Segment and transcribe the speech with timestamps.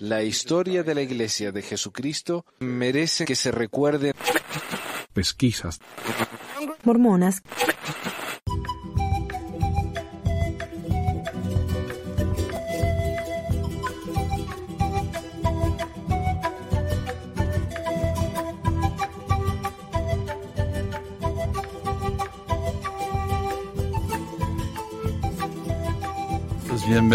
[0.00, 4.12] La historia de la Iglesia de Jesucristo merece que se recuerde.
[5.14, 5.80] Pesquisas.
[6.84, 7.42] Mormonas.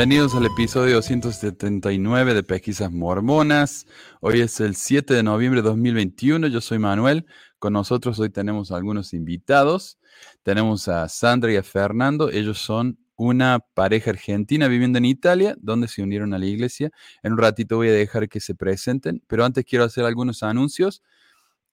[0.02, 3.86] Bienvenidos al episodio 279 de Pesquisas Mormonas.
[4.20, 6.48] Hoy es el 7 de noviembre de 2021.
[6.48, 7.28] Yo soy Manuel.
[7.60, 10.00] Con nosotros hoy tenemos algunos invitados.
[10.42, 12.32] Tenemos a Sandra y a Fernando.
[12.32, 16.90] Ellos son una pareja argentina viviendo en Italia, donde se unieron a la iglesia.
[17.22, 21.04] En un ratito voy a dejar que se presenten, pero antes quiero hacer algunos anuncios.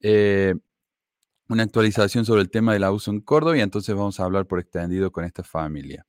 [0.01, 0.55] Eh,
[1.49, 4.61] una actualización sobre el tema del abuso en Córdoba y entonces vamos a hablar por
[4.61, 6.05] extendido con esta familia.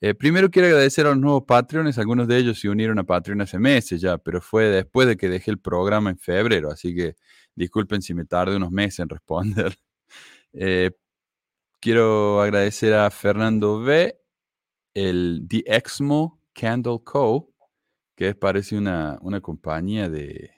[0.00, 3.40] Eh, primero quiero agradecer a los nuevos Patreons, algunos de ellos se unieron a Patreon
[3.40, 7.16] hace meses ya, pero fue después de que dejé el programa en febrero, así que
[7.54, 9.76] disculpen si me tardé unos meses en responder.
[10.56, 10.92] Eh,
[11.80, 14.16] quiero agradecer a Fernando B.,
[14.94, 17.52] el The Exmo Candle Co.,
[18.14, 20.53] que parece una, una compañía de,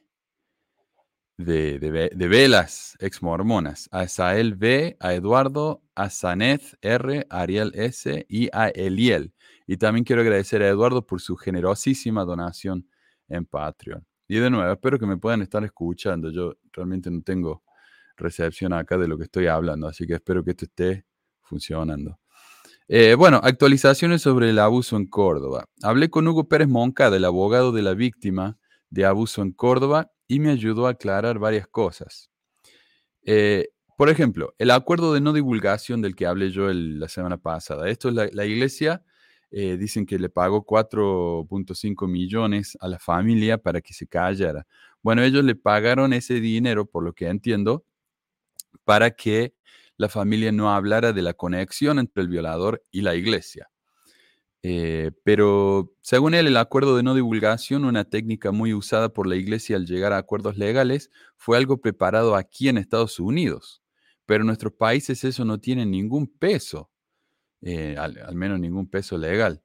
[1.38, 3.88] de, de, velas ex mormonas.
[3.92, 9.32] A Sael B, a Eduardo, a Sanet R, a Ariel S y a Eliel.
[9.66, 12.88] Y también quiero agradecer a Eduardo por su generosísima donación
[13.28, 14.06] en Patreon.
[14.28, 16.30] Y de nuevo, espero que me puedan estar escuchando.
[16.30, 17.62] Yo realmente no tengo
[18.16, 21.04] recepción acá de lo que estoy hablando, así que espero que esto esté
[21.42, 22.18] funcionando.
[22.88, 25.64] Eh, bueno, actualizaciones sobre el abuso en Córdoba.
[25.82, 28.58] Hablé con Hugo Pérez Moncada, el abogado de la víctima
[28.90, 32.30] de abuso en Córdoba, y me ayudó a aclarar varias cosas.
[33.22, 37.88] Eh, por ejemplo, el acuerdo de no divulgación del que hablé yo la semana pasada.
[37.88, 39.02] Esto es la, iglesia,
[39.50, 44.66] eh, dicen que le pagó 4.5 millones a la familia para que se callara.
[45.02, 47.84] Bueno, ellos le pagaron ese dinero, por lo que entiendo,
[48.84, 49.54] para que
[49.96, 53.70] la familia no hablara de la conexión entre el violador y la iglesia.
[54.62, 59.36] Eh, pero según él, el acuerdo de no divulgación, una técnica muy usada por la
[59.36, 63.82] iglesia al llegar a acuerdos legales, fue algo preparado aquí en Estados Unidos.
[64.26, 66.90] Pero en nuestros países eso no tiene ningún peso,
[67.62, 69.62] eh, al, menos ningún peso legal.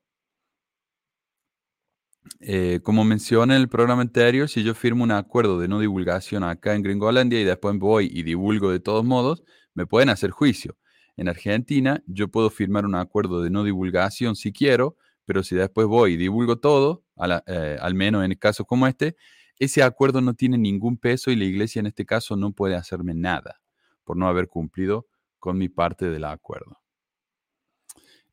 [2.39, 6.43] Eh, como mencioné en el programa anterior, si yo firmo un acuerdo de no divulgación
[6.43, 9.43] acá en Gringolandia y después voy y divulgo de todos modos,
[9.73, 10.77] me pueden hacer juicio.
[11.21, 15.85] En Argentina, yo puedo firmar un acuerdo de no divulgación si quiero, pero si después
[15.85, 17.03] voy y divulgo todo,
[17.45, 19.15] eh, al menos en casos como este,
[19.59, 23.13] ese acuerdo no tiene ningún peso y la iglesia en este caso no puede hacerme
[23.13, 23.61] nada
[24.03, 25.05] por no haber cumplido
[25.37, 26.79] con mi parte del acuerdo.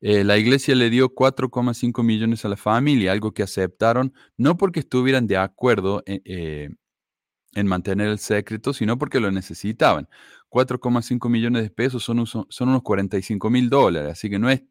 [0.01, 4.79] Eh, la iglesia le dio 4,5 millones a la familia, algo que aceptaron no porque
[4.79, 6.69] estuvieran de acuerdo eh,
[7.53, 10.07] en mantener el secreto, sino porque lo necesitaban.
[10.49, 14.63] 4,5 millones de pesos son, son unos 45 mil dólares, así que no es,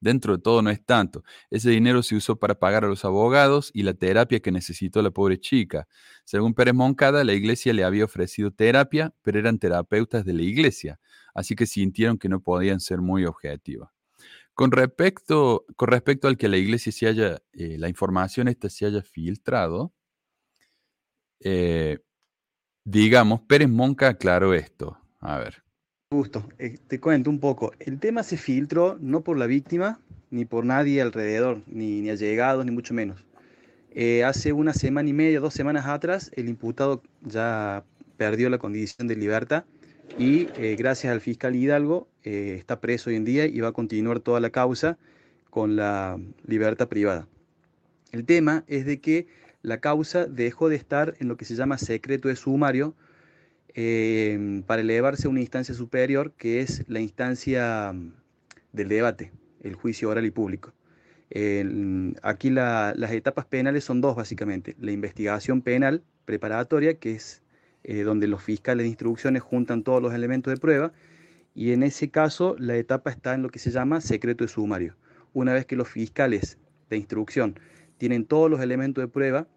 [0.00, 1.24] dentro de todo no es tanto.
[1.50, 5.10] Ese dinero se usó para pagar a los abogados y la terapia que necesitó la
[5.10, 5.88] pobre chica.
[6.24, 11.00] Según Pérez Moncada, la iglesia le había ofrecido terapia, pero eran terapeutas de la iglesia,
[11.34, 13.90] así que sintieron que no podían ser muy objetivas.
[14.54, 18.86] Con respecto, con respecto al que la iglesia se haya, eh, la información esta se
[18.86, 19.92] haya filtrado,
[21.40, 21.98] eh,
[22.84, 24.98] digamos, Pérez Monca aclaró esto.
[25.24, 25.62] A ver.
[26.10, 27.72] Gusto, eh, te cuento un poco.
[27.80, 29.98] El tema se filtró no por la víctima,
[30.30, 33.24] ni por nadie alrededor, ni, ni allegados, ni mucho menos.
[33.90, 37.84] Eh, hace una semana y media, dos semanas atrás, el imputado ya
[38.18, 39.64] perdió la condición de libertad
[40.18, 44.20] y eh, gracias al fiscal Hidalgo está preso hoy en día y va a continuar
[44.20, 44.98] toda la causa
[45.48, 47.28] con la libertad privada.
[48.12, 49.26] El tema es de que
[49.62, 52.94] la causa dejó de estar en lo que se llama secreto de sumario
[53.76, 58.12] Em, para elevarse a una instancia superior que es la instancia mm,
[58.72, 60.72] del debate, el juicio oral y público.
[62.22, 67.42] aquí las etapas penales son dos básicamente, la investigación penal preparatoria, que es
[67.82, 70.92] eh, donde los fiscales de instrucciones juntan todos los elementos de prueba,
[71.54, 74.94] y en ese caso la etapa está en lo que se llama secreto de sumario.
[75.32, 76.58] Una vez que los fiscales
[76.90, 77.58] de instrucción
[77.98, 79.48] tienen todos los elementos de prueba,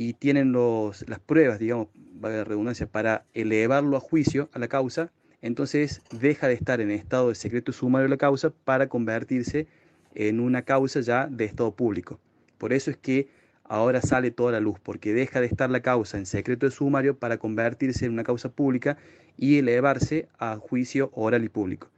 [0.00, 1.88] y tienen los, las pruebas, digamos,
[2.22, 5.10] la redundancia, para elevarlo a juicio a la causa,
[5.42, 9.66] entonces deja de estar en estado de secreto sumario de la causa para convertirse
[10.14, 12.20] en una causa ya de estado público.
[12.58, 13.26] Por eso es que
[13.64, 17.18] ahora sale toda la luz, porque deja de estar la causa en secreto de sumario
[17.18, 18.98] para convertirse en una causa pública
[19.36, 21.88] y elevarse a juicio oral y público.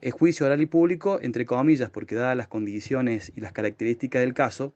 [0.00, 4.34] El juicio oral y público, entre comillas, porque dadas las condiciones y las características del
[4.34, 4.74] caso,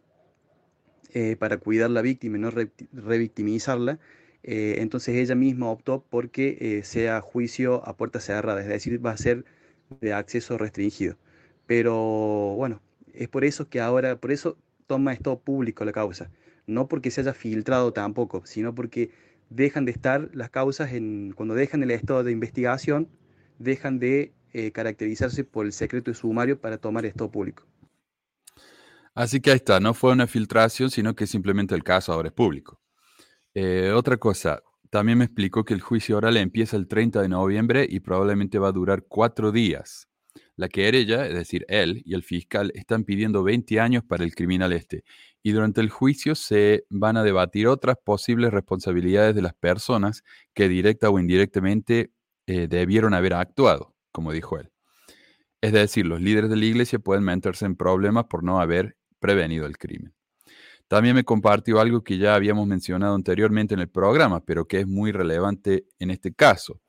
[1.14, 2.50] eh, para cuidar la víctima y no
[2.92, 3.98] revictimizarla,
[4.42, 9.10] eh, entonces ella misma optó porque eh, sea juicio a puerta cerrada, es decir, va
[9.12, 9.44] a ser
[10.00, 11.16] de acceso restringido.
[11.66, 12.80] Pero bueno,
[13.12, 14.56] es por eso que ahora, por eso
[14.86, 16.30] toma esto público la causa,
[16.66, 19.10] no porque se haya filtrado tampoco, sino porque
[19.50, 23.08] dejan de estar las causas en, cuando dejan el estado de investigación,
[23.58, 27.64] dejan de eh, caracterizarse por el secreto de sumario para tomar esto público.
[29.16, 32.34] Así que ahí está, no fue una filtración, sino que simplemente el caso ahora es
[32.34, 32.80] público.
[33.54, 37.86] Eh, otra cosa, también me explicó que el juicio oral empieza el 30 de noviembre
[37.88, 40.08] y probablemente va a durar cuatro días.
[40.54, 44.72] La querella, es decir, él y el fiscal, están pidiendo 20 años para el criminal
[44.72, 45.02] este.
[45.42, 50.22] Y durante el juicio se van a debatir otras posibles responsabilidades de las personas
[50.54, 52.12] que directa o indirectamente
[52.46, 54.70] eh, debieron haber actuado como dijo él.
[55.60, 59.66] Es decir, los líderes de la iglesia pueden meterse en problemas por no haber prevenido
[59.66, 60.14] el crimen.
[60.88, 64.86] También me compartió algo que ya habíamos mencionado anteriormente en el programa, pero que es
[64.86, 66.80] muy relevante en este caso.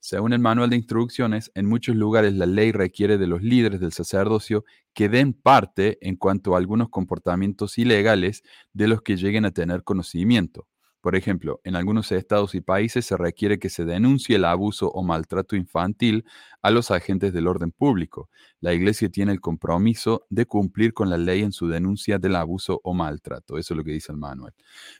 [0.00, 3.92] Según el manual de instrucciones, en muchos lugares la ley requiere de los líderes del
[3.92, 8.42] sacerdocio que den parte en cuanto a algunos comportamientos ilegales
[8.72, 10.66] de los que lleguen a tener conocimiento.
[11.08, 15.02] Por ejemplo, en algunos estados y países se requiere que se denuncie el abuso o
[15.02, 16.26] maltrato infantil
[16.60, 18.28] a los agentes del orden público.
[18.60, 22.82] La Iglesia tiene el compromiso de cumplir con la ley en su denuncia del abuso
[22.84, 23.56] o maltrato.
[23.56, 24.52] Eso es lo que dice el manual.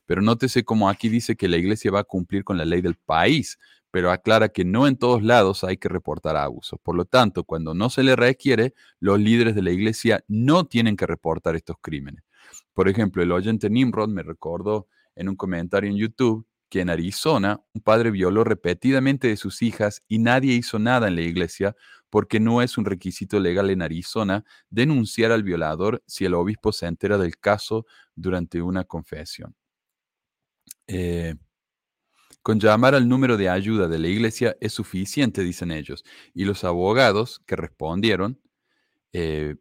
[0.07, 2.95] Pero nótese cómo aquí dice que la Iglesia va a cumplir con la ley del
[2.95, 3.59] país,
[3.91, 6.81] pero aclara que no en todos lados hay que reportar abusos.
[6.83, 10.97] Por lo tanto, cuando no se le requiere, los líderes de la Iglesia no tienen
[10.97, 12.25] que reportar estos crímenes.
[12.73, 14.87] Por ejemplo, el oyente Nimrod me recordó
[15.19, 20.03] en un comentario en YouTube que en Arizona un padre violó repetidamente de sus hijas
[20.07, 21.75] y nadie hizo nada en la iglesia
[22.09, 26.87] porque no es un requisito legal en Arizona denunciar al violador si el obispo se
[26.87, 27.85] entera del caso
[28.15, 29.55] durante una confesión.
[30.87, 31.35] Eh,
[32.43, 36.65] con llamar al número de ayuda de la iglesia es suficiente, dicen ellos, y los
[36.65, 38.41] abogados que respondieron
[39.13, 39.57] eh,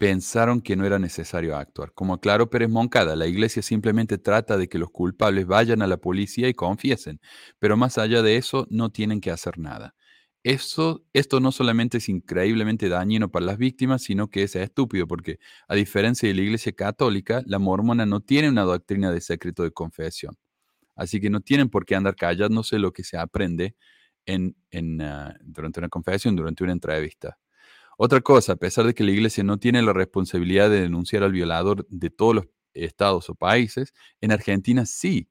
[0.00, 1.92] pensaron que no era necesario actuar.
[1.94, 5.98] Como aclaró Pérez Moncada, la iglesia simplemente trata de que los culpables vayan a la
[5.98, 7.20] policía y confiesen,
[7.58, 9.94] pero más allá de eso no tienen que hacer nada.
[10.42, 11.04] Esto
[11.42, 15.38] no solamente es increíblemente dañino para las víctimas, sino que es estúpido, porque
[15.68, 19.70] a diferencia de la iglesia católica, la mormona no tiene una doctrina de secreto de
[19.72, 20.34] confesión.
[20.96, 23.76] Así que no tienen por qué andar callándose lo que se aprende
[24.26, 24.56] en,
[25.02, 27.38] ah, durante una confesión, durante una entrevista.
[28.02, 31.32] Otra cosa, a pesar de que la iglesia no tiene la responsabilidad de denunciar al
[31.32, 33.92] violador de todos los estados o países,
[34.22, 35.28] en Argentina sí.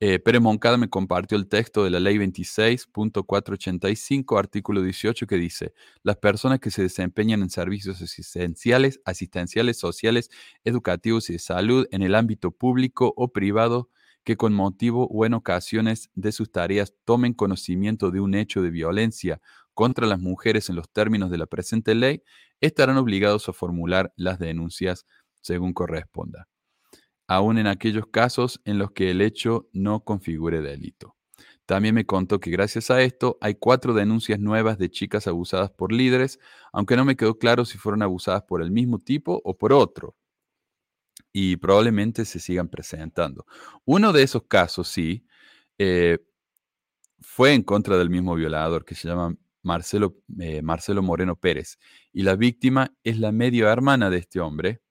[0.00, 5.72] Eh, Pérez Moncada me compartió el texto de la ley 26.485, artículo 18, que dice,
[6.02, 10.28] las personas que se desempeñan en servicios asistenciales, asistenciales, sociales,
[10.64, 13.88] educativos y de salud en el ámbito público o privado,
[14.24, 18.70] que con motivo o en ocasiones de sus tareas tomen conocimiento de un hecho de
[18.70, 19.40] violencia
[19.74, 22.22] contra las mujeres en los términos de la presente ley,
[22.60, 25.06] estarán obligados a formular las denuncias
[25.40, 26.48] según corresponda,
[27.26, 31.16] aun en aquellos casos en los que el hecho no configure delito.
[31.66, 35.92] También me contó que gracias a esto hay cuatro denuncias nuevas de chicas abusadas por
[35.92, 36.38] líderes,
[36.72, 40.16] aunque no me quedó claro si fueron abusadas por el mismo tipo o por otro.
[41.32, 43.46] Y probablemente se sigan presentando.
[43.84, 45.24] Uno de esos casos, sí,
[45.78, 46.18] eh,
[47.20, 51.78] fue en contra del mismo violador que se llama Marcelo, eh, Marcelo Moreno Pérez.
[52.12, 54.82] Y la víctima es la medio hermana de este hombre,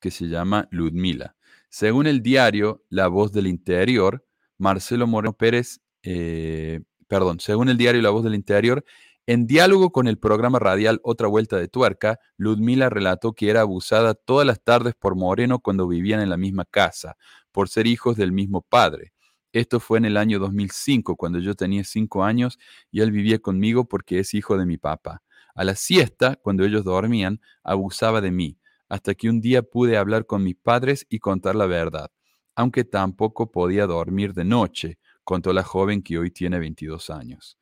[0.00, 1.36] que se llama Ludmila.
[1.68, 4.24] Según el diario La Voz del Interior,
[4.58, 8.84] Marcelo Moreno Pérez, eh, perdón, según el diario La Voz del Interior,
[9.26, 14.14] en diálogo con el programa radial Otra Vuelta de Tuerca, Ludmila relató que era abusada
[14.14, 17.16] todas las tardes por Moreno cuando vivían en la misma casa,
[17.52, 19.12] por ser hijos del mismo padre.
[19.52, 22.58] Esto fue en el año 2005, cuando yo tenía cinco años
[22.90, 25.22] y él vivía conmigo porque es hijo de mi papá.
[25.54, 30.26] A la siesta, cuando ellos dormían, abusaba de mí, hasta que un día pude hablar
[30.26, 32.10] con mis padres y contar la verdad,
[32.54, 37.58] aunque tampoco podía dormir de noche, contó la joven que hoy tiene 22 años.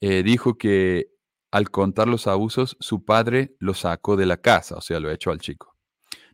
[0.00, 1.08] Eh, dijo que
[1.50, 5.30] al contar los abusos, su padre lo sacó de la casa, o sea, lo echó
[5.30, 5.71] al chico.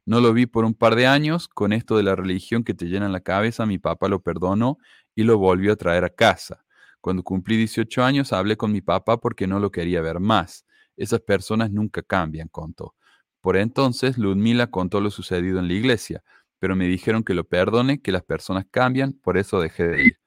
[0.09, 2.87] No lo vi por un par de años, con esto de la religión que te
[2.87, 4.79] llena en la cabeza, mi papá lo perdonó
[5.15, 6.65] y lo volvió a traer a casa.
[7.03, 10.65] Cuando cumplí 18 años hablé con mi papá porque no lo quería ver más.
[10.97, 12.95] Esas personas nunca cambian, contó.
[13.43, 16.23] Por entonces, Ludmila contó lo sucedido en la iglesia,
[16.59, 20.19] pero me dijeron que lo perdone, que las personas cambian, por eso dejé de ir.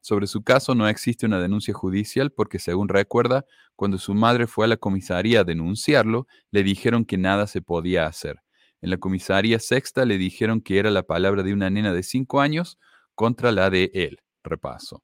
[0.00, 4.66] Sobre su caso no existe una denuncia judicial porque, según recuerda, cuando su madre fue
[4.66, 8.43] a la comisaría a denunciarlo, le dijeron que nada se podía hacer.
[8.84, 12.42] En la comisaría sexta le dijeron que era la palabra de una nena de cinco
[12.42, 12.78] años
[13.14, 14.20] contra la de él.
[14.42, 15.02] Repaso.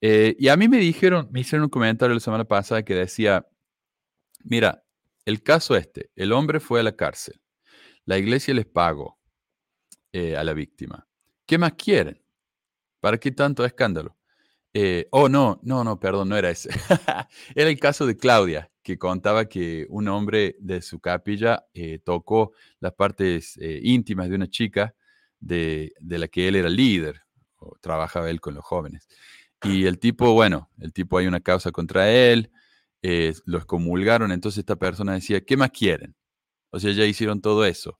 [0.00, 3.46] Eh, y a mí me dijeron, me hicieron un comentario la semana pasada que decía,
[4.42, 4.82] mira,
[5.24, 7.40] el caso este, el hombre fue a la cárcel,
[8.06, 9.20] la iglesia les pagó
[10.10, 11.06] eh, a la víctima.
[11.46, 12.20] ¿Qué más quieren?
[12.98, 14.16] ¿Para qué tanto escándalo?
[14.74, 16.70] Eh, oh, no, no, no, perdón, no era ese.
[17.54, 21.64] era el caso de Claudia, que contaba que un hombre de su capilla
[22.04, 24.94] tocó las partes íntimas de una chica
[25.38, 27.22] de, de, la que él era líder,
[27.56, 29.08] o trabajaba él con los jóvenes.
[29.62, 32.50] Y el tipo, bueno, el tipo hay una causa contra él,
[33.02, 36.14] eh, lo excomulgaron, entonces esta persona decía, ¿qué más quieren?
[36.70, 37.98] O sea, ya hicieron todo eso.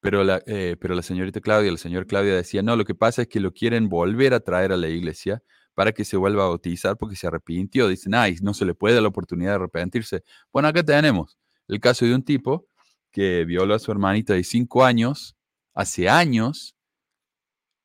[0.00, 3.22] Pero la, eh, pero la señorita Claudia, el señor Claudia decía, no, lo que pasa
[3.22, 5.42] es que lo quieren volver a traer a la iglesia
[5.74, 7.88] para que se vuelva a bautizar porque se arrepintió.
[7.88, 10.22] Dicen, ay, no se le puede dar la oportunidad de arrepentirse.
[10.52, 11.38] Bueno, acá tenemos
[11.68, 12.66] el caso de un tipo
[13.10, 15.36] que violó a su hermanita de cinco años,
[15.74, 16.74] hace años,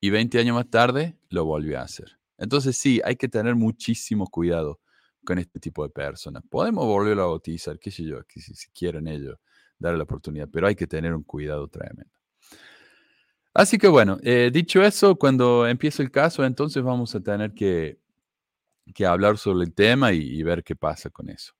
[0.01, 2.19] y 20 años más tarde lo volvió a hacer.
[2.38, 4.79] Entonces sí, hay que tener muchísimo cuidado
[5.25, 6.43] con este tipo de personas.
[6.50, 9.38] Podemos volverlo a bautizar, qué sé yo, que si, quieren ellos
[9.77, 12.19] darle la oportunidad, pero hay que tener un cuidado tremendo.
[13.53, 18.00] Así que bueno, eh, dicho eso, cuando empiece el caso, entonces vamos a tener que,
[18.94, 21.53] que hablar sobre el tema y, ver qué pasa con eso.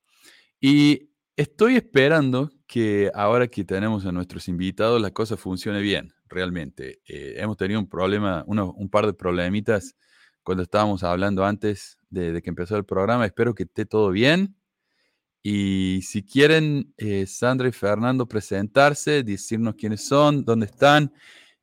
[0.60, 7.02] Y estoy esperando que ahora que tenemos a nuestros invitados, la cosa funcione bien, realmente.
[7.08, 9.96] Eh, hemos tenido un problema, un par de problemitas
[10.44, 13.26] cuando estábamos hablando antes de, que empezó el programa.
[13.26, 14.56] Espero que esté todo bien.
[15.42, 21.14] Y si quieren, eh, Sandra y Fernando, presentarse, decirnos quiénes son, dónde están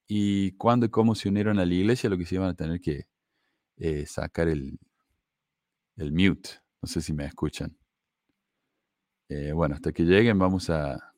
[0.06, 2.80] y cuándo y cómo se unieron a la iglesia, lo que se iban a tener
[2.80, 3.06] que
[3.78, 4.78] eh, sacar el,
[5.96, 6.50] el mute.
[6.82, 7.76] No sé si me escuchan.
[9.28, 11.14] Eh, bueno, hasta que lleguen vamos a,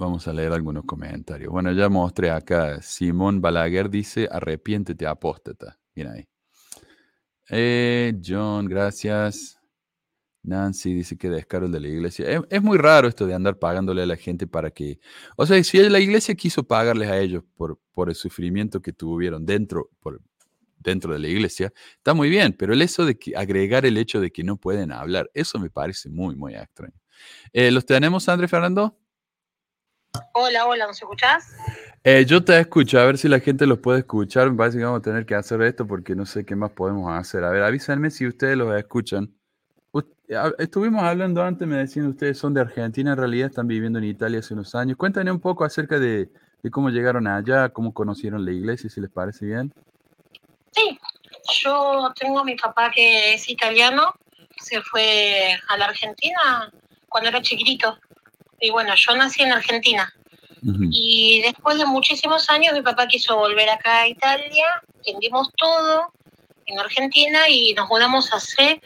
[0.00, 1.52] Vamos a leer algunos comentarios.
[1.52, 2.80] Bueno, ya mostré acá.
[2.80, 5.78] Simón Balaguer dice, arrepiéntete, apóstata.
[5.94, 6.26] Mira ahí.
[7.50, 9.59] Eh, John, gracias.
[10.42, 12.44] Nancy dice que descaro el de la iglesia.
[12.48, 14.98] Es, muy raro esto de andar pagándole a la gente para que...
[15.36, 19.44] O sea, si la iglesia quiso pagarles a ellos por, por el sufrimiento que tuvieron
[19.44, 20.20] dentro, por,
[20.78, 24.20] dentro de la iglesia, está muy bien, pero el eso de que, agregar el hecho
[24.20, 26.98] de que no pueden hablar, eso me parece muy, muy extraño.
[27.52, 28.96] Eh, ¿Los tenemos, André Fernando?
[30.32, 31.54] Hola, hola, ¿nos escuchás?
[32.02, 34.50] Eh, yo te escucho, a ver si la gente los puede escuchar.
[34.50, 37.12] Me parece que vamos a tener que hacer esto porque no sé qué más podemos
[37.12, 37.44] hacer.
[37.44, 39.32] A ver, avísenme si ustedes los escuchan.
[40.58, 44.38] Estuvimos hablando antes, me decían ustedes son de Argentina, en realidad están viviendo en Italia
[44.38, 44.96] hace unos años.
[44.96, 46.28] Cuéntenme un poco acerca de,
[46.70, 49.74] cómo llegaron allá, cómo conocieron la iglesia, si les parece bien.
[50.70, 50.96] Sí,
[51.62, 54.14] yo tengo a mi papá que es italiano,
[54.60, 56.70] se fue a la Argentina
[57.08, 57.98] cuando era chiquitito
[58.60, 60.12] y bueno, yo nací en Argentina.
[60.62, 64.66] Y después de muchísimos años mi papá quiso volver acá a Italia,
[65.04, 66.12] vendimos todo
[66.66, 68.80] en Argentina y nos mudamos hace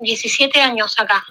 [0.00, 1.24] 17 años acá.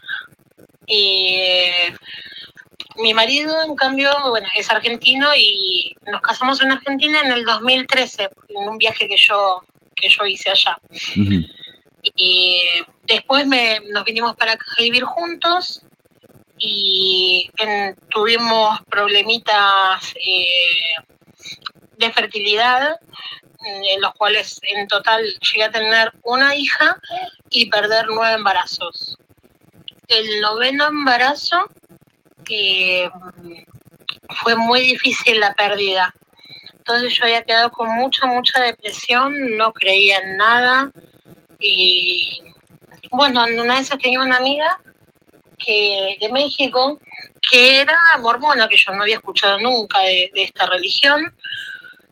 [2.97, 8.29] mi marido, en cambio, bueno, es argentino y nos casamos en Argentina en el 2013,
[8.49, 9.63] en un viaje que yo,
[9.95, 10.79] que yo hice allá.
[12.15, 12.61] Y
[13.03, 15.81] después me, nos vinimos para acá a vivir juntos
[16.57, 17.49] y
[18.09, 21.19] tuvimos problemitas eh,
[21.97, 22.95] de fertilidad,
[23.65, 26.97] en los cuales en total llegué a tener una hija
[27.49, 29.17] y perder nueve embarazos.
[30.07, 31.69] El noveno embarazo
[32.49, 33.09] eh,
[34.41, 36.13] fue muy difícil la pérdida.
[36.77, 40.91] Entonces yo había quedado con mucha, mucha depresión, no creía en nada.
[41.59, 42.41] Y
[43.11, 44.79] bueno, una vez tenía una amiga
[45.57, 46.99] que, de México
[47.41, 51.33] que era mormona, que yo no había escuchado nunca de, esta religión.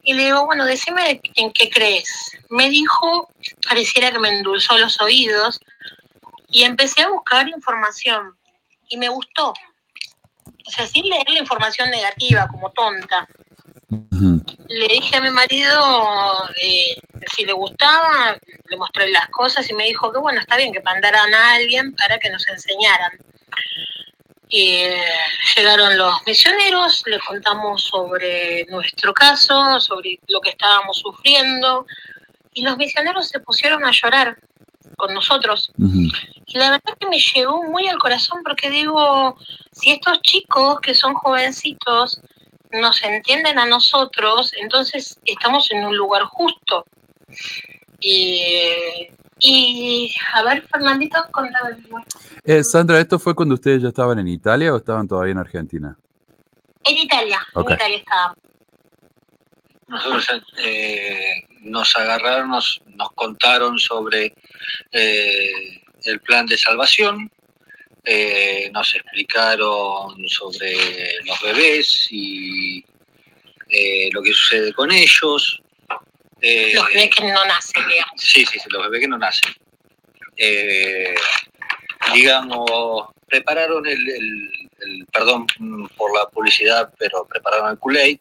[0.08, 2.32] Y le digo, bueno, decime en qué crees.
[2.50, 3.30] Me dijo,
[3.68, 5.60] pareciera que me endulzó los oídos,
[6.48, 8.38] y empecé a buscar información.
[8.88, 9.50] Y me gustó.
[9.50, 13.28] O sea, sin leer la información negativa, como tonta.
[14.70, 16.96] Le dije a mi marido eh,
[17.36, 18.38] si le gustaba,
[18.70, 21.94] le mostré las cosas y me dijo que bueno, está bien que mandaran a alguien
[21.96, 23.12] para que nos enseñaran.
[24.50, 24.84] Y
[25.56, 31.86] llegaron los misioneros, les contamos sobre nuestro caso, sobre lo que estábamos sufriendo,
[32.54, 34.38] y los misioneros se pusieron a llorar
[34.96, 35.72] con nosotros.
[35.78, 39.38] Y la verdad que me llegó muy al corazón porque digo,
[39.72, 42.22] si estos chicos que son jovencitos
[42.72, 46.86] nos entienden a nosotros, entonces estamos en un lugar justo.
[48.00, 49.10] Y
[49.40, 51.78] y a ver, Fernandito, contame.
[52.44, 55.98] Eh, Sandra, ¿esto fue cuando ustedes ya estaban en Italia o estaban todavía en Argentina?
[56.84, 58.38] En Italia, en Italia estábamos.
[59.88, 64.34] Nosotros eh, nos agarraron, nos, nos contaron sobre
[64.92, 67.32] eh, el plan de salvación,
[68.04, 70.76] eh, nos explicaron sobre
[71.26, 72.84] los bebés y
[73.70, 75.62] eh, lo que sucede con ellos.
[76.42, 78.14] Eh, Los bebés que no nacen, digamos.
[78.18, 79.54] Sí, sí, sí, los bebés que no nacen.
[80.38, 81.16] Eh,
[82.14, 85.48] digamos, prepararon el, el- el- perdón
[85.98, 88.20] por la publicidad, pero prepararon el Kool-Aid.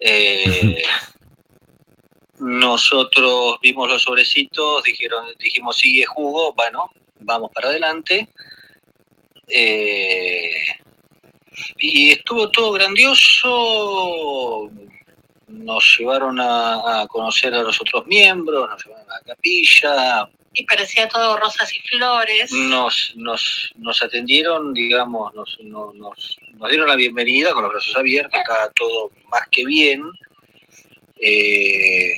[0.00, 0.82] Eh,
[2.38, 8.28] nosotros vimos los sobrecitos, dijeron, dijimos, sigue jugo, bueno, vamos para adelante.
[9.48, 10.52] Eh,
[11.78, 14.70] y estuvo todo grandioso.
[15.48, 20.64] Nos llevaron a, a conocer a los otros miembros, nos llevaron a la capilla, Y
[20.64, 22.50] parecía todo rosas y flores.
[22.52, 27.96] nos, nos, nos atendieron, digamos, nos, no- nos, nos dieron la bienvenida con los brazos
[27.96, 30.02] abiertos, estaba todo más que bien.
[31.20, 32.12] Eh,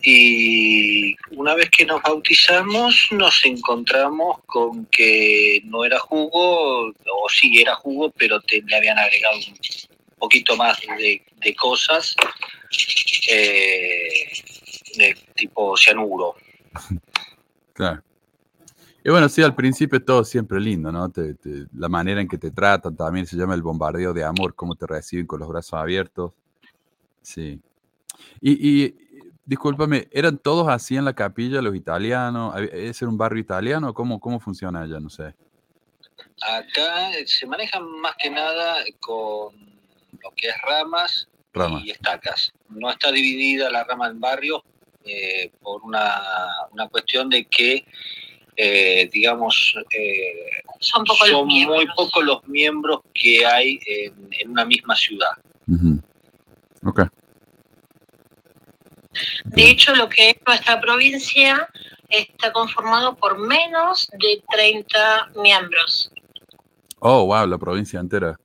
[0.00, 7.60] y una vez que nos bautizamos, nos encontramos con que no era jugo, o sí
[7.60, 9.54] era jugo, pero te- le habían agregado un
[10.18, 12.14] poquito más de, de cosas,
[13.30, 14.32] eh,
[14.96, 16.34] de tipo cianuro.
[17.72, 18.02] Claro.
[19.04, 21.08] Y bueno, sí, al principio es todo siempre lindo, ¿no?
[21.10, 24.56] Te- te- la manera en que te tratan también se llama el bombardeo de amor,
[24.56, 26.32] cómo te reciben con los brazos abiertos.
[27.22, 27.60] Sí.
[28.40, 28.94] Y, y
[29.44, 32.52] discúlpame, ¿eran todos así en la capilla, los italianos?
[32.56, 33.94] ¿Hab- ¿Es un barrio italiano?
[33.94, 34.98] ¿Cómo, cómo funciona allá?
[34.98, 35.36] No sé.
[36.42, 39.54] Acá eh, se manejan más que nada con
[40.28, 41.82] lo que es ramas Ramas.
[41.84, 42.52] y estacas.
[42.68, 44.62] No está dividida la rama en barrios
[45.04, 46.20] eh, por una,
[46.72, 47.84] una cuestión de que,
[48.56, 51.04] eh, digamos, eh, Son
[51.46, 51.76] miembros.
[51.78, 55.30] muy pocos los miembros que hay en, en una misma ciudad.
[55.66, 56.00] Ujú.
[56.84, 57.02] Ok.
[59.46, 61.68] De hecho, lo que es nuestra provincia
[62.08, 66.12] está conformado por menos de 30 miembros.
[67.00, 68.38] Oh, wow, la provincia entera.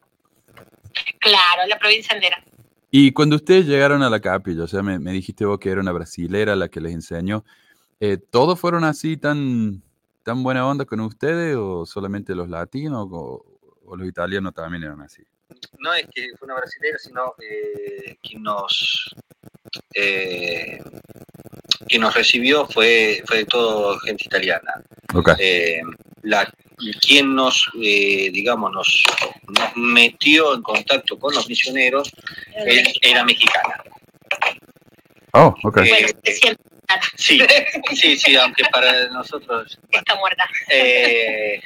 [1.20, 2.44] Claro, la provincia entera.
[2.92, 5.82] Y cuando ustedes llegaron a la capilla, o sea, me, me dijiste vos que era
[5.82, 7.44] una brasilera la que les enseñó,
[8.00, 9.82] eh, ¿todos fueron así tan,
[10.24, 13.46] tan buena onda con ustedes o solamente los latinos o,
[13.86, 15.24] o los italianos también eran así?
[15.80, 19.16] No es que fue una brasileña, sino eh, quien nos
[19.96, 20.82] eh,
[21.88, 24.84] quien nos recibió fue, fue todo gente italiana.
[25.14, 25.32] Ok.
[25.40, 25.82] eh,
[26.24, 26.52] la,
[27.02, 29.04] quien nos, eh, digamos, nos,
[29.48, 32.12] nos metió en contacto con los misioneros
[33.02, 33.84] era mexicana.
[35.34, 35.78] Oh, ok.
[35.78, 36.62] Eh, Bueno, se siente,
[37.16, 37.40] Sí,
[37.96, 40.48] sí, sí, aunque para nosotros está muerta.
[40.70, 41.60] eh,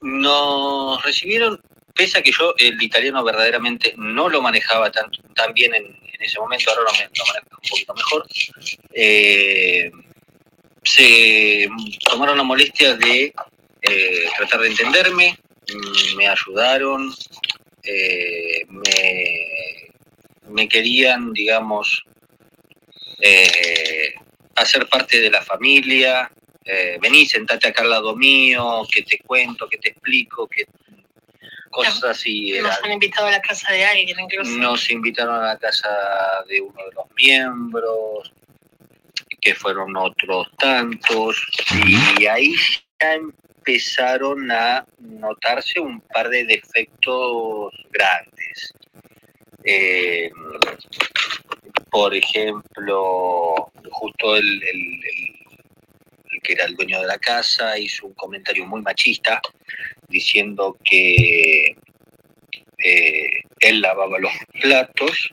[0.00, 1.60] nos recibieron,
[1.94, 6.22] pese a que yo el italiano verdaderamente no lo manejaba tan, tan bien en, en
[6.22, 8.26] ese momento, ahora lo, lo manejo un poquito mejor,
[8.94, 9.90] eh,
[10.82, 11.68] se
[12.08, 13.34] tomaron la molestia de
[13.82, 15.38] eh, tratar de entenderme,
[16.16, 17.14] me ayudaron,
[17.82, 19.92] eh, me,
[20.48, 22.04] me querían, digamos,
[23.20, 24.14] eh,
[24.54, 26.30] hacer parte de la familia,
[26.64, 30.66] eh, vení, sentate acá al lado mío, que te cuento, que te explico, que
[31.70, 32.52] cosas así.
[32.60, 34.50] Nos han invitado a la casa de alguien, incluso.
[34.52, 35.88] nos invitaron a la casa
[36.48, 38.32] de uno de los miembros,
[39.48, 41.34] que fueron otros tantos,
[42.18, 42.52] y ahí
[43.00, 48.74] ya empezaron a notarse un par de defectos grandes.
[49.64, 50.30] Eh,
[51.90, 55.34] por ejemplo, justo el, el- el-
[56.32, 59.40] el que era el dueño de la casa hizo un comentario muy machista
[60.08, 61.74] diciendo que
[62.84, 63.30] eh,
[63.60, 65.30] él lavaba los platos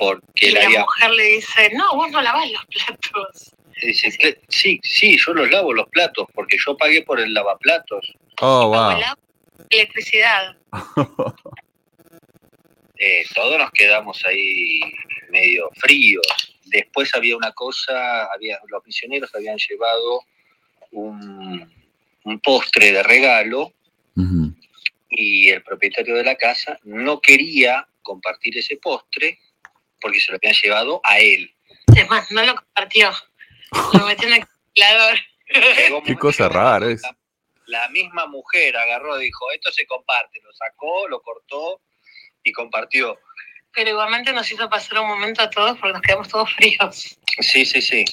[0.00, 3.54] porque y la había mujer le dice, no, vos no lavás los platos.
[3.82, 8.04] dice, "Que- sí sí yo los lavo los platos porque yo pagué por el lavaplatos
[8.40, 8.98] Oh, wow.
[9.70, 10.56] electricidad.
[13.02, 14.80] Eh, todos nos quedamos ahí
[15.30, 16.26] medio fríos
[16.66, 20.20] después había una cosa había los misioneros habían llevado
[20.90, 21.72] un,
[22.24, 23.72] un postre de regalo
[25.08, 29.38] y el propietario de la casa no quería compartir ese postre
[30.00, 31.52] porque se lo habían llevado a él
[31.96, 33.10] Es más, no lo compartió.
[33.92, 35.18] Lo metió en el congelador.
[36.04, 37.02] Qué cosa rara es.
[37.02, 37.16] La,
[37.66, 41.80] la misma mujer agarró y dijo, esto se comparte, lo sacó, lo cortó
[42.42, 43.18] y compartió.
[43.72, 47.16] Pero igualmente nos hizo pasar un momento a todos porque nos quedamos todos fríos.
[47.40, 48.04] Sí, sí, sí.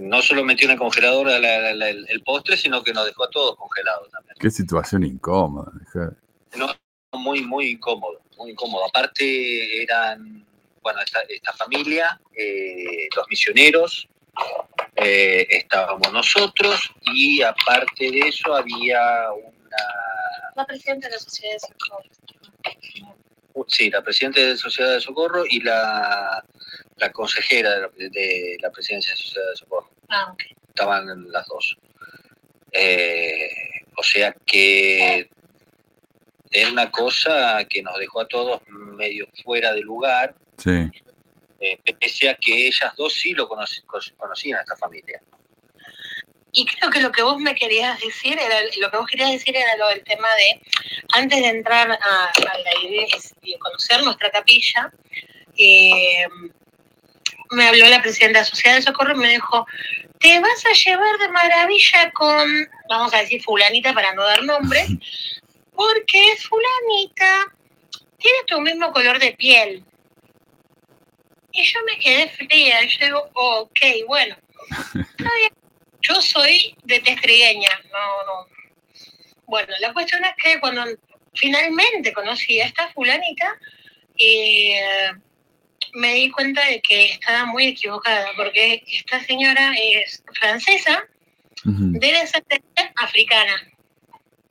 [0.00, 3.06] No solo metió en el congelador la- la- la- el, el postre, sino que nos
[3.06, 4.34] dejó a todos congelados también.
[4.40, 5.70] Qué situación incómoda.
[5.86, 6.10] hija.
[6.56, 6.74] No,
[7.12, 8.86] muy, muy incómodo, muy incómodo.
[8.88, 10.44] Aparte eran,
[10.84, 14.06] bueno, esta, esta familia, eh, los misioneros,
[14.96, 16.78] eh, estábamos nosotros
[17.14, 19.82] y aparte de eso había una...
[20.54, 22.04] La presidenta de la Sociedad de Socorro.
[23.66, 26.44] Sí, la presidenta de la Sociedad de Socorro y la,
[26.96, 29.90] la consejera de la, de la presidencia de la Sociedad de Socorro.
[30.10, 30.42] Ah, ok.
[30.68, 31.78] Estaban las dos.
[32.72, 33.48] Eh,
[33.96, 35.30] o sea que
[36.54, 40.90] es una cosa que nos dejó a todos medio fuera de lugar, Sí.
[41.60, 43.82] eh, pese a que ellas dos sí lo conoc-
[44.16, 45.20] conocían a esta familia.
[46.52, 49.56] Y creo que lo que vos me querías decir era, lo que vos querías decir
[49.56, 50.60] era lo del tema de,
[51.14, 53.06] antes de entrar a, a la idea
[53.42, 54.92] de conocer nuestra capilla,
[55.58, 56.26] eh,
[57.50, 59.66] me habló la presidenta de la Sociedad de Socorro y me dijo,
[60.20, 64.88] te vas a llevar de maravilla con, vamos a decir fulanita para no dar nombres,
[65.74, 67.54] porque fulanita
[68.18, 69.84] tiene tu mismo color de piel.
[71.52, 74.36] Y yo me quedé fría, y yo digo, ok, bueno.
[76.06, 78.48] Yo soy de tez trigueña, no, no.
[79.46, 80.84] Bueno, la cuestión es que cuando
[81.32, 83.58] finalmente conocí a esta fulanita,
[84.18, 85.10] eh,
[85.94, 91.04] me di cuenta de que estaba muy equivocada, porque esta señora es francesa,
[91.64, 91.98] Ujú.
[91.98, 93.72] de descendencia africana.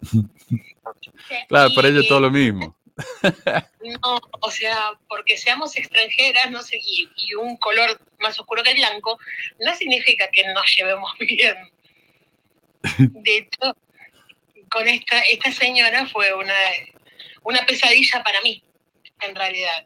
[1.48, 2.76] Claro, para ella Y- todo lo mismo.
[3.84, 8.70] No, o sea, porque seamos extranjeras no sé, y, y un color más oscuro que
[8.72, 9.18] el blanco,
[9.60, 11.56] no significa que nos llevemos bien.
[12.98, 13.76] De hecho,
[14.70, 16.54] con esta, esta señora fue una,
[17.44, 18.64] una pesadilla para mí,
[19.22, 19.86] en realidad.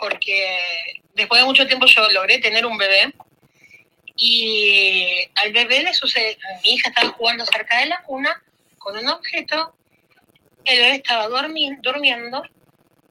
[0.00, 0.60] Porque
[1.14, 3.12] después de mucho tiempo yo logré tener un bebé
[4.16, 8.42] y al bebé le sucede, mi hija estaba jugando cerca de la cuna
[8.78, 9.74] con un objeto,
[10.64, 12.42] el bebé estaba durmiendo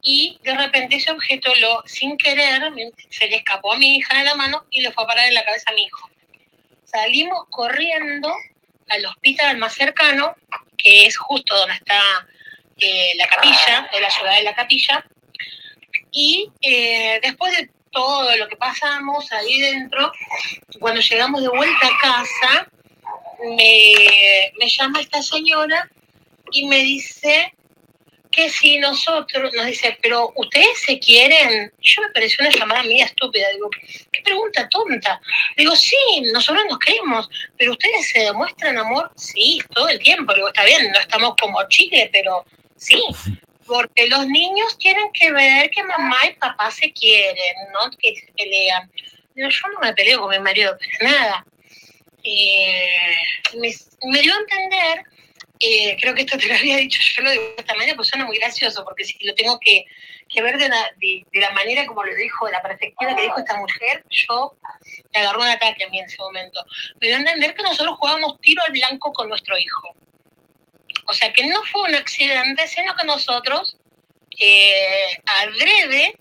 [0.01, 2.71] y de repente ese objeto lo, sin querer,
[3.09, 5.33] se le escapó a mi hija de la mano y le fue a parar en
[5.33, 6.09] la cabeza a mi hijo.
[6.85, 8.33] Salimos corriendo
[8.89, 10.35] al hospital más cercano,
[10.77, 11.99] que es justo donde está
[12.77, 15.05] eh, la capilla, de la ciudad de la capilla,
[16.11, 20.11] y eh, después de todo lo que pasamos ahí dentro,
[20.79, 22.71] cuando llegamos de vuelta a casa,
[23.57, 25.89] me, me llama esta señora
[26.51, 27.53] y me dice
[28.31, 33.05] que si nosotros, nos dice, pero ustedes se quieren, yo me pareció una llamada mía
[33.05, 33.69] estúpida, digo,
[34.11, 35.19] qué pregunta tonta.
[35.55, 35.95] Digo, sí,
[36.33, 40.91] nosotros nos queremos, pero ustedes se demuestran amor, sí, todo el tiempo, digo, está bien,
[40.91, 43.01] no estamos como Chile, pero sí,
[43.65, 48.31] porque los niños tienen que ver que mamá y papá se quieren, no que se
[48.33, 48.89] pelean.
[49.35, 51.45] Yo no me peleo con mi marido para nada.
[52.23, 53.15] Eh,
[53.55, 53.71] me,
[54.11, 55.05] me dio a entender
[55.59, 58.09] eh, creo que esto te lo había dicho yo lo digo de esta manera, pues
[58.09, 59.85] suena muy gracioso, porque si lo tengo que,
[60.29, 63.23] que ver de la, de, de la manera como lo dijo, de la perspectiva que
[63.23, 64.57] dijo esta mujer, yo
[65.13, 66.63] me agarró un ataque a mí en ese momento.
[66.99, 69.95] Me dio a entender que nosotros jugábamos tiro al blanco con nuestro hijo.
[71.07, 73.77] O sea, que no fue un accidente, sino que nosotros,
[74.39, 76.17] eh, adrede,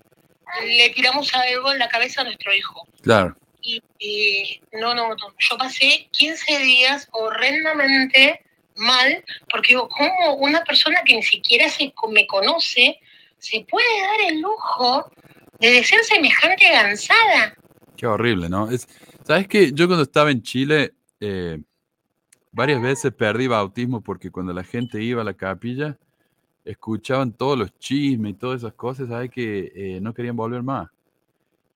[0.63, 2.87] le tiramos algo en la cabeza a nuestro hijo.
[3.01, 3.37] Claro.
[3.61, 8.41] Y, y no, no, no, yo pasé 15 días horrendamente
[8.77, 12.99] mal, porque digo, ¿cómo una persona que ni siquiera se, me conoce
[13.39, 15.11] se puede dar el lujo
[15.59, 17.55] de decir semejante gansada?
[17.95, 18.69] Qué horrible, ¿no?
[18.69, 18.87] Es,
[19.23, 19.71] ¿Sabes qué?
[19.73, 21.59] Yo cuando estaba en Chile, eh,
[22.51, 25.97] varias veces perdí bautismo porque cuando la gente iba a la capilla,
[26.63, 29.31] escuchaban todos los chismes y todas esas cosas, ¿sabes?
[29.31, 30.89] Que eh, no querían volver más.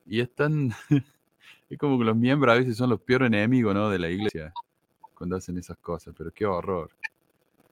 [0.06, 0.74] Y es tan...
[1.70, 3.90] es como que los miembros a veces son los peores enemigos, ¿no?
[3.90, 4.54] De la iglesia
[5.22, 6.90] cuando hacen esas cosas, pero qué horror.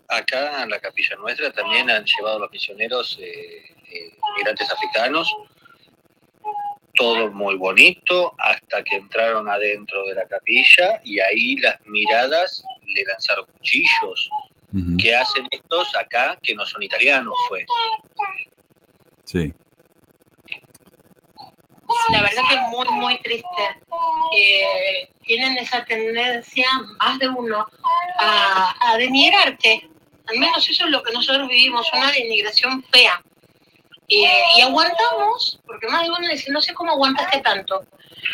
[0.07, 5.35] Acá en la capilla nuestra también han llevado los misioneros eh, eh, migrantes africanos,
[6.93, 13.03] todo muy bonito, hasta que entraron adentro de la capilla y ahí las miradas le
[13.05, 14.29] lanzaron cuchillos.
[14.71, 14.97] Uh -huh.
[15.01, 17.33] ¿Qué hacen estos acá que no son italianos?
[17.47, 17.65] Fue.
[19.23, 19.51] Sí.
[22.11, 23.63] La verdad que es muy, muy triste.
[25.25, 26.65] Tienen esa tendencia,
[26.99, 27.67] más de uno,
[28.19, 29.89] a, a denigrarte.
[30.27, 33.23] Al menos eso es lo que nosotros vivimos, una denigración fea.
[34.07, 34.25] Y
[34.61, 37.83] aguantamos, porque más de uno dice, no sé cómo aguantaste tanto.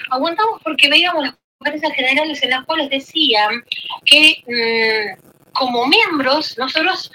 [0.09, 3.63] Aguantamos porque veíamos las conferencias generales en las cuales decían
[4.05, 7.11] que mmm, como miembros, nosotros,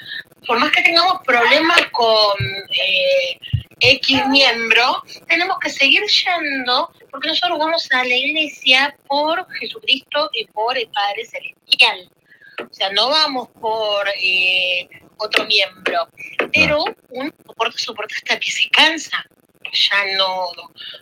[0.47, 2.35] por más que tengamos problemas con
[2.71, 3.39] eh,
[3.81, 10.47] X miembro, tenemos que seguir yendo porque nosotros vamos a la iglesia por Jesucristo y
[10.47, 12.11] por el Padre Celestial.
[12.59, 16.09] O sea, no vamos por eh, otro miembro.
[16.53, 19.25] Pero uno soporta, soporta hasta que se cansa.
[19.73, 20.51] Ya no,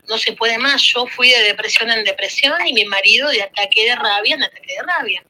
[0.08, 0.82] no se puede más.
[0.82, 4.74] Yo fui de depresión en depresión y mi marido de ataque de rabia en ataque
[4.74, 5.24] de rabia.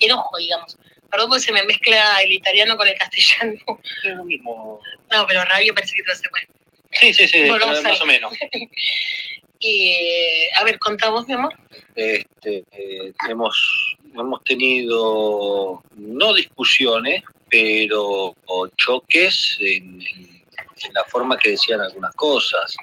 [0.00, 0.76] Enojo, digamos.
[1.10, 3.58] Perdón porque se me mezcla el italiano con el castellano.
[5.10, 6.59] No, pero rabia parece que todo se puede.
[6.92, 8.32] Sí, sí, sí, Bueno, más o menos.
[9.62, 11.52] Y, eh, a ver, contá vos, mi amor.
[11.94, 20.44] Este, eh, hemos, hemos tenido, no discusiones, pero o choques en, en-
[20.82, 22.74] en la forma que decían algunas cosas.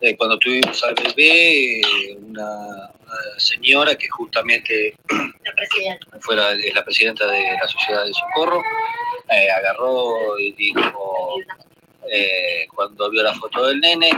[0.00, 4.94] Eh, cuando tuvimos al bebé, eh, una, una señora que justamente
[5.44, 6.06] La presidenta.
[6.20, 8.62] fue la, es la presidenta de la Sociedad de Socorro,
[9.28, 11.34] eh, agarró y dijo,
[12.12, 14.10] eh, cuando vio la foto del nene,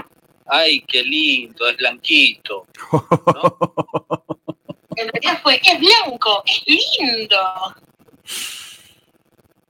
[0.46, 2.66] ay, qué lindo, es blanquito.
[4.94, 7.36] En realidad fue, es blanco, es lindo.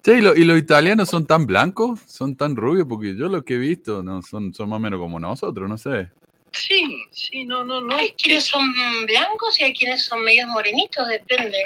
[0.04, 3.44] Sí, y, lo- y los italianos son tan blancos, son tan rubios, porque yo lo
[3.44, 6.10] que he visto no son, son más o menos como nosotros, no sé.
[6.50, 7.94] Sí, sí, no, no, no.
[7.96, 8.64] Hay quienes son
[9.06, 11.62] blancos y hay quienes son medios morenitos, depende.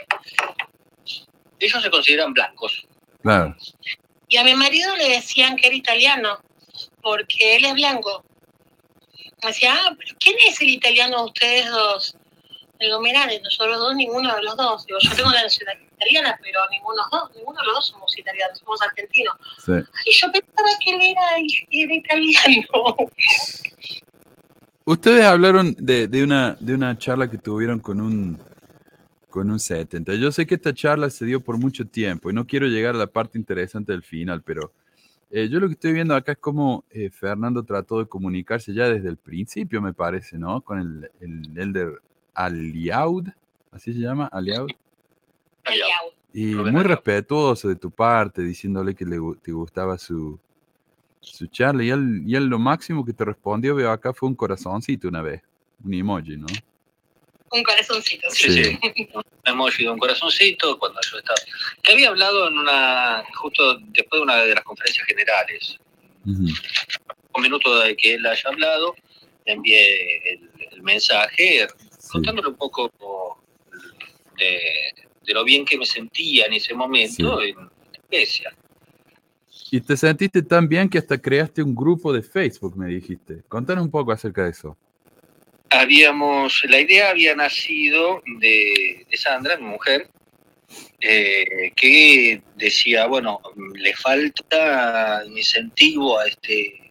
[1.59, 2.87] ellos se consideran blancos.
[3.23, 3.57] Claro.
[4.29, 6.39] Y a mi marido le decían que era italiano,
[7.03, 8.25] porque él es blanco.
[9.43, 12.17] Me decía, ah, pero ¿quién es el italiano de ustedes dos?
[12.81, 14.87] Digo, mirá, de nosotros dos, ninguno de los dos.
[14.87, 18.59] Digo, yo tengo la nacionalidad italiana, pero ninguno, dos, ninguno de los dos somos italianos,
[18.59, 19.35] somos argentinos.
[19.65, 19.73] Sí.
[20.05, 21.23] Y yo pensaba que él era,
[21.71, 22.97] era italiano.
[24.85, 28.41] Ustedes hablaron de, de una, de una charla que tuvieron con un,
[29.37, 30.15] con un 70.
[30.15, 32.99] Yo sé que esta charla se dio por mucho tiempo y no quiero llegar a
[32.99, 34.73] la parte interesante del final, pero
[35.31, 38.89] eh, yo lo que estoy viendo acá es cómo eh, Fernando trató de comunicarse ya
[38.89, 40.63] desde el principio, me parece, ¿no?
[40.63, 42.01] Con el, el elder
[42.33, 43.29] Aliaud,
[43.73, 44.71] así se llama, Aliaud.
[45.65, 46.15] Aliao.
[46.33, 46.87] Y muy Aliaud.
[46.87, 50.41] respetuoso de tu parte, diciéndole que le, te gustaba su,
[51.21, 51.85] su charla.
[51.85, 55.21] Y él, y él lo máximo que te respondió, veo acá, fue un corazoncito una
[55.21, 55.43] vez,
[55.85, 56.47] un emoji, ¿no?
[57.53, 58.51] Un corazoncito, sí.
[58.65, 58.79] Sí.
[59.15, 61.39] Un emoji de un corazoncito cuando yo estaba.
[61.83, 65.79] Que había hablado en una, justo después de una de las conferencias generales,
[66.25, 68.95] un minuto de que él haya hablado,
[69.45, 71.67] le envié el, el mensaje
[71.99, 72.09] Sí.
[72.13, 72.91] contándole un poco
[74.39, 74.61] de,
[75.25, 78.55] de lo bien que me sentía en ese momento en la iglesia.
[79.73, 83.43] Y te sentiste tan bien que hasta creaste un grupo de Facebook, me dijiste.
[83.49, 84.77] Contanos un poco acerca de eso.
[85.71, 90.09] Habíamos, la idea había nacido de, de Sandra, mi mujer,
[91.01, 93.41] eh, que decía, bueno,
[93.75, 96.91] le falta incentivo a este,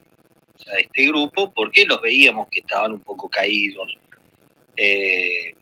[0.67, 3.97] a este grupo porque los veíamos que estaban un poco caídos.
[4.77, 5.55] Eh,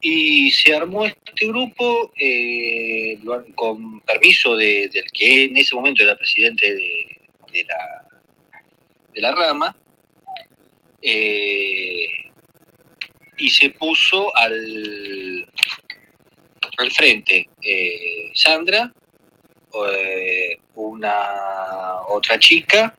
[0.00, 3.18] y se armó este grupo eh,
[3.54, 7.20] con permiso de- del que en ese momento era presidente de,
[7.52, 8.08] de la,
[9.12, 9.76] de la rama,
[11.02, 12.06] eh,
[13.38, 15.48] y se puso al,
[16.78, 18.92] al frente eh, Sandra,
[19.88, 22.94] eh, una otra chica,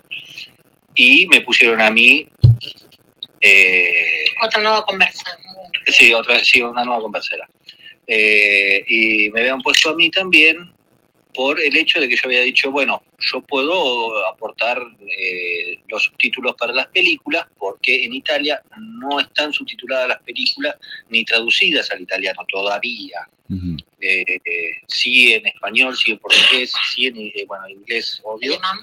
[0.96, 2.28] y me pusieron a mí.
[3.40, 5.38] eh, Otra nueva conversa.
[5.88, 7.48] Sí, otra, sí, una nueva conversera.
[8.08, 10.74] Eh, y me habían puesto a mí también
[11.34, 14.82] por el hecho de que yo había dicho, bueno, yo puedo aportar
[15.18, 20.76] eh, los subtítulos para las películas porque en Italia no están subtituladas las películas
[21.10, 23.28] ni traducidas al italiano todavía.
[24.00, 28.78] Eh, eh, sí en español, sí en portugués, sí en eh, bueno, inglés, obvio Alemán.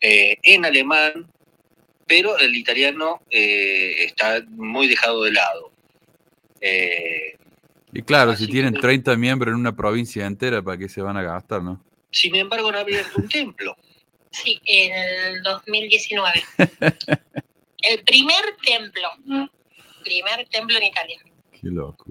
[0.00, 1.26] eh, en alemán,
[2.06, 5.72] pero el italiano eh, está muy dejado de lado.
[6.60, 7.36] Eh,
[7.92, 11.16] Y claro, si tienen que- 30 miembros en una provincia entera, ¿para qué se van
[11.16, 11.82] a gastar, no?
[12.10, 13.76] Sin embargo, han abierto un templo.
[14.30, 16.42] Sí, en el 2019.
[17.82, 19.08] el primer templo.
[20.04, 21.20] Primer templo en Italia.
[21.52, 22.06] Qué loco.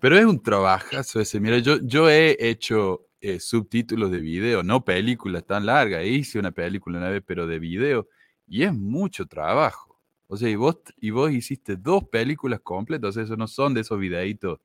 [0.00, 1.40] Pero es un trabajazo ese.
[1.40, 6.04] Mira, yo, yo he hecho eh, subtítulos de video, no películas tan largas.
[6.04, 8.08] Hice una película una vez, pero de video.
[8.48, 10.00] Y es mucho trabajo.
[10.26, 13.10] O sea, y vos, y vos hiciste dos películas completas.
[13.10, 14.58] O sea, eso no son de esos videitos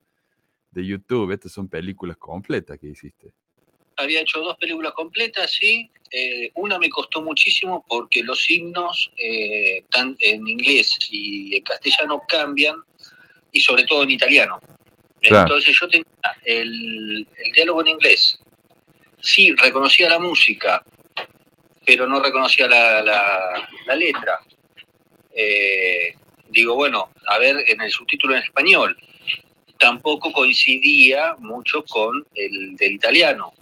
[0.71, 1.31] de YouTube.
[1.31, 3.33] Estas son películas completas que hiciste.
[3.97, 5.89] Había hecho dos películas completas, sí.
[6.11, 12.21] Eh, una me costó muchísimo porque los signos, eh, tan en inglés y en castellano,
[12.27, 12.77] cambian,
[13.51, 14.59] y sobre todo en italiano.
[15.21, 15.41] Claro.
[15.47, 16.05] Entonces yo tenía
[16.45, 18.39] el, el diálogo en inglés.
[19.19, 20.83] Sí, reconocía la música,
[21.85, 24.39] pero no reconocía la, la- la letra.
[25.35, 26.13] Eh,
[26.49, 28.97] digo, bueno, a ver, en el subtítulo en español
[29.77, 33.53] tampoco coincidía mucho con el del italiano.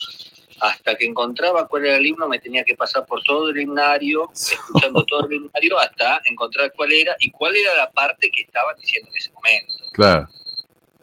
[0.61, 4.31] hasta que encontraba cuál era el himno, me tenía que pasar por todo el himnario,
[4.33, 8.73] escuchando todo el himnario, hasta encontrar cuál era y cuál era la parte que estaban
[8.79, 9.73] diciendo en ese momento.
[9.91, 10.29] Claro.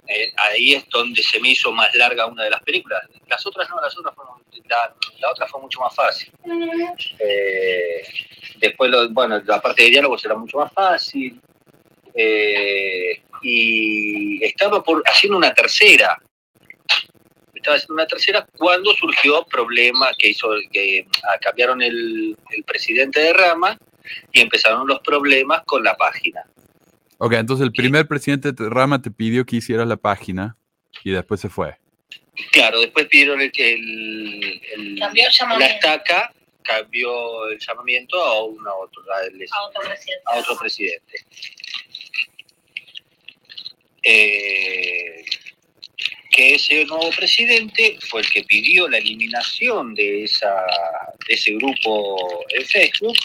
[0.09, 3.03] Eh, ahí es donde se me hizo más larga una de las películas.
[3.29, 4.35] Las otras no, las otras fueron,
[4.69, 6.31] la, la otra fue mucho más fácil.
[7.19, 8.03] Eh,
[8.59, 11.41] después, lo- bueno, la parte de diálogos era mucho más fácil.
[12.15, 16.17] Eh, y estaba por haciendo una tercera.
[17.55, 23.21] Estaba haciendo una tercera cuando surgió problema que hizo que ah, cambiaron el, el presidente
[23.21, 23.79] de Rama
[24.33, 26.43] y empezaron los problemas con la página.
[27.19, 30.57] Ok, entonces el primer presidente de Rama te pidió que hicieras la página
[31.05, 31.77] y después se fue.
[32.51, 36.33] Claro, después pidieron el que el, el- Cambió el la estaca
[36.65, 40.23] cambió el llamamiento a una otra, a- a otro presidente.
[40.27, 41.15] a otro presidente.
[44.03, 45.25] Eh,
[46.33, 50.65] que ese nuevo presidente fue el que pidió la eliminación de esa
[51.29, 53.17] de ese grupo en Facebook,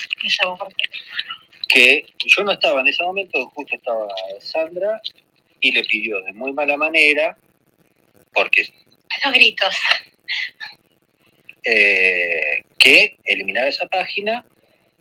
[1.70, 4.08] que yo no estaba en ese momento, justo estaba
[4.42, 5.02] Sandra,
[5.62, 7.38] y le pidió de muy mala manera,
[8.34, 8.68] porque
[9.10, 9.76] A los gritos.
[11.64, 14.46] eh, que eliminara esa página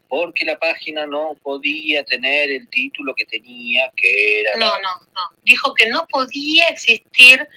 [0.08, 4.56] porque la página no podía tener el título que tenía, que era...
[4.56, 5.20] No, no, no.
[5.42, 7.48] Dijo que no podía existir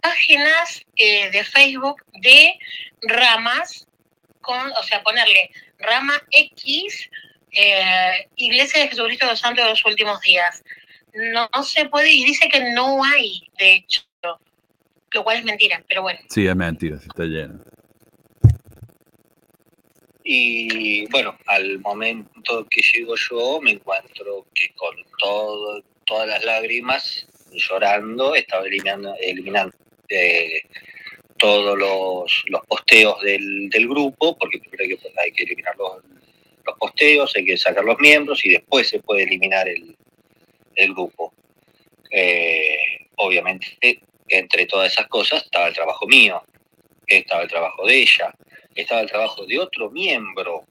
[0.00, 2.58] páginas eh, de Facebook de
[3.02, 3.86] ramas,
[4.40, 7.08] con, o sea, ponerle rama X,
[7.52, 10.62] eh, Iglesia de Jesucristo de los Santos de los Últimos Días.
[11.14, 14.02] No, no se puede, y dice que no hay, de hecho,
[15.12, 16.18] lo cual es mentira, pero bueno.
[16.28, 17.62] Sí, es mentira, sí está lleno.
[20.24, 27.26] Y bueno, al momento que llego yo, me encuentro que con todo, todas las lágrimas,
[27.52, 29.76] llorando, estaba eliminando, eliminando
[30.08, 30.62] eh,
[31.38, 36.04] todos los, los posteos del, del grupo, porque primero hay que, eliminar los,
[36.64, 39.96] los posteos, hay que sacar los miembros y después se puede eliminar el,
[40.76, 41.32] el grupo.
[42.10, 46.42] Eh, obviamente, entre todas esas cosas estaba el trabajo mío,
[47.06, 48.34] estaba el trabajo de ella,
[48.74, 50.64] estaba el trabajo de otro miembro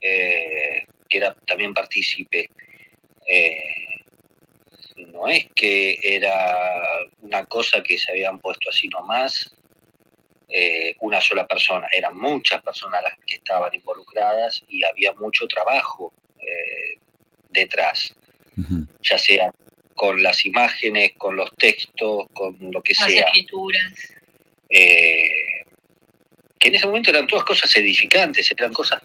[0.00, 2.50] eh, que era también partícipe.
[3.26, 3.62] Eh,
[4.96, 6.76] no es que era
[7.22, 9.54] una cosa que se habían puesto así nomás
[10.48, 16.12] eh, una sola persona, eran muchas personas las que estaban involucradas y había mucho trabajo
[16.38, 16.98] eh,
[17.50, 18.14] detrás,
[19.02, 19.52] ya sea
[19.94, 23.26] con las imágenes, con los textos, con lo que Las sea.
[23.26, 23.82] escrituras.
[24.68, 25.53] eh,
[26.64, 29.02] en ese momento eran todas cosas edificantes, eran cosas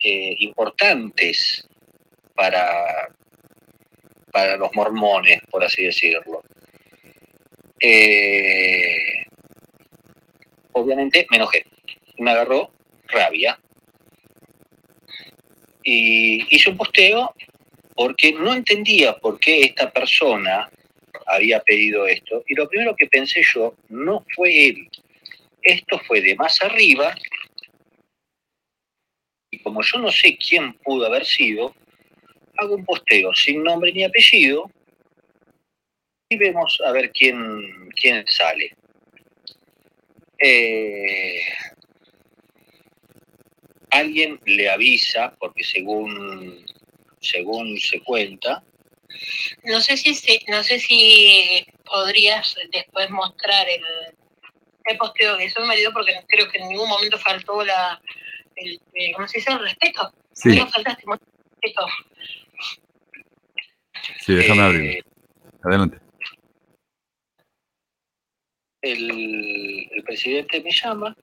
[0.00, 1.68] eh, importantes
[2.34, 3.10] para,
[4.32, 6.42] para los mormones, por así decirlo.
[7.78, 9.26] Eh,
[10.72, 11.66] obviamente me enojé,
[12.16, 12.70] me agarró
[13.08, 13.60] rabia
[15.82, 17.34] y hice un posteo
[17.94, 20.70] porque no entendía por qué esta persona
[21.26, 24.88] había pedido esto y lo primero que pensé yo no fue él,
[25.62, 27.14] esto fue de más arriba
[29.50, 31.74] y como yo no sé quién pudo haber sido,
[32.56, 34.70] hago un posteo sin nombre ni apellido
[36.30, 38.74] y vemos a ver quién, quién sale.
[40.38, 41.42] Eh,
[43.90, 46.64] alguien le avisa, porque según,
[47.20, 48.64] según se cuenta,
[49.64, 50.14] No sé si
[50.48, 53.84] no sé si podrías después mostrar el,
[54.84, 58.00] el posteo que mi marido porque creo que en ningún momento faltó la
[58.56, 59.52] el, el- ¿cómo se dice?
[59.52, 60.12] el respeto.
[60.32, 61.22] Sí, No faltaste mucho
[61.60, 61.86] respeto.
[64.20, 65.10] sí, déjame eh, abrirlo.
[65.64, 65.98] Adelante.
[68.82, 71.16] el, el presidente me llama,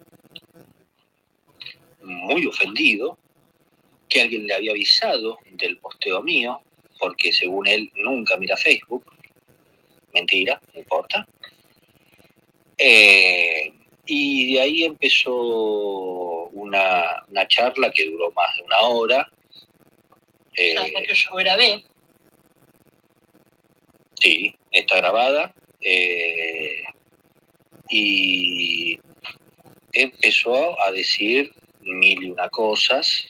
[2.02, 3.18] muy ofendido,
[4.08, 6.62] que alguien le había avisado del posteo mío,
[7.00, 9.06] porque según él nunca mira Facebook.
[10.14, 11.28] Mentira, no importa.
[12.80, 13.74] Eh,
[14.06, 15.36] y de ahí empezó
[16.54, 19.32] una, una charla que duró más de una hora.
[20.56, 21.86] Eh, Hasta que yo grabé.
[24.20, 25.54] Sí, está grabada.
[25.82, 26.84] eh,
[27.90, 29.00] y
[29.94, 31.52] empezó a decir
[31.82, 33.26] mil y una cosas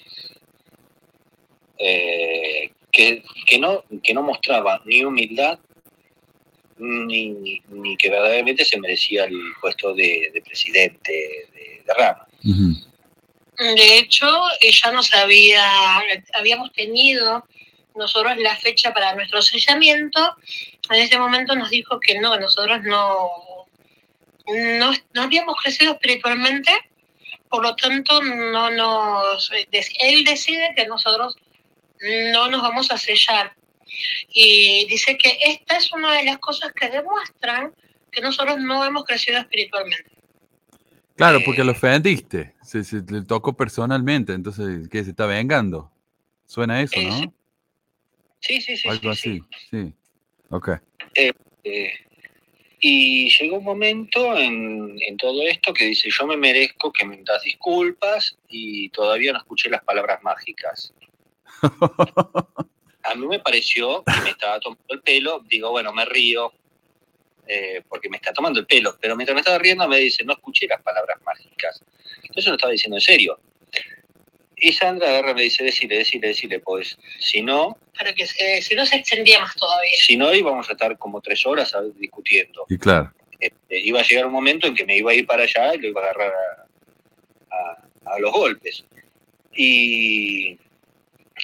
[1.78, 5.60] eh, que, que, no, que no mostraba ni humildad
[6.80, 11.12] ni, ni- que verdaderamente se merecía el puesto de, de presidente
[11.54, 12.26] de, Rama.
[13.58, 14.26] De hecho,
[14.62, 15.64] ella nos había,
[16.34, 17.46] habíamos tenido
[17.96, 20.36] nosotros la fecha para nuestro sellamiento.
[20.90, 23.30] En ese momento nos dijo que no, nosotros no,
[24.48, 26.72] no, no habíamos crecido espiritualmente,
[27.50, 31.36] por lo tanto, no nos, él decide que nosotros
[32.32, 33.56] no nos vamos a sellar.
[34.34, 37.74] Y dice que esta es una de las cosas que demuestran
[38.12, 40.12] que nosotros no hemos crecido espiritualmente.
[41.16, 45.04] Claro, porque lo ofendiste, se, se le tocó personalmente, entonces, ¿qué?
[45.04, 45.92] Se está vengando.
[46.46, 47.34] Suena eso, Eh, ¿no?
[48.40, 48.88] Sí, sí, sí.
[48.88, 49.94] Algo sí, así, sí.
[50.50, 50.70] Ok.
[51.16, 51.34] Eh,
[52.80, 57.22] y llegó un momento en, en todo esto que dice, yo me merezco que me
[57.24, 60.94] das disculpas y todavía no escuché las palabras mágicas.
[63.04, 66.52] A mí me pareció que me estaba tomando el pelo, digo, bueno, me río
[67.48, 70.34] eh, porque me está tomando el pelo, pero mientras me estaba riendo me dice, no
[70.34, 71.82] escuché las palabras mágicas.
[72.24, 73.40] Entonces lo estaba diciendo en serio.
[74.62, 78.62] Y Sandra agarra y me dice, decile, decile, decile, pues, si no, Para que se,
[78.62, 79.90] si no se extendía más todavía.
[79.96, 82.66] si no íbamos a estar como tres horas discutiendo.
[82.70, 85.44] Y claro, Este, iba a llegar un momento en que me iba a ir para
[85.44, 86.34] allá y lo iba a agarrar
[87.50, 88.84] a, a- a los golpes.
[89.56, 90.58] Y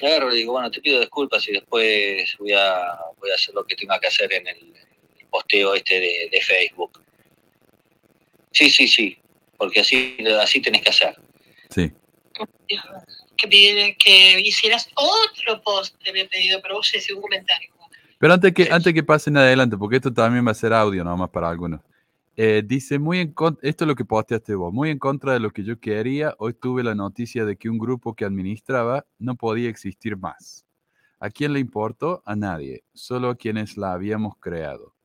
[0.02, 3.64] y le digo, bueno, te pido disculpas y después voy a, voy a hacer lo
[3.66, 4.58] que tenga que hacer en el,
[5.20, 7.02] el posteo este de, de Facebook.
[8.52, 9.18] Sí, sí, sí,
[9.58, 11.16] porque así, así tenés que hacer.
[11.70, 11.92] sí.
[13.38, 17.70] Que, pide- que hicieras otro post, te había pedido, pero vos hiciste un comentario.
[18.18, 21.30] Pero antes que, antes que pasen adelante, porque esto también va a ser audio nomás
[21.30, 21.82] para algunos.
[22.38, 25.52] Eh, dice, muy en esto es lo que posteaste vos, muy en contra de lo
[25.52, 29.70] que yo quería, hoy tuve la noticia de que un grupo que administraba no podía
[29.70, 30.66] existir más.
[31.20, 32.24] ¿A quién le importó?
[32.26, 34.96] A nadie, solo a quienes la habíamos creado.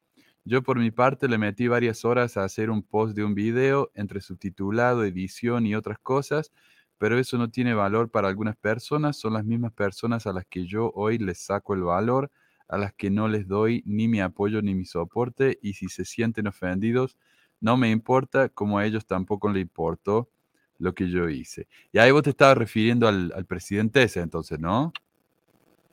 [0.45, 3.93] Yo por mi parte le metí varias horas a hacer un post de un video
[3.95, 6.53] entre subtitulado, edición y otras cosas,
[6.99, 10.67] pero eso no tiene valor para algunas personas, son las mismas personas a las que
[10.67, 12.31] yo hoy les saco el valor
[12.71, 16.05] a las que no les doy ni mi apoyo ni mi soporte y si se
[16.05, 17.19] sienten ofendidos,
[17.61, 20.31] no me importa como a ellos tampoco le importó
[20.79, 21.67] lo que yo hice.
[21.93, 24.93] Y ahí vos te estabas refiriendo al, al presidente ese entonces, ¿no?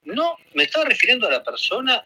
[0.05, 2.05] No, me estaba refiriendo a la persona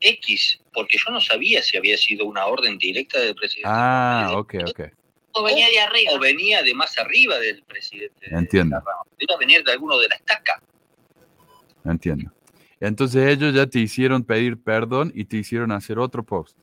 [0.00, 3.68] X, porque yo no sabía si había sido una orden directa del presidente.
[3.70, 4.80] Ah, ok, ok.
[5.32, 6.12] O venía de arriba.
[6.14, 8.30] o venía de más arriba del presidente.
[8.30, 8.80] de Entiendo.
[9.38, 10.62] venir de alguno de la estaca.
[11.84, 12.32] Entiendo.
[12.80, 16.56] Entonces ellos ya te hicieron pedir perdón y te hicieron hacer otro post.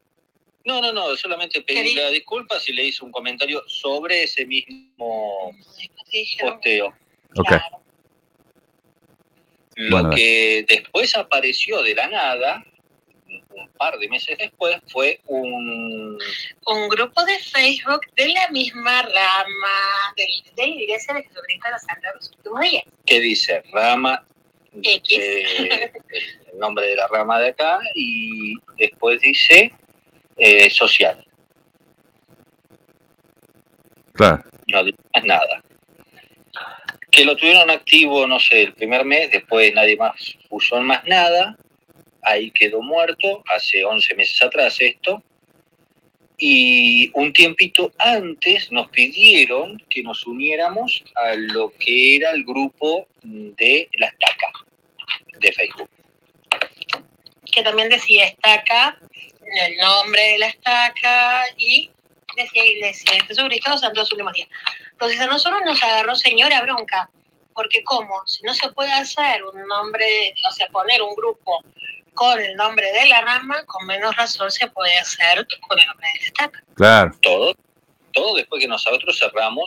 [0.64, 5.52] No, no, no, solamente pedí las disculpas y le hice un comentario sobre ese mismo
[6.42, 6.88] posteo.
[7.36, 7.48] Ok.
[7.48, 7.84] claro,
[9.76, 12.66] Lo Bueno, que después apareció de la nada,
[13.28, 16.18] un par de meses después, fue un...
[16.66, 21.72] un grupo de Facebook de la misma rama de, de la Iglesia de Jesucristo de
[21.72, 22.84] los Santos de los Últimos Días.
[23.06, 24.26] que dice rama,
[24.82, 25.18] X.
[25.18, 25.92] eh,
[26.52, 29.72] el nombre de la rama de acá, y después dice
[30.38, 31.26] eh, social.
[34.14, 34.44] Claro.
[34.68, 35.64] no dice más nada.
[37.12, 41.58] Que lo tuvieron activo, no sé, el primer mes, después nadie más puso más nada,
[42.22, 45.22] ahí quedó muerto, hace 11 meses atrás esto,
[46.38, 53.08] y un tiempito antes nos pidieron que nos uniéramos a lo que era el grupo
[53.24, 54.52] de la estaca
[55.40, 55.90] de Facebook.
[57.52, 59.00] que también decía estaca,
[59.68, 61.90] el nombre de la estaca y
[62.36, 64.50] decía Iglesia de Jesucristo de los Últimos Días.
[64.92, 67.10] Entonces a nosotros nos agarró señora bronca,
[67.54, 68.22] porque ¿cómo?
[68.26, 71.64] Si no se puede hacer un nombre, o sea, poner un grupo
[72.16, 76.08] con el nombre de la rama, con menos razón se puede hacer con el nombre
[76.14, 76.64] de la estaca.
[76.76, 77.12] Claro.
[77.22, 77.56] Todo,
[78.14, 79.66] todo después que nosotros cerramos.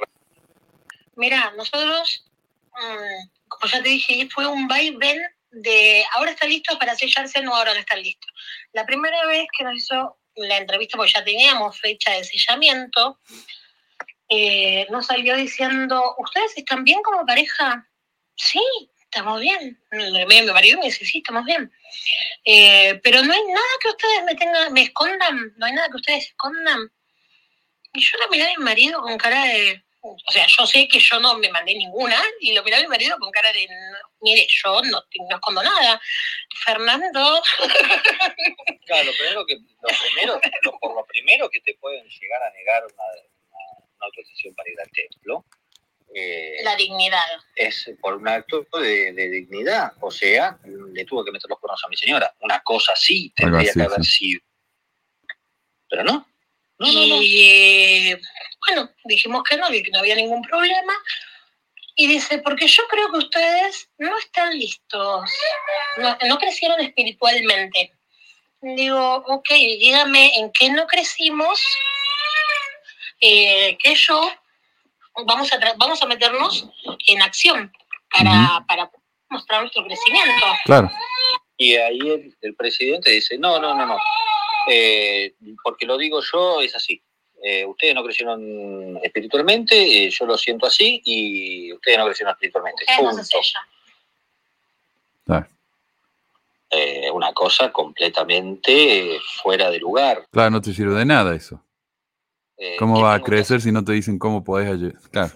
[1.14, 2.24] Mira, nosotros,
[2.72, 5.20] mm, como ya te dije, fue un vaivén
[5.50, 8.26] de ahora está listo para sellarse, no, ahora no está listo.
[8.72, 13.18] La primera vez que nos hizo la entrevista, porque ya teníamos fecha de sellamiento,
[14.28, 17.88] eh, nos salió diciendo, ¿ustedes están bien como pareja?
[18.36, 18.62] Sí,
[19.10, 19.80] estamos bien.
[19.90, 21.70] Mi, mi marido me dice, sí, estamos bien.
[22.44, 25.96] Eh, pero no hay nada que ustedes me tengan, me escondan, no hay nada que
[25.96, 26.90] ustedes escondan.
[27.94, 31.00] Y yo la miré a mi marido con cara de, o sea, yo sé que
[31.00, 33.98] yo no me mandé ninguna y lo miré a mi marido con cara de, "No,
[34.20, 36.00] mire, yo no, no escondo nada.
[36.64, 37.42] Fernando,
[38.86, 40.40] Claro, lo primero que, lo primero,
[40.80, 44.80] por lo primero que te pueden llegar a negar una, una- una autorización para ir
[44.80, 45.44] al templo,
[46.14, 47.20] eh, la dignidad.
[47.54, 49.92] es por un acto de, de dignidad.
[50.00, 52.34] O sea, le tuvo que meter los cuernos a mi señora.
[52.40, 54.10] Una cosa así tendría que haber sí.
[54.10, 54.40] sido.
[55.88, 56.26] Pero no.
[56.78, 57.22] No, no, no.
[57.22, 58.20] Y eh,
[58.66, 60.94] bueno, dijimos que no, que no había ningún problema.
[61.96, 65.28] Y dice, porque yo creo que ustedes no están listos,
[65.96, 67.92] no, no crecieron espiritualmente.
[68.60, 71.60] Digo, ok, dígame en qué no crecimos
[73.20, 74.30] eh, que yo
[75.26, 76.68] vamos a, vamos a meternos
[77.06, 77.72] en acción
[78.10, 78.90] para, para
[79.28, 80.46] mostrar nuestro crecimiento.
[80.64, 80.90] Claro.
[81.56, 83.98] Y ahí el, el presidente dice, no, no, no, no,
[84.68, 87.02] eh, porque lo digo yo, es así.
[87.42, 92.84] Eh, ustedes no crecieron espiritualmente, eh, yo lo siento así, y ustedes no crecieron espiritualmente.
[93.00, 93.38] No Punto.
[96.70, 100.26] Eh, una cosa completamente fuera de lugar.
[100.30, 101.62] Claro, no te sirve de nada eso.
[102.58, 105.00] Eh, ¿Cómo ¿qué va a que crecer si no te dicen cómo podés ayudar?
[105.12, 105.32] Claro.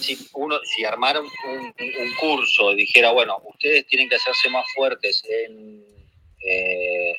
[0.00, 4.64] si uno si armaron un, un curso y dijera bueno ustedes tienen que hacerse más
[4.74, 5.84] fuertes en
[6.42, 7.14] eh,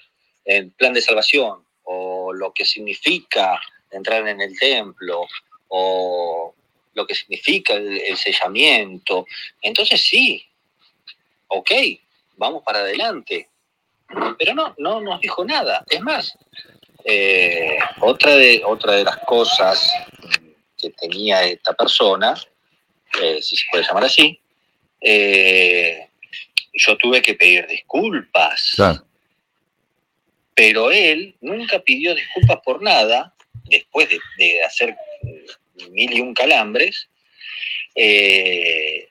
[0.46, 3.62] en plan de salvación o lo que significa
[3.92, 5.28] entrar en el templo
[5.68, 6.56] o
[6.96, 9.28] lo que significa el, el sellamiento
[9.62, 10.44] entonces sí
[11.50, 11.72] ok
[12.38, 13.48] vamos para adelante
[14.40, 16.36] pero no no nos dijo nada es más
[17.06, 19.91] eh, otra de otra de las cosas
[20.78, 22.36] que tenía esta persona
[23.22, 24.39] eh, si se puede llamar así,
[25.02, 26.08] eh,
[26.74, 28.74] yo tuve que pedir disculpas.
[28.76, 29.06] Claro.
[30.54, 33.34] Pero él nunca pidió disculpas por nada,
[33.66, 34.95] después de, de hacer
[35.91, 37.10] mil y un calambres.
[37.95, 39.09] eh,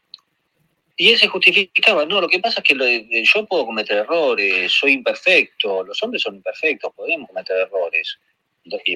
[0.99, 4.71] y él se justificaba, no, lo que pasa es que lo- yo puedo cometer errores,
[4.73, 8.19] soy imperfecto, los hombres son imperfectos, podemos cometer errores,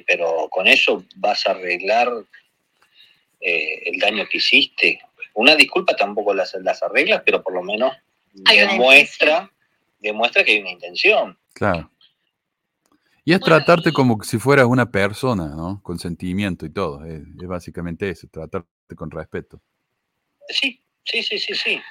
[0.07, 2.13] pero con eso vas a arreglar
[3.41, 5.01] eh, el daño que hiciste.
[5.35, 7.93] Una disculpa tampoco las, las arreglas, pero por lo menos
[8.47, 9.51] Hay una demuestra,
[9.99, 11.39] demuestra que hay una intención.
[11.55, 11.91] Claro.
[13.25, 15.81] Y es Bueno, tratarte y- como si fueras una persona, ¿no?
[15.83, 17.05] Con sentimiento y todo.
[17.05, 19.61] Es, es básicamente eso, tratarte con respeto.
[20.49, 21.83] Sí, sí, sí, sí, sí.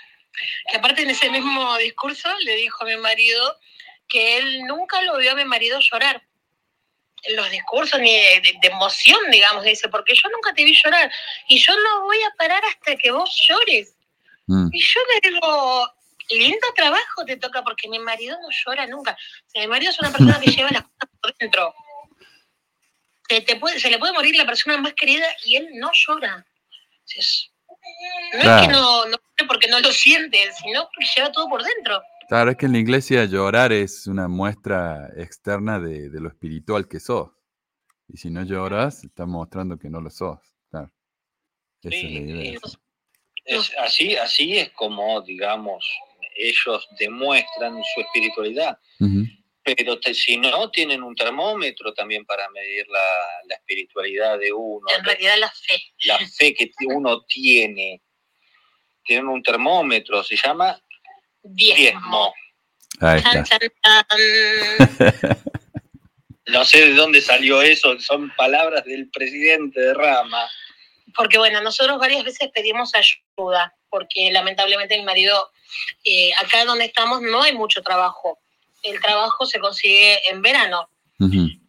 [0.70, 3.60] Que aparte en ese mismo discurso le dijo a mi marido
[4.08, 6.24] que él nunca lo vio a mi marido llorar.
[7.24, 10.74] En los discursos ni de, de- de emoción, digamos, dice, porque yo nunca te vi
[10.74, 11.12] llorar.
[11.48, 13.96] Y yo no voy a parar hasta que vos llores.
[14.48, 15.94] Mm, Y yo le digo,
[16.32, 19.12] lindo trabajo te toca, porque mi marido no llora nunca.
[19.46, 21.76] O sea, mi marido es una persona que lleva las cosas por dentro.
[23.30, 26.46] Se, te puede, se le puede morir la persona más querida y él no llora.
[28.34, 29.04] No es que no,
[29.48, 32.02] porque no lo siente, sino porque lleva todo por dentro.
[32.28, 36.88] Claro, es que en la iglesia llorar es una muestra externa de, de lo espiritual
[36.88, 37.30] que sos.
[38.08, 40.40] Y si no lloras, estás mostrando que no lo sos.
[40.70, 40.92] Claro.
[41.84, 42.60] Esa es la Sí, idea.
[42.64, 42.78] sí.
[43.46, 45.84] Es así, así es como, digamos,
[46.38, 48.78] ellos demuestran su espiritualidad.
[49.00, 49.26] Ujú.
[49.64, 53.04] Pero te- si no, tienen un termómetro también para medir la,
[53.48, 55.80] la espiritualidad de uno, En realidad la fe.
[56.06, 58.02] la fe que uno tiene.
[59.04, 60.80] Tienen un termómetro, se llama
[61.44, 61.78] Diezmo.
[61.78, 62.34] diezmo.
[63.02, 63.60] Ahí Chan, está.
[63.60, 65.44] chan, chan.
[66.48, 70.50] No sé de dónde salió eso, son palabras del presidente de Rama.
[71.16, 75.50] Porque bueno, nosotros varias veces pedimos ayuda, porque lamentablemente mi marido,
[76.04, 78.41] eh, acá donde estamos no hay mucho trabajo.
[78.82, 80.90] El trabajo se consigue en verano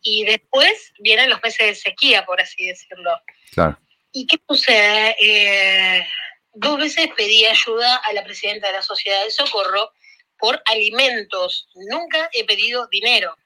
[0.01, 3.11] y después vienen los meses de sequía, por así decirlo.
[3.53, 3.79] Claro.
[4.11, 5.17] ¿Y qué sucede?
[5.21, 6.07] Eh,
[6.55, 9.93] dos veces pedí ayuda a la presidenta de la Sociedad de Socorro
[10.39, 11.69] por alimentos.
[11.75, 13.37] Nunca he pedido dinero.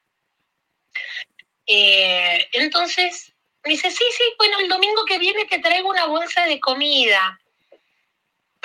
[1.67, 3.33] Eh, entonces,
[3.64, 7.41] me dice, sí, sí, bueno, el domingo que viene te traigo una bolsa de comida.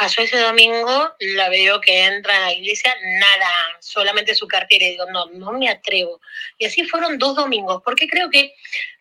[0.02, 4.84] Pasó ese domingo, la veo que entra a la iglesia, nada, solamente su cartera.
[4.84, 6.20] Y digo, no, no me atrevo.
[6.58, 8.52] Y así fueron dos domingos, porque creo que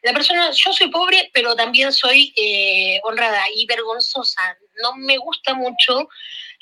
[0.02, 4.58] la persona, yo soy pobre, pero también soy eh, honrada y vergonzosa.
[4.82, 6.06] No me gusta mucho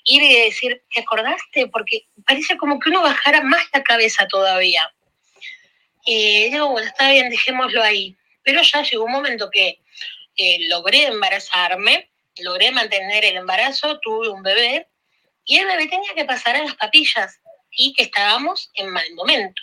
[0.05, 1.67] ir y decir, ¿te acordaste?
[1.67, 4.89] Porque parece como que uno bajara más la cabeza todavía.
[6.05, 8.17] Y digo, bueno, está bien, dejémoslo ahí.
[8.45, 9.81] Pero ya llegó un momento que
[10.37, 12.09] eh, logré embarazarme,
[12.41, 14.89] logré mantener el embarazo, tuve un bebé
[15.45, 19.63] y el bebé tenía que pasar a las papillas y que estábamos en mal momento.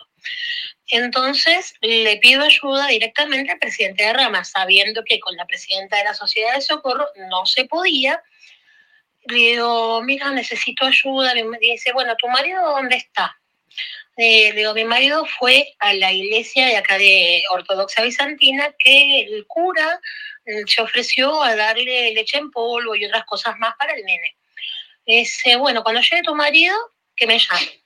[0.88, 6.04] Entonces le pido ayuda directamente al presidente de Rama, sabiendo que con la presidenta de
[6.04, 8.22] la Sociedad de Socorro no se podía.
[9.28, 11.34] Le digo, mira, necesito ayuda.
[11.34, 13.36] Me dice, bueno, ¿tu marido dónde está?
[14.18, 19.22] Eh, le digo, mi marido fue a la iglesia de acá de Ortodoxa Bizantina que
[19.22, 20.00] el cura
[20.66, 24.36] se ofreció a darle leche en polvo y otras cosas más para el nene.
[25.06, 26.76] Dice, bueno, cuando llegue tu marido,
[27.16, 27.82] que me llame.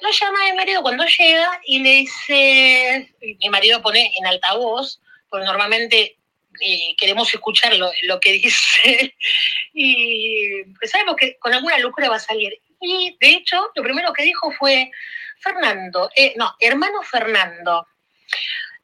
[0.00, 5.00] Lo llama mi marido cuando llega y le dice, mi marido pone en altavoz,
[5.30, 6.16] porque normalmente
[6.60, 9.14] eh, queremos escuchar lo, lo que dice
[9.72, 12.60] y pues sabemos que con alguna locura va a salir.
[12.80, 14.90] Y de hecho, lo primero que dijo fue,
[15.40, 17.86] Fernando, eh, no, hermano Fernando,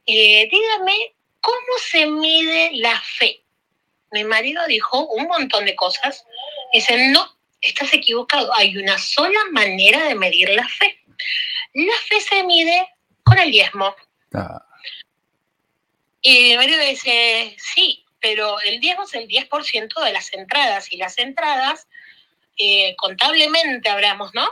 [0.06, 3.44] eh, dígame ¿cómo se mide la fe?
[4.12, 6.24] Mi marido dijo un montón de cosas.
[6.72, 8.54] Dice, no, estás equivocado.
[8.56, 10.98] Hay una sola manera de medir la fe.
[11.74, 12.88] La fe se mide
[13.24, 13.94] con el diezmo.
[14.34, 14.64] Ah,
[16.22, 20.96] Y mi marido dice, sí, pero el diezmo es el 10% de las entradas y
[20.96, 21.88] las entradas,
[22.58, 24.48] eh, contablemente hablamos, ¿no?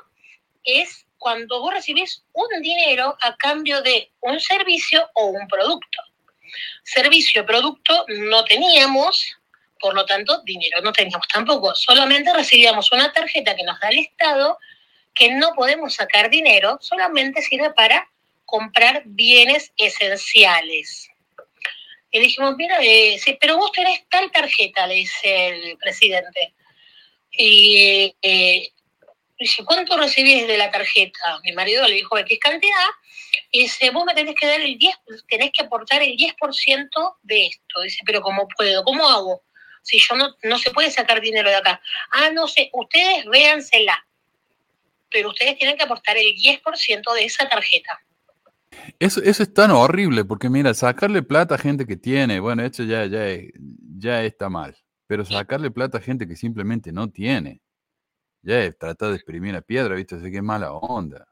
[0.64, 6.00] Es cuando vos recibís un dinero a cambio de un servicio o un producto.
[6.82, 9.36] Servicio, producto no teníamos,
[9.78, 11.74] por lo tanto, dinero no teníamos tampoco.
[11.74, 14.58] Solamente recibíamos una tarjeta que nos da el Estado,
[15.14, 18.08] que no podemos sacar dinero, solamente sirve para
[18.44, 21.08] comprar bienes esenciales.
[22.10, 26.54] Y dijimos, mira, eh, pero vos tenés tal tarjeta, le dice el presidente.
[27.30, 28.72] Y eh,
[29.38, 31.38] dice, ¿cuánto recibís de la tarjeta?
[31.44, 32.88] Mi marido le dijo X cantidad.
[33.50, 34.96] Y dice, vos me tenés que dar el 10,
[35.28, 37.80] tenés que aportar el 10% de esto.
[37.82, 38.84] Dice, pero ¿cómo puedo?
[38.84, 39.42] ¿Cómo hago?
[39.82, 41.80] Si yo no, no se puede sacar dinero de acá.
[42.12, 44.04] Ah, no sé, ustedes véansela.
[45.10, 48.00] Pero ustedes tienen que aportar el 10% de esa tarjeta.
[48.98, 52.84] Eso, eso es tan horrible, porque mira, sacarle plata a gente que tiene, bueno, eso
[52.84, 53.26] ya, ya,
[53.98, 54.76] ya está mal.
[55.06, 57.60] Pero sacarle plata a gente que simplemente no tiene,
[58.42, 60.14] ya es tratar de exprimir a piedra, ¿viste?
[60.14, 61.26] Así que es mala onda.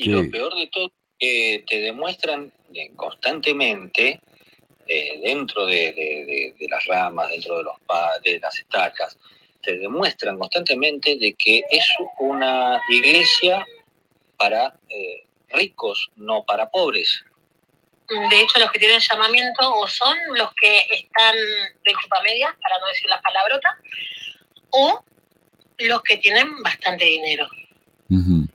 [0.00, 0.10] Y Sí.
[0.10, 4.18] lo peor de todo, que te demuestran eh, constantemente
[4.86, 9.18] eh, dentro de, de- de- de las ramas, dentro de, los pa- de las estacas,
[9.62, 11.86] te demuestran constantemente de que es
[12.18, 13.66] una iglesia
[14.38, 17.22] para eh, ricos, no para pobres.
[18.08, 21.36] De hecho, los que tienen llamamiento o son los que están
[21.84, 23.74] de culpa media, para no decir las palabrotas,
[24.70, 25.04] o
[25.78, 27.46] los que tienen bastante dinero.
[28.08, 28.46] Ujú.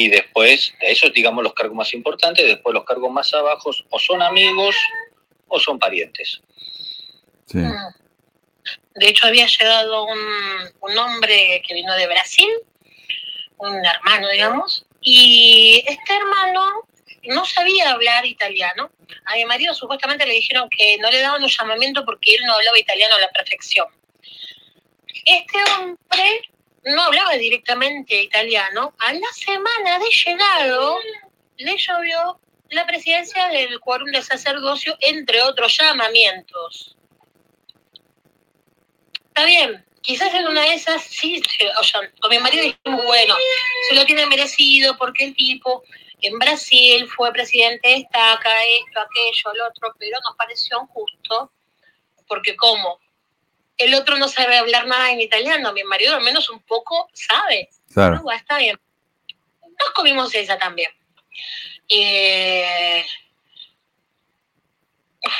[0.00, 3.98] Y después, de esos, digamos, los cargos más importantes, después los cargos más abajos, o
[3.98, 4.74] son amigos
[5.46, 6.40] o son parientes.
[7.44, 7.58] Sí.
[7.58, 7.74] Mm.
[8.94, 10.18] De hecho, había llegado un,
[10.80, 12.48] un hombre que vino de Brasil,
[13.58, 16.88] un hermano, digamos, y este hermano
[17.24, 18.90] no sabía hablar italiano.
[19.26, 22.54] A mi marido supuestamente le dijeron que no le daban un llamamiento porque él no
[22.54, 23.86] hablaba italiano a la perfección.
[25.26, 26.50] Este hombre
[26.84, 28.94] no hablaba directamente italiano.
[28.98, 30.98] A la semana de llegado
[31.56, 36.96] le llovió la presidencia del quórum de sacerdocio, entre otros llamamientos.
[39.28, 41.42] Está bien, quizás en una de esas sí,
[41.78, 43.34] o sea, con mi marido dijimos, bueno,
[43.88, 45.82] se lo tiene merecido porque el tipo
[46.22, 51.52] en Brasil fue presidente de estaca, esto, aquello, lo otro, pero nos pareció injusto,
[52.26, 53.00] porque como
[53.80, 57.68] el otro no sabe hablar nada en italiano, mi marido al menos un poco sabe.
[57.92, 58.20] Claro.
[58.22, 58.78] No, está bien.
[59.62, 60.90] Nos comimos esa también.
[61.88, 63.04] Eh,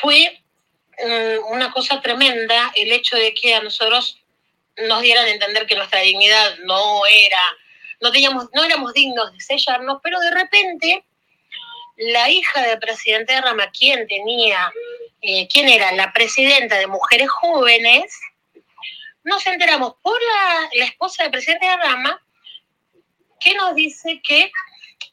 [0.00, 0.42] fue
[0.98, 4.18] mm, una cosa tremenda el hecho de que a nosotros
[4.76, 7.40] nos dieran a entender que nuestra dignidad no era,
[8.00, 11.04] no teníamos, no éramos dignos de sellarnos, pero de repente
[11.96, 14.72] la hija del presidente de Rama, quien tenía,
[15.20, 18.18] eh, quien era la presidenta de Mujeres Jóvenes,
[19.24, 21.72] nos enteramos por la, la esposa del presidente de
[23.40, 24.52] que nos dice que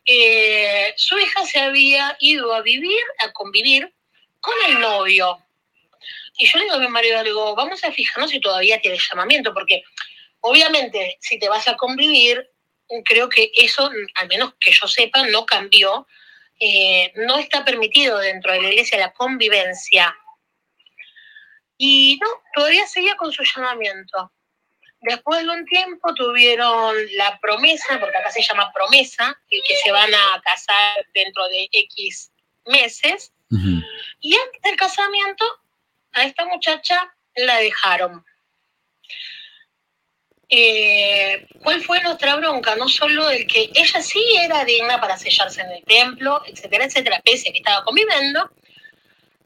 [0.05, 3.93] eh, su hija se había ido a vivir, a convivir
[4.39, 5.37] con el novio.
[6.37, 9.53] Y yo le digo a mi marido, digo, vamos a fijarnos si todavía tiene llamamiento,
[9.53, 9.83] porque
[10.41, 12.49] obviamente si te vas a convivir,
[13.03, 16.07] creo que eso, al menos que yo sepa, no cambió.
[16.59, 20.15] Eh, no está permitido dentro de la iglesia la convivencia.
[21.77, 24.31] Y no, todavía seguía con su llamamiento.
[25.01, 30.13] Después de un tiempo tuvieron la promesa, porque acá se llama promesa, que se van
[30.13, 32.31] a casar dentro de X
[32.65, 33.31] meses.
[34.19, 35.45] Y antes del casamiento,
[36.13, 38.25] a esta muchacha la dejaron.
[40.49, 42.75] Eh, ¿Cuál fue nuestra bronca?
[42.75, 47.21] No solo el que ella sí era digna para sellarse en el templo, etcétera, etcétera,
[47.23, 48.49] pese a que estaba conviviendo,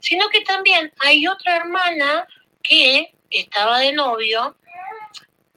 [0.02, 2.28] sino que también hay otra hermana
[2.62, 4.56] que estaba de novio,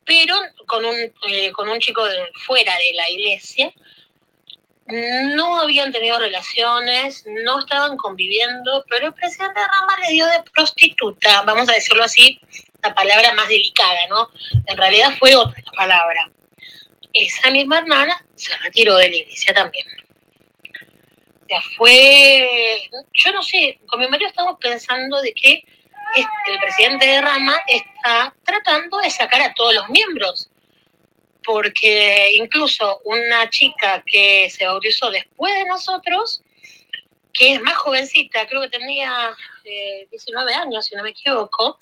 [0.04, 0.36] pero
[0.66, 0.96] con un,
[1.28, 3.72] eh, con un chico de fuera de la iglesia,
[4.86, 11.42] no habían tenido relaciones, no estaban conviviendo, pero el presidente Rama le dio de prostituta,
[11.42, 12.38] vamos a decirlo así,
[12.82, 14.28] la palabra más delicada, ¿no?
[14.66, 16.30] En realidad fue otra palabra.
[17.14, 19.86] Esa misma hermana se retiró de la iglesia también.
[21.44, 25.62] O sea, fue, yo no sé, con mi marido estamos pensando de que
[26.14, 30.48] este, el presidente de Rama está tratando de sacar a todos los miembros
[31.44, 36.42] porque incluso una chica que se bautizó después de nosotros
[37.32, 41.78] que es más jovencita, creo que tenía eh, 19 años, si no me equivoco.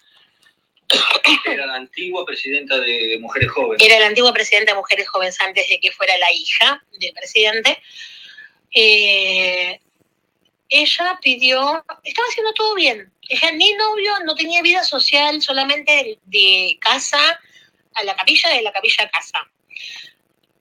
[1.45, 3.87] Era la antigua presidenta de Mujeres Jóvenes.
[3.87, 7.83] Era la antigua presidenta de Mujeres Jóvenes antes de que fuera la hija del presidente.
[8.73, 9.81] Eh,
[10.69, 13.13] ella pidió, estaba haciendo todo bien.
[13.29, 17.41] Ella ni novio, no tenía vida social, solamente de, casa
[17.95, 19.39] a la capilla, de la capilla a casa.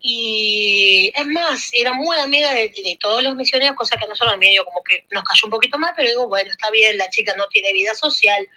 [0.01, 4.37] Y es más, era muy amiga de, de todos los misioneros, cosa que a nosotros
[4.37, 7.35] medio como que nos cayó un poquito más, pero digo, bueno, está bien, la chica
[7.37, 8.47] no tiene vida social,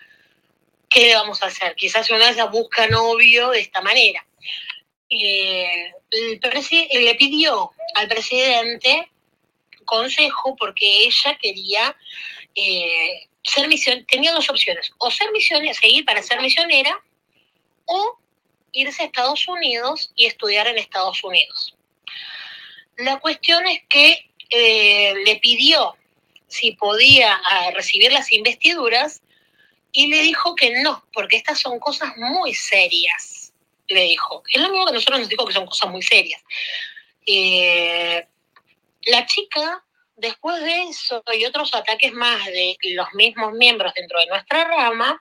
[0.88, 1.74] ¿qué le vamos a hacer?
[1.74, 4.26] Quizás una vez busca novio de esta manera.
[5.10, 6.40] Eh, el
[7.04, 9.10] le pidió al presidente
[9.84, 11.96] consejo porque ella quería
[12.54, 16.98] eh, ser misión, tenía dos opciones, o ser misionera, seguir para ser misionera,
[17.86, 18.18] o
[18.72, 21.74] irse a Estados Unidos y estudiar en Estados Unidos.
[22.96, 25.96] La cuestión es que eh, le pidió
[26.48, 29.22] si podía ah, recibir las investiduras
[29.92, 33.52] y le dijo que no, porque estas son cosas muy serias,
[33.88, 34.42] le dijo.
[34.52, 36.42] Es lo mismo que nosotros nos dijo que son cosas muy serias.
[37.26, 38.26] Eh,
[39.06, 39.84] la chica,
[40.16, 45.20] después de eso y otros ataques más de los mismos miembros dentro de nuestra rama,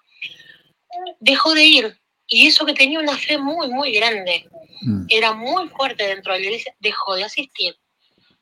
[1.20, 2.00] dejó de ir.
[2.28, 4.48] Y eso que tenía una fe muy, muy grande,
[4.84, 5.06] Mm.
[5.10, 7.78] era muy fuerte dentro de la iglesia, dejó de asistir.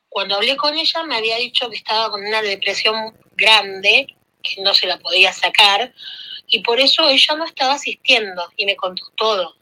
[0.08, 4.06] Cuando hablé con ella me había dicho que estaba con una depresión grande,
[4.42, 5.94] que no se la podía sacar,
[6.48, 9.56] y por eso ella no estaba asistiendo y me contó todo,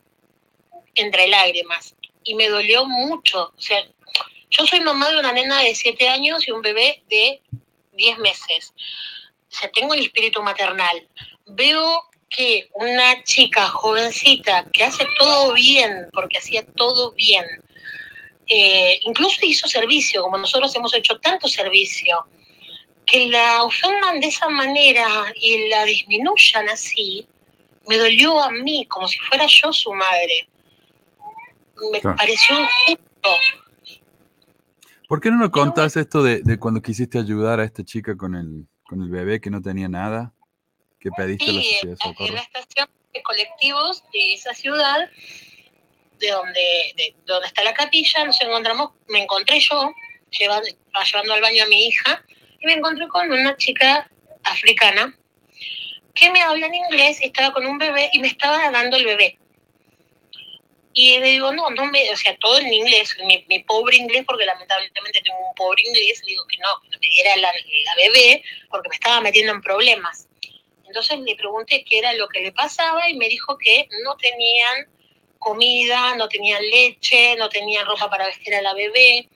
[0.94, 1.94] entre lágrimas.
[2.24, 3.52] Y me dolió mucho.
[3.56, 3.82] O sea,
[4.50, 7.40] yo soy mamá de una nena de 7 años y un bebé de
[7.92, 8.72] 10 meses.
[9.50, 11.08] O sea, tengo el espíritu maternal.
[11.46, 17.44] Veo que una chica jovencita que hace todo bien, porque hacía todo bien,
[18.46, 22.26] eh, incluso hizo servicio, como nosotros hemos hecho tanto servicio,
[23.06, 27.26] que la ofendan de esa manera y la disminuyan así,
[27.88, 30.48] me dolió a mí, como si fuera yo su madre.
[31.90, 32.16] Me Claro.
[32.16, 33.36] pareció injusto.
[35.10, 38.36] ¿Por qué no nos contás esto de, de cuando quisiste ayudar a esta chica con
[38.36, 40.32] el, con el bebé que no tenía nada?
[41.00, 42.34] Que pediste a la Sí, sociedad de en socorro.
[42.34, 45.10] la estación de colectivos de esa ciudad,
[46.20, 46.60] de donde,
[46.96, 49.92] de donde está la capilla, nos encontramos, me encontré yo,
[50.38, 52.24] llevando, llevando al baño a mi hija,
[52.60, 54.08] y me encontré con una chica
[54.44, 55.12] africana
[56.14, 59.06] que me habla en inglés y estaba con un bebé y me estaba dando el
[59.06, 59.39] bebé.
[60.92, 64.24] Y le digo, no, no me, o sea, todo en inglés, mi, mi pobre inglés,
[64.26, 67.52] porque lamentablemente tengo un pobre inglés, le digo que no, que no me diera la,
[67.52, 70.26] la bebé, porque me estaba metiendo en problemas.
[70.86, 74.88] Entonces le pregunté qué era lo que le pasaba y me dijo que no tenían
[75.38, 79.28] comida, no tenían leche, no tenían ropa para vestir a la bebé.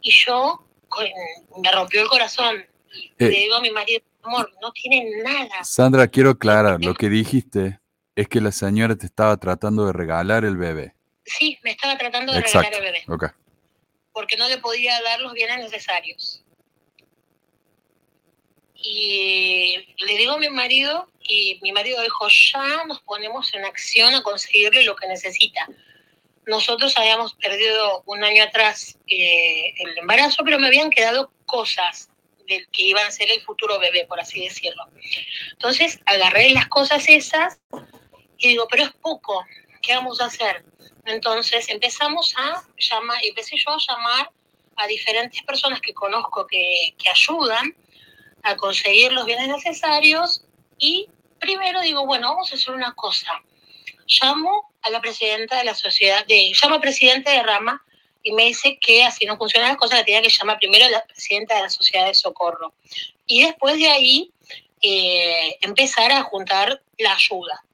[0.00, 0.66] Y yo
[1.62, 2.66] me rompió el corazón.
[2.92, 3.12] Y Eh.
[3.18, 5.62] le digo a mi marido, amor, no tienen nada.
[5.62, 7.78] Sandra, quiero aclarar, lo que dijiste
[8.16, 10.94] es que la señora te estaba tratando de regalar el bebé.
[11.24, 12.70] Sí, me estaba tratando de Exacto.
[12.70, 13.34] regalar el bebé, Ok.
[14.12, 16.42] porque no le podía dar los bienes necesarios.
[18.74, 24.14] Y le digo a mi marido, y mi marido dijo, ya nos ponemos en acción
[24.14, 25.66] a conseguirle lo que necesita.
[26.46, 32.10] Nosotros habíamos perdido un año atrás eh, el embarazo, pero me habían quedado cosas
[32.46, 34.82] del que iban a ser el futuro bebé, por así decirlo.
[35.52, 37.58] Entonces agarré las cosas esas
[38.44, 39.44] y digo, pero es poco,
[39.82, 40.64] ¿qué vamos a hacer?
[41.04, 44.30] Entonces empezamos a llamar, empecé yo a llamar
[44.76, 47.74] a diferentes personas que conozco que, que ayudan
[48.42, 50.44] a conseguir los bienes necesarios
[50.78, 53.42] y primero digo, bueno, vamos a hacer una cosa.
[54.06, 57.84] Llamo a la presidenta de la sociedad, de, llamo al presidente de Rama
[58.22, 60.90] y me dice que así no funcionan las cosas, que tenía que llamar primero a
[60.90, 62.74] la presidenta de la sociedad de socorro.
[63.26, 64.32] Y después de ahí
[64.82, 67.64] eh, empezar a juntar la ayuda.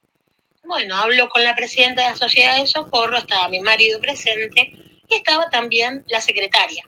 [0.63, 4.73] Bueno, hablo con la presidenta de la sociedad de socorro, estaba mi marido presente
[5.09, 6.87] y estaba también la secretaria.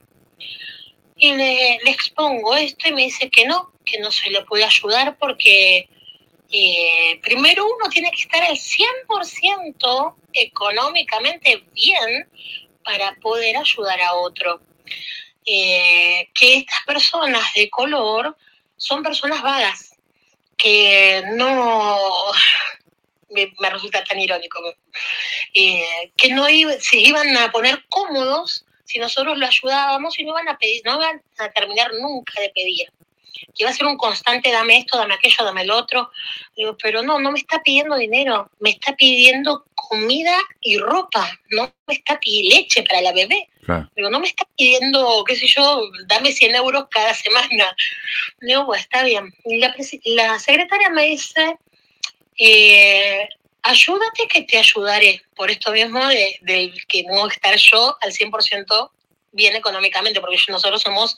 [1.15, 5.17] Y le, expongo esto y me dice que no, que no se le puede ayudar
[5.17, 5.89] porque
[6.51, 12.29] eh, primero uno tiene que estar al 100% económicamente bien
[12.83, 14.61] para poder ayudar a otro.
[15.45, 18.37] Eh, que estas personas de color
[18.77, 19.93] son personas vagas,
[20.55, 21.97] que no,
[23.33, 24.59] me, me resulta tan irónico,
[25.53, 30.31] eh, que no iba- se iban a poner cómodos si nosotros lo ayudábamos y no
[30.31, 32.87] iban a pedir, no iban a terminar nunca de pedir.
[33.55, 36.09] que iba a ser un constante, dame esto, dame aquello, dame el otro.
[36.55, 41.71] Digo, pero no, no me está pidiendo dinero, me está pidiendo comida y ropa, no
[41.87, 43.49] me está pidiendo leche para la bebé.
[43.95, 47.75] Digo, no me está pidiendo, qué sé yo, dame 100 euros cada semana.
[48.41, 49.33] Digo, bueno, está bien.
[49.45, 49.75] Y la,
[50.05, 51.57] la secretaria me dice,
[52.37, 53.27] eh,
[53.61, 58.91] ayúdate que te ayudaré, por esto mismo de, de que no estar yo al 100%
[59.31, 61.17] bien económicamente, porque nosotros somos,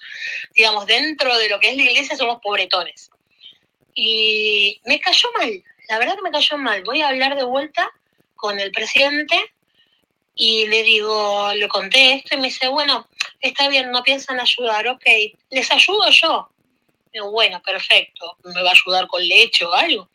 [0.53, 3.11] digamos, dentro de lo que es la iglesia, somos pobretones.
[3.93, 6.83] Y me cayó mal, la verdad me cayó mal.
[6.83, 7.91] Voy a hablar de vuelta
[8.35, 9.37] con el presidente
[10.35, 13.07] y le digo, le conté esto y me dice, bueno,
[13.39, 15.05] está bien, no piensan ayudar, ok,
[15.51, 16.49] les ayudo yo.
[17.31, 20.09] Bueno, perfecto, me va a ayudar con leche o algo.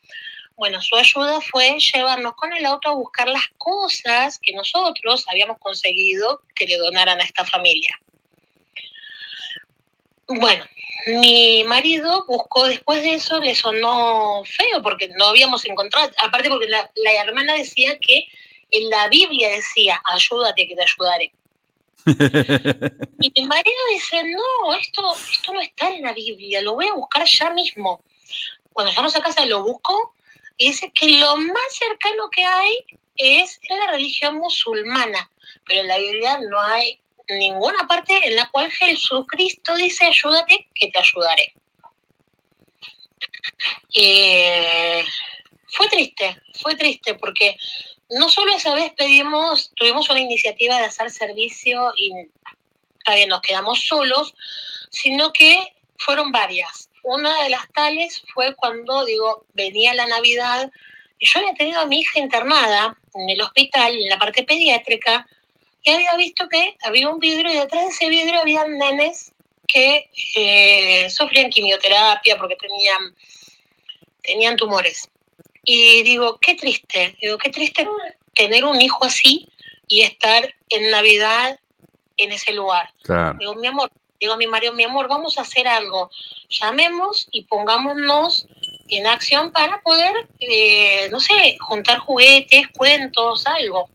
[0.61, 5.57] Bueno, su ayuda fue llevarnos con el auto a buscar las cosas que nosotros habíamos
[5.57, 7.99] conseguido que le donaran a esta familia.
[10.27, 10.63] Bueno,
[11.07, 16.69] mi marido buscó después de eso, le sonó feo porque no habíamos encontrado, aparte porque
[16.69, 16.91] la,
[17.25, 18.27] hermana decía que
[18.71, 21.33] en la Biblia decía, ayúdate que te ayudaré.
[23.19, 26.93] y mi marido dice, no, esto, esto no está en la Biblia, lo voy a
[26.93, 28.05] buscar ya mismo.
[28.75, 30.15] Cuando llegamos a casa lo busco
[30.61, 32.85] y dice que lo más cercano que hay
[33.17, 35.31] es la religión musulmana,
[35.65, 37.01] pero en la Biblia no hay
[37.31, 41.55] ninguna parte en la cual Jesucristo dice ayúdate que te ayudaré.
[43.95, 45.03] Eh,
[45.69, 47.57] fue triste, fue triste porque
[48.11, 52.13] no solo esa vez pedimos, tuvimos una iniciativa de hacer servicio y
[53.29, 54.35] nos quedamos solos,
[54.91, 56.90] sino que fueron varias.
[57.03, 60.71] Una de las tales fue cuando, digo, venía la Navidad
[61.19, 65.27] y yo había tenido a mi hija internada en el hospital, en la parte pediátrica,
[65.83, 69.33] y había visto que había un vidrio y detrás de ese vidrio había nenes
[69.67, 73.15] que eh, sufrían quimioterapia porque tenían,
[74.23, 75.09] tenían tumores.
[75.65, 77.87] Y digo, qué triste, digo, qué triste
[78.35, 79.49] tener un hijo así
[79.87, 81.59] y estar en Navidad
[82.17, 82.93] en ese lugar.
[83.39, 83.91] Digo, mi amor,
[84.21, 86.11] digo a mi marido, mi amor, vamos a hacer algo.
[86.49, 88.47] Llamemos y pongámonos
[88.89, 93.89] en acción para poder, eh, no sé, juntar juguetes, cuentos, algo.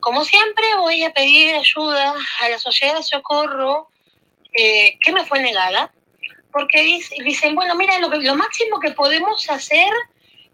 [0.00, 3.88] Como siempre, voy a pedir ayuda a la sociedad de socorro,
[4.52, 5.92] eh, que me fue negada,
[6.50, 6.82] porque
[7.24, 9.92] dicen, bueno, mira, lo, lo máximo que podemos hacer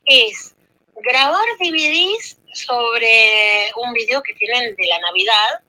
[0.04, 0.54] es
[0.96, 5.60] grabar DVDs sobre un video que tienen de la Navidad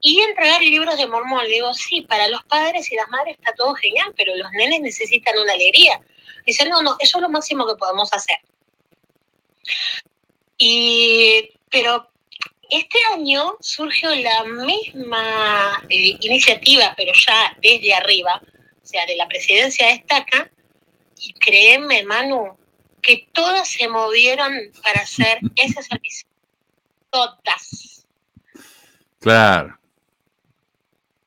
[0.00, 1.44] y entregar libros de mormón.
[1.44, 4.80] Le digo, sí, para los padres y las madres está todo genial, pero los nenes
[4.80, 6.00] necesitan una alegría.
[6.46, 8.38] Dice, no, no, eso es lo máximo que podemos hacer.
[10.56, 12.10] Y, pero
[12.70, 18.40] este año surgió la misma eh, iniciativa, pero ya desde arriba,
[18.82, 20.50] o sea, de la presidencia de Estaca,
[21.18, 22.56] y créeme, Manu,
[23.02, 26.28] que todas se movieron para hacer ese servicio.
[27.10, 28.06] Todas.
[29.20, 29.79] Claro.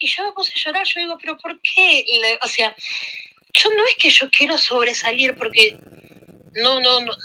[0.04, 2.06] Y yo me puse a llorar, yo digo, pero ¿por qué?
[2.41, 2.76] O sea,
[3.54, 5.78] yo no es que yo quiero sobresalir porque
[6.56, 7.16] no, no, no,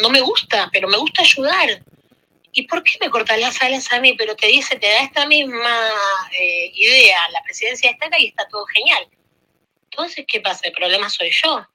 [0.00, 1.82] no, me gusta, pero me gusta ayudar.
[2.52, 4.14] ¿Y por qué me cortas las alas a mí?
[4.14, 5.90] Pero te dice, te da esta misma
[6.40, 9.06] eh, idea, la presidencia está acá y está todo genial.
[9.90, 10.68] Entonces, ¿qué pasa?
[10.68, 11.66] El problema soy yo.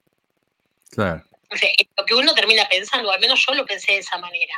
[0.89, 1.24] Claro.
[1.51, 4.55] O sea, lo que uno termina pensando, al menos yo lo pensé de esa manera.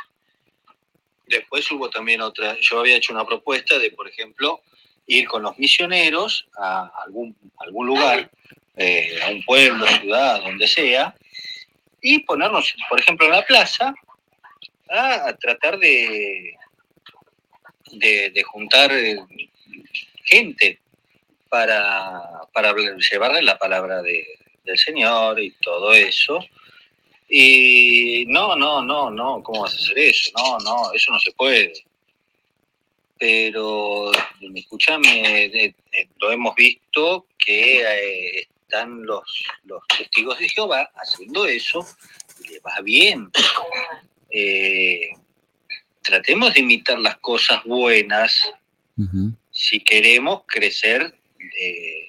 [1.26, 4.62] Después hubo también otra, yo había hecho una propuesta de, por ejemplo,
[5.06, 8.30] ir con los misioneros a algún, algún lugar,
[8.76, 11.14] eh, a un pueblo, ciudad, donde sea,
[12.00, 13.94] y ponernos, por ejemplo, en la plaza
[14.88, 16.54] a, tratar de,
[17.92, 19.18] de, juntar eh,
[20.24, 20.80] gente
[21.48, 22.22] para,
[22.52, 22.74] para
[23.10, 24.24] llevarle la palabra de,
[24.64, 26.44] del Señor y todo eso.
[27.28, 30.30] Y no, no, no, no, ¿cómo vas a hacer eso?
[30.36, 31.72] No, no, eso no se puede
[33.20, 34.10] pero
[34.54, 35.74] escúchame,
[36.18, 41.86] lo hemos visto que eh, están los, los testigos de Jehová haciendo eso
[42.42, 43.30] y le va bien.
[44.30, 45.10] Eh,
[46.00, 48.40] tratemos de imitar las cosas buenas
[49.50, 51.14] si queremos crecer,
[51.60, 52.08] eh,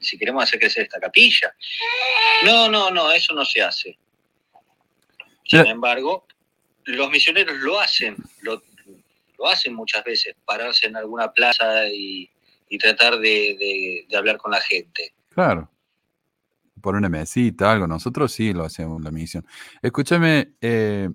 [0.00, 1.54] si queremos hacer crecer esta capilla.
[2.44, 3.98] No, no, no, eso no se hace.
[5.44, 6.26] Sin embargo,
[6.84, 8.62] los misioneros lo hacen, lo,
[9.48, 12.30] hacen muchas veces, pararse en alguna plaza y,
[12.78, 15.12] tratar de, hablar con la gente.
[15.28, 15.70] Claro.
[16.80, 17.86] Por una mesita, algo.
[17.86, 19.46] Nosotros sí lo hacemos, la misión.
[19.82, 21.10] Escúchame, eh,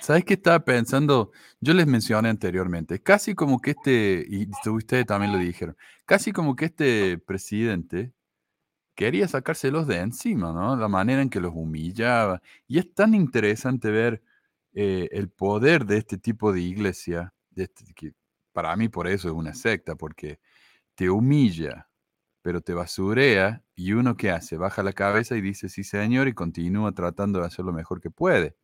[0.00, 1.30] ¿sabes qué estaba pensando?
[1.60, 6.56] Yo les mencioné anteriormente, casi como que este, y ustedes también lo dijeron, casi como
[6.56, 8.12] que este presidente
[8.96, 10.74] quería sacárselos de encima, ¿no?
[10.74, 12.42] La manera en que los humillaba.
[12.66, 14.22] Y es tan interesante ver
[14.78, 18.12] eh, el poder de este tipo de iglesia, de este, que
[18.52, 20.38] para mí por eso es una secta, porque
[20.94, 21.88] te humilla,
[22.42, 26.34] pero te basurea y uno que hace, baja la cabeza y dice sí señor y
[26.34, 28.54] continúa tratando de hacer lo mejor que puede.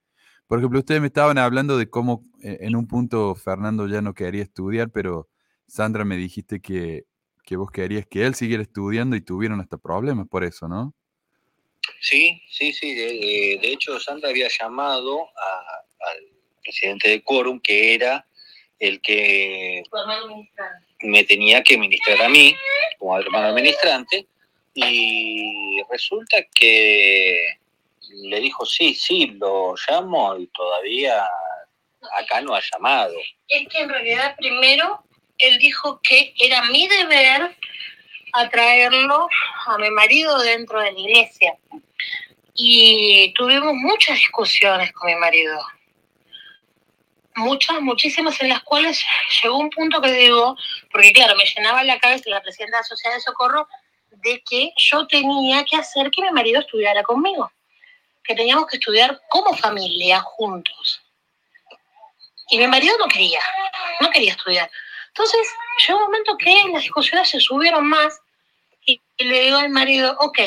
[0.47, 4.13] Por ejemplo, ustedes me estaban hablando de cómo eh, en un punto Fernando ya no
[4.13, 5.31] quería estudiar, pero
[5.67, 7.07] Sandra me dijiste que,
[7.43, 10.95] que vos querías que él siguiera estudiando y tuvieron hasta problemas por eso, ¿no?
[12.01, 12.95] Sí, sí, sí.
[12.95, 15.85] De, hecho, Sandra había llamado al
[16.63, 18.27] presidente de Quorum, que era
[18.79, 19.83] el que
[21.01, 22.57] me tenía que ministrar a mí,
[22.99, 24.27] como hermano administrante,
[24.75, 27.59] y resulta que
[28.25, 31.25] le dijo, sí, sí, lo llamo y todavía
[32.19, 33.15] acá no ha llamado.
[33.49, 35.03] Es que en realidad primero
[35.39, 37.57] él dijo que era mi deber
[38.33, 39.29] atraerlo
[39.67, 41.57] a mi marido dentro de la iglesia.
[42.55, 45.59] Y tuvimos muchas discusiones con mi marido.
[47.35, 49.03] Muchas, muchísimas en las cuales
[49.43, 50.57] llegó un punto que digo,
[50.91, 53.69] porque claro, me llenaba la cabeza la presidenta de la Sociedad de Socorro
[54.11, 57.51] de que yo tenía que hacer que mi marido estudiara conmigo,
[58.23, 61.03] que teníamos que estudiar como familia juntos.
[62.51, 63.41] Y mi marido no quería,
[64.01, 64.71] no quería estudiar.
[65.09, 65.49] Entonces,
[65.87, 68.21] llegó un momento que las discusiones se subieron más
[68.85, 70.39] y, le digo al marido, ok,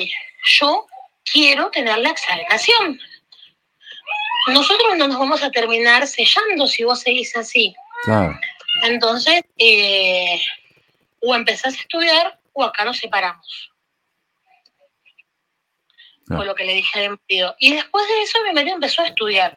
[0.60, 0.86] yo
[1.32, 3.00] quiero tener la exaltación.
[4.48, 7.76] Nosotros no nos vamos a terminar sellando si vos seguís así.
[8.84, 10.40] Entonces, eh,
[11.22, 13.72] o empezás a estudiar o acá nos separamos.
[16.28, 17.56] Fue lo que le dije al marido.
[17.60, 19.56] Y después de eso mi marido empezó a estudiar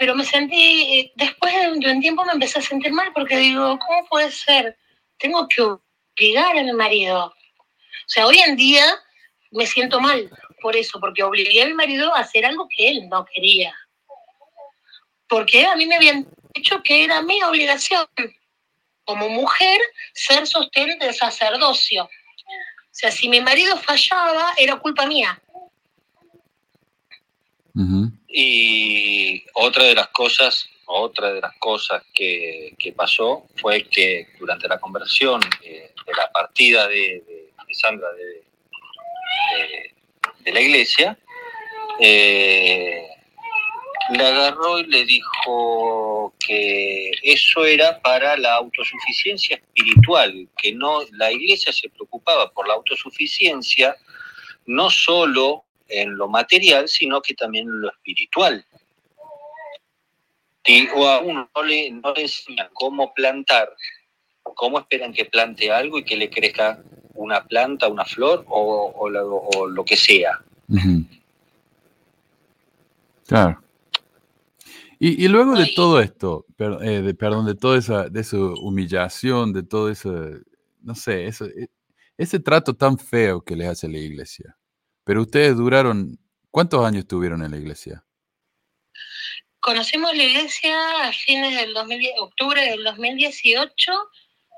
[0.00, 4.06] pero me sentí, después de un tiempo me empecé a sentir mal porque digo, ¿cómo
[4.08, 4.78] puede ser?
[5.18, 7.26] Tengo que obligar a mi marido.
[7.26, 8.86] O sea, hoy en día
[9.50, 10.30] me siento mal
[10.60, 13.74] por eso, porque obligué a mi marido a hacer algo que él no quería.
[15.28, 18.06] Porque a mí me habían dicho que era mi obligación
[19.04, 19.80] como mujer
[20.14, 22.04] ser sostén del sacerdocio.
[22.04, 22.08] O
[22.92, 25.40] sea, si mi marido fallaba, era culpa mía.
[28.28, 34.78] Y otra de las cosas, otra de las cosas que, pasó fue que durante la
[34.78, 38.44] conversión de la partida de, Sandra de,
[40.44, 41.18] la iglesia,
[42.00, 43.06] eh,
[44.10, 51.30] le agarró y le dijo que eso era para la autosuficiencia espiritual, que no la
[51.30, 53.96] iglesia se preocupaba por la autosuficiencia
[54.66, 58.64] no solo en lo material, sino que también en lo espiritual.
[60.64, 63.74] Y, o a uno no le, no enseñan cómo plantar,
[64.42, 66.82] cómo esperan que plante algo y que le crezca
[67.20, 70.40] una planta, una flor o, lo, que sea.
[73.26, 73.62] Claro.
[74.98, 79.62] Y, luego de todo esto, eh, de, perdón, de toda esa, de esa humillación, de
[79.62, 80.12] todo eso,
[80.82, 81.68] no sé, eso, e,
[82.18, 84.58] ese trato tan feo que le hace la iglesia,
[85.04, 86.18] pero ustedes duraron,
[86.50, 88.04] ¿cuántos años estuvieron en la iglesia?
[89.60, 93.92] Conocimos la iglesia a fines del 2000, octubre del 2018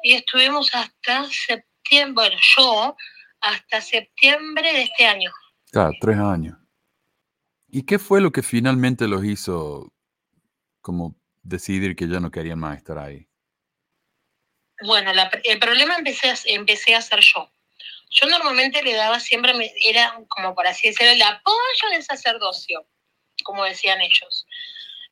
[0.02, 1.71] y estuvimos hasta septiembre,
[2.12, 2.96] bueno, yo
[3.40, 5.30] hasta septiembre de este año.
[5.70, 6.56] Claro, tres años.
[7.68, 9.92] ¿Y qué fue lo que finalmente los hizo
[10.80, 13.26] como decidir que ya no querían más estar ahí?
[14.84, 15.12] Bueno,
[15.44, 17.50] el problema empecé empecé a hacer yo.
[18.10, 19.52] Yo normalmente le daba siempre,
[19.86, 22.86] era como por así decirlo, el apoyo del sacerdocio,
[23.42, 24.46] como decían ellos.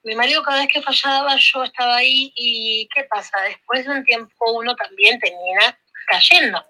[0.03, 3.41] Mi marido cada vez que fallaba yo estaba ahí y ¿qué pasa?
[3.43, 6.65] Después de un tiempo uno también tenía cayendo.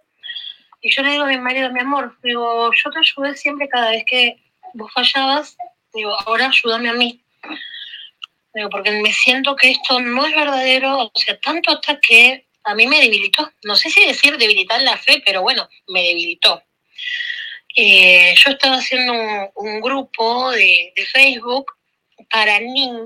[0.81, 3.91] Y yo le digo a mi marido, mi amor, digo, yo te ayudé siempre cada
[3.91, 4.37] vez que
[4.75, 5.57] vos fallabas,
[5.93, 7.23] digo, ahora ayúdame a mí.
[8.55, 12.75] Digo, porque me siento que esto no es verdadero, o sea, tanto hasta que a
[12.75, 13.53] mí me debilitó.
[13.65, 16.63] No sé si decir debilitar la fe, pero bueno, me debilitó.
[17.77, 19.13] Eh, yo estaba haciendo
[19.55, 21.73] un, grupo de, Facebook
[22.31, 22.59] para,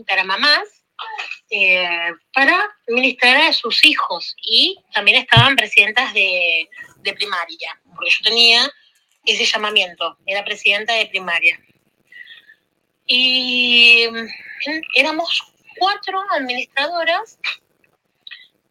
[0.06, 0.83] para mamás,
[1.50, 6.68] eh, para ministrar a sus hijos y también estaban presidentas de,
[7.16, 8.70] primaria, porque yo tenía
[9.26, 11.60] ese llamamiento, era presidenta de primaria.
[13.06, 15.42] Y mm, éramos
[15.78, 17.38] cuatro administradoras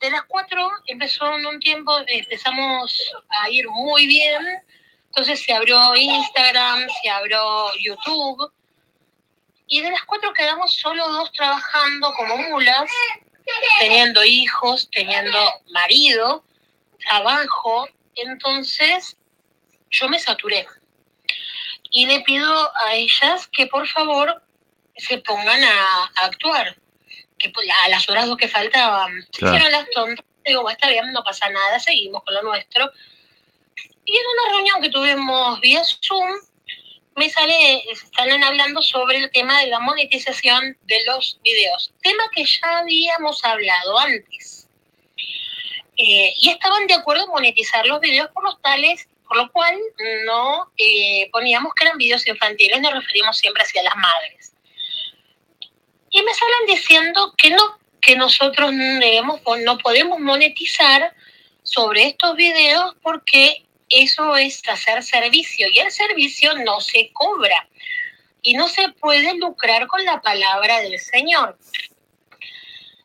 [0.04, 4.42] de las cuatro empezó en un tiempo, empezamos a ir muy bien,
[5.06, 7.40] entonces se abrió Instagram, se abrió
[7.80, 8.52] YouTube,
[9.74, 12.92] y de las cuatro quedamos solo dos trabajando como mulas,
[13.80, 15.40] teniendo hijos, teniendo
[15.72, 16.44] marido,
[17.10, 19.18] trabajo, entonces
[19.90, 20.68] yo me saturé.
[21.96, 24.44] y le pido a ellas que por favor
[24.96, 26.76] se pongan a, a actuar,
[27.40, 29.12] que pues, a las horas dos que faltaban.
[29.32, 32.92] Se hicieron las tontas, digo, "Bueno, está bien, no pasa nada, seguimos con lo nuestro.
[34.06, 36.30] Y en una reunión que tuvimos vía Zoom,
[37.16, 42.44] me sale, están hablando sobre el tema de la monetización de los videos, tema que
[42.44, 44.68] ya habíamos hablado antes.
[45.98, 49.78] Eh, y estaban de acuerdo en monetizar los videos por los tales, por lo cual
[50.26, 54.54] no eh, poníamos que eran videos infantiles, nos referimos siempre hacia las madres.
[56.10, 61.14] Y me salen diciendo que no, que nosotros no podemos monetizar
[61.64, 63.64] sobre estos videos porque
[64.02, 67.68] eso es hacer servicio y el servicio no se cobra
[68.42, 71.58] y no se puede lucrar con la palabra del Señor.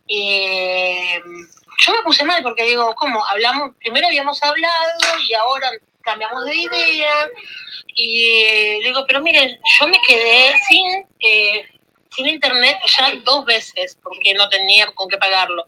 [0.08, 1.20] Eh,
[1.78, 3.24] yo me puse mal porque digo, ¿cómo?
[3.26, 5.70] Hablamos, primero habíamos hablado y ahora
[6.02, 7.28] cambiamos de idea.
[7.94, 11.68] Y eh, digo, pero miren, yo me quedé sin, eh,
[12.10, 15.66] sin internet ya dos veces porque no tenía con qué pagarlo.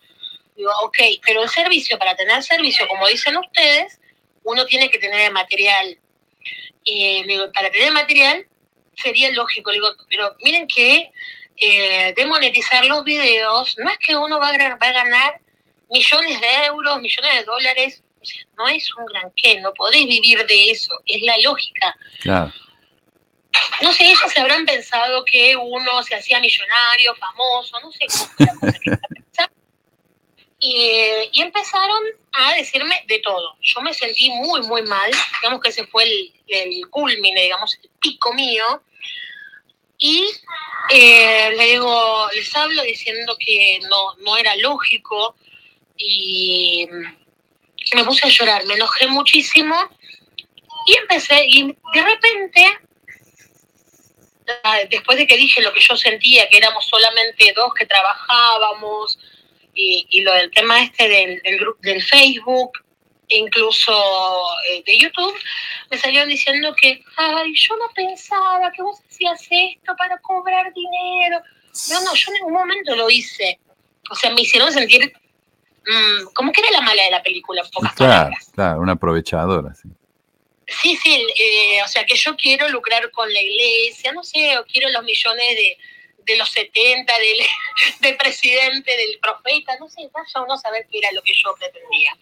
[0.56, 3.99] Digo, ok, pero el servicio, para tener servicio, como dicen ustedes,
[4.44, 5.98] uno tiene que tener el material.
[6.84, 8.46] Y digo, para tener material
[8.96, 9.70] sería lógico.
[9.70, 11.10] Digo, pero miren que
[11.56, 15.40] eh, de monetizar los videos, no es que uno va a, gra- va a ganar
[15.90, 20.06] millones de euros, millones de dólares, o sea, no es un gran qué, no podés
[20.06, 21.96] vivir de eso, es la lógica.
[22.20, 22.52] Claro.
[23.82, 28.30] No sé, ellos se habrán pensado que uno se hacía millonario, famoso, no sé cómo
[28.38, 28.90] la cosa que.
[30.60, 32.02] Y, y empezaron
[32.32, 33.56] a decirme de todo.
[33.62, 35.10] Yo me sentí muy, muy mal.
[35.40, 38.82] Digamos que ese fue el, el culmine, digamos, el pico mío.
[39.96, 40.26] Y
[40.90, 45.34] eh, le digo, les hablo diciendo que no, no era lógico.
[45.96, 46.86] Y
[47.94, 49.76] me puse a llorar, me enojé muchísimo.
[50.86, 52.78] Y empecé, y de repente
[54.64, 59.18] ah, después de que dije lo que yo sentía, que éramos solamente dos que trabajábamos,
[59.74, 62.72] y, y lo del tema este del, del, del Facebook,
[63.28, 63.92] incluso
[64.68, 65.34] eh, de YouTube,
[65.90, 71.40] me salieron diciendo que, ay, yo no pensaba que vos hacías esto para cobrar dinero.
[71.90, 73.58] No, no, yo en ningún momento lo hice.
[74.10, 75.12] O sea, me hicieron sentir
[75.86, 78.50] mm, como que era la mala de la película, en pocas Claro, palabras.
[78.54, 79.88] claro, una aprovechadora, sí.
[80.66, 84.64] Sí, sí, eh, o sea que yo quiero lucrar con la iglesia, no sé, o
[84.66, 85.76] quiero los millones de,
[86.24, 87.46] de los 70, del,
[88.00, 91.54] del presidente, del profeta, no sé, vaya uno a saber qué era lo que yo
[91.54, 92.16] pretendía.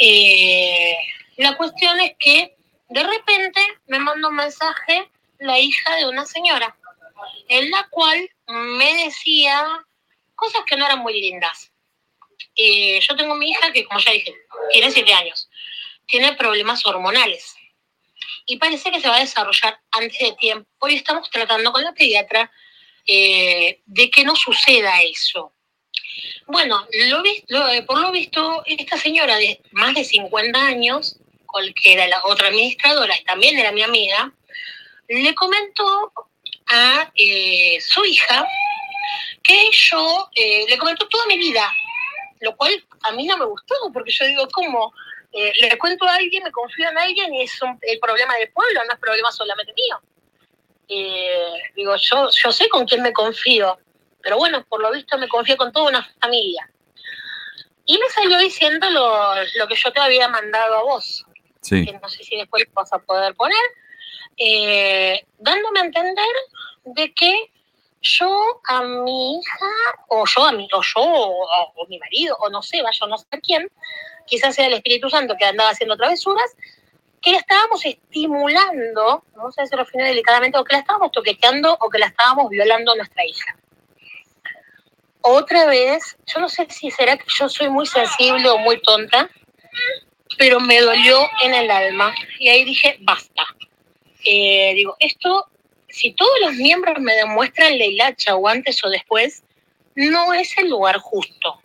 [0.00, 0.96] Eh,
[1.36, 2.56] la cuestión es que
[2.88, 6.76] de repente me manda un mensaje la hija de una señora,
[7.48, 9.84] en la cual me decía
[10.34, 11.72] cosas que no eran muy lindas.
[12.56, 14.34] Eh, yo tengo mi hija que, como ya dije,
[14.72, 15.48] tiene siete años
[16.08, 17.54] tiene problemas hormonales
[18.48, 21.92] y parece que se va a desarrollar antes de tiempo y estamos tratando con la
[21.92, 22.50] pediatra
[23.06, 25.52] eh, de que no suceda eso.
[26.46, 31.16] Bueno, lo lo- eh, por lo visto, esta señora de más de 50 años,
[31.82, 34.32] que era la otra administradora también era mi amiga,
[35.08, 36.12] le comentó
[36.68, 38.46] a eh, su hija
[39.42, 41.70] que yo eh, le comentó toda mi vida,
[42.40, 44.92] lo cual a mí no me gustó, porque yo digo, ¿cómo?
[45.32, 48.50] Eh, le cuento a alguien, me confío en alguien y es un- el problema del
[48.50, 50.00] pueblo, no es problema solamente mío.
[50.88, 53.78] Eh, digo, yo, yo sé con quién me confío,
[54.22, 56.70] pero bueno, por lo visto me confío con toda una familia.
[57.84, 61.24] Y me salió diciendo lo, lo que yo te había mandado a vos,
[61.60, 63.58] Sí, que no sé si después vas a poder poner,
[64.38, 66.26] eh, dándome a entender
[66.84, 67.52] de que
[68.00, 69.66] yo a mi hija,
[70.08, 73.18] o yo a mi, o yo, o, o mi marido, o no sé, vaya, no
[73.18, 73.70] sé a quién,
[74.26, 76.54] quizás sea el Espíritu Santo que andaba haciendo travesuras,
[77.20, 81.98] que la estábamos estimulando, vamos a decirlo delicadamente, o que la estábamos toqueteando o que
[81.98, 83.56] la estábamos violando a nuestra hija.
[85.20, 89.28] Otra vez, yo no sé si será que yo soy muy sensible o muy tonta,
[90.38, 92.14] pero me dolió en el alma.
[92.38, 93.44] Y ahí dije, basta.
[94.24, 95.48] Eh, digo, esto,
[95.88, 99.42] si todos los miembros me demuestran la hilacha o antes o después,
[99.94, 101.60] no es el lugar justo.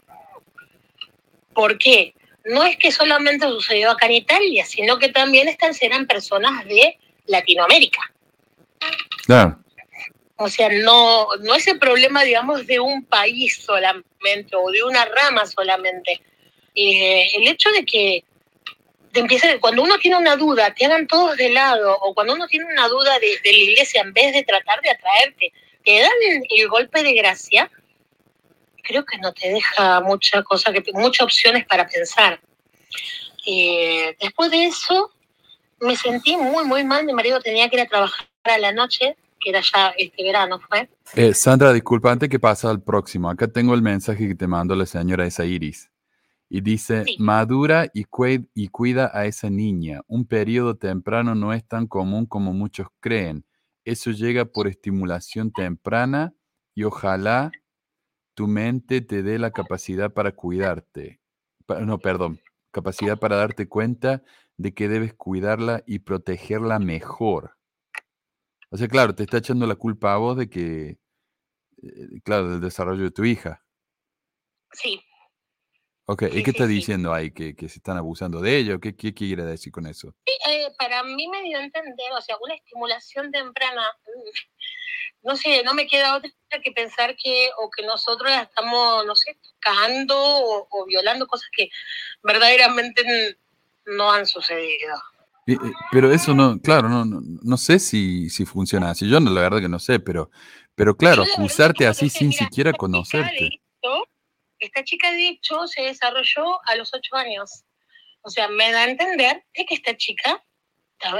[1.53, 2.15] ¿Por qué?
[2.45, 6.97] No es que solamente sucedió acá en Italia, sino que también están serán personas de
[7.27, 8.01] Latinoamérica.
[9.25, 9.59] claro.
[10.35, 15.05] O sea, no, no es el problema, digamos, de un país solamente o de una
[15.05, 16.21] rama solamente.
[16.75, 18.25] Eh, el hecho de que
[19.13, 22.47] te empiece, cuando uno tiene una duda, te hagan todos de lado, o cuando uno
[22.47, 25.53] tiene una duda de, de la iglesia, en vez de tratar de atraerte,
[25.85, 26.11] te dan
[26.49, 27.69] el golpe de gracia,
[28.83, 32.39] creo que no te deja mucha cosa, que muchas opciones para pensar.
[33.45, 35.11] Eh, después de eso,
[35.79, 37.05] me sentí muy, muy mal.
[37.05, 40.59] Mi marido tenía que ir a trabajar a la noche, que era ya este verano,
[40.69, 40.89] fue.
[41.15, 44.75] Eh, Sandra, disculpa, antes que pasa al próximo, acá tengo el mensaje que te mandó
[44.75, 45.89] la señora esa Iris.
[46.55, 47.15] Y dice, Sí.
[47.17, 50.01] madura y, cue- y cuida a esa niña.
[50.05, 53.43] Un periodo temprano no es tan común como muchos creen.
[53.85, 56.35] Eso llega por estimulación temprana
[56.75, 57.49] y ojalá
[58.35, 61.19] tu mente te dé la capacidad para cuidarte.
[61.81, 62.39] No, perdón,
[62.69, 64.21] capacidad para darte cuenta
[64.57, 67.57] de que debes cuidarla y protegerla mejor.
[68.69, 70.99] O sea, claro, te está echando la culpa a vos de que,
[71.81, 73.63] eh, claro, del desarrollo de tu hija.
[74.73, 74.99] Sí,
[76.05, 77.31] Ok, ¿y qué está diciendo ahí?
[77.31, 78.79] ¿Que, que se están abusando de ello?
[78.79, 80.13] ¿Qué, qué quiere decir con eso?
[80.25, 85.63] Eh, para mí me dio a entender, o sea, una estimulación temprana, mm, no sé,
[85.63, 86.29] no me queda otra
[86.61, 91.49] que pensar que, o que nosotros la estamos, no sé, cagando o, o violando cosas
[91.55, 91.69] que
[92.21, 93.37] verdaderamente
[93.85, 94.95] no han sucedido.
[95.45, 95.57] Y-
[95.91, 99.09] pero eso no, claro, no, no, no sé si, si funciona así.
[99.09, 100.29] Yo no, la verdad que no sé, pero,
[100.75, 103.45] pero claro, acusarte así sin siquiera conocerte.
[103.45, 104.03] hecho,
[104.63, 107.63] esta chica, de hecho, se desarrolló a los ocho años.
[108.21, 110.43] O sea, me da a entender de que esta chica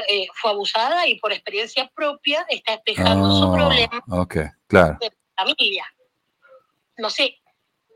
[0.08, 4.38] eh, fue abusada y por experiencia propia está explicando su Ah, problema ok,
[4.68, 5.86] claro, de familia.
[6.98, 7.38] No sé,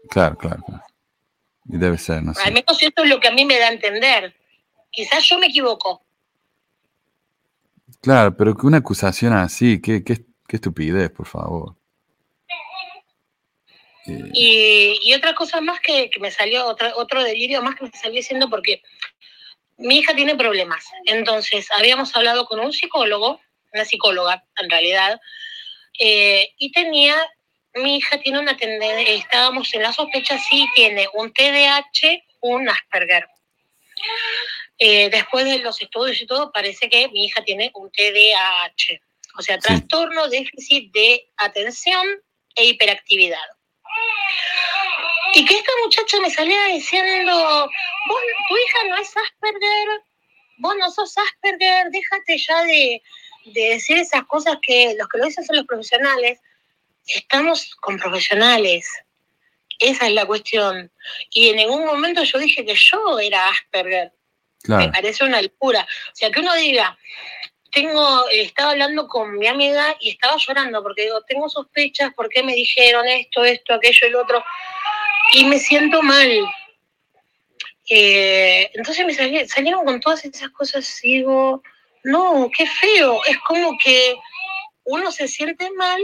[0.10, 0.62] claro, claro.
[0.66, 0.84] claro.
[1.70, 2.52] Y debe ser, no al sé.
[2.52, 4.36] menos esto es lo que a mí me da a entender.
[4.92, 6.04] Quizás yo me equivoco.
[8.02, 11.77] Claro, pero que una acusación así, qué, qué, qué estupidez, por favor.
[14.08, 17.86] Eh, Y, y otra cosa más que, que me salió, otra, otro delirio más que
[17.86, 18.82] me salió diciendo porque
[19.78, 20.86] mi hija tiene problemas.
[21.06, 23.40] Entonces, habíamos hablado con un psicólogo,
[23.74, 25.20] una psicóloga en realidad,
[26.00, 27.16] eh, y tenía,
[27.76, 33.28] mi hija tiene una tendencia, estábamos en la sospecha, sí, tiene un TDAH, un Asperger.
[34.80, 39.00] Eh, después de los estudios y todo, parece que mi hija tiene un TDAH,
[39.38, 39.62] o sea, Sí.
[39.68, 42.08] trastorno déficit de atención
[42.56, 43.38] e hiperactividad.
[45.34, 47.70] Y que esta muchacha me salía diciendo,
[48.08, 50.02] vos, tu hija no es Asperger,
[50.58, 53.02] vos no sos Asperger, déjate ya de,
[53.46, 56.40] de decir esas cosas que los que lo dicen son los profesionales.
[57.06, 58.88] Estamos con profesionales.
[59.80, 60.92] Esa es la cuestión.
[61.30, 64.12] Y en ningún momento yo dije que yo era Asperger.
[64.68, 65.88] Me parece una locura.
[66.12, 66.98] O sea, que uno diga,
[67.72, 72.44] tengo, estaba hablando con mi amiga y estaba llorando porque digo, tengo sospechas, ¿por qué
[72.44, 74.44] me dijeron esto, esto, aquello, el otro?
[75.34, 76.32] Y me siento mal.
[77.90, 81.64] Eh, entonces me sali- salieron con todas esas cosas y digo,
[82.04, 83.22] no, qué feo.
[83.26, 84.16] Es como que
[84.84, 86.02] uno se siente mal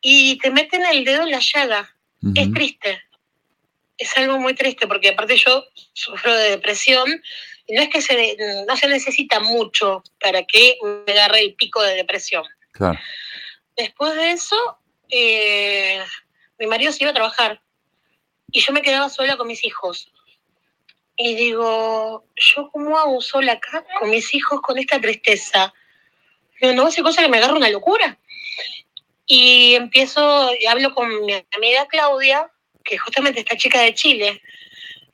[0.00, 1.94] y te meten el dedo en la llaga.
[2.36, 3.02] Es triste.
[3.98, 7.22] Es algo muy triste porque aparte yo sufro de depresión
[7.66, 8.36] y no es que se,
[8.66, 10.76] no se necesita mucho para que
[11.06, 12.44] me agarre el pico de depresión.
[12.72, 12.98] claro.
[13.76, 14.78] Después de eso,
[15.08, 16.02] eh,
[16.58, 17.62] mi marido se iba a trabajar
[18.50, 20.12] y yo me quedaba sola con mis hijos.
[21.16, 25.72] Y digo, ¿yo cómo hago sola acá con mis hijos con esta tristeza?
[26.60, 28.18] Digo, no hace cosa que me agarra una locura.
[29.24, 32.50] Y empiezo, y hablo con mi amiga Claudia,
[32.84, 34.42] que justamente esta chica de Chile,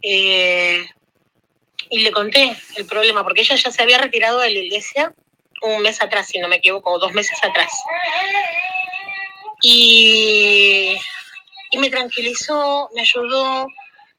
[0.02, 0.84] eh,
[1.90, 5.14] y le conté el problema, porque ella ya se había retirado de la iglesia
[5.62, 7.72] un mes atrás, si no me equivoco, o dos meses atrás.
[9.62, 10.96] Y,
[11.70, 13.66] y me tranquilizó, me ayudó,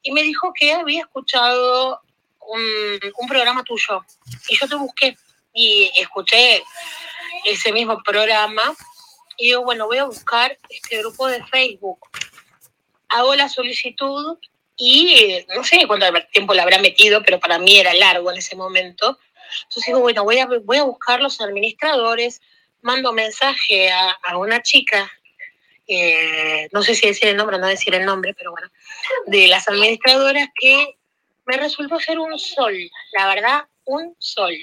[0.02, 2.02] y me dijo que había escuchado
[2.42, 4.04] un, un programa tuyo.
[4.48, 5.18] Y yo te busqué
[5.54, 6.64] y escuché
[7.46, 8.64] ese mismo programa.
[9.38, 12.00] Y digo, bueno, voy a buscar este grupo de Facebook.
[13.08, 14.38] Hago la solicitud
[14.82, 18.56] y no sé cuánto tiempo le habrá metido, pero para mí era largo en ese
[18.56, 19.20] momento.
[19.64, 22.42] Entonces digo, bueno, voy a, voy a buscar los administradores,
[22.82, 25.12] mando mensaje a, a una chica,
[25.86, 28.70] eh, no sé si decir el nombre o no decir el nombre, pero bueno,
[29.26, 30.96] de las administradoras que
[31.46, 32.74] me resultó ser un sol,
[33.18, 34.56] la verdad, un sol.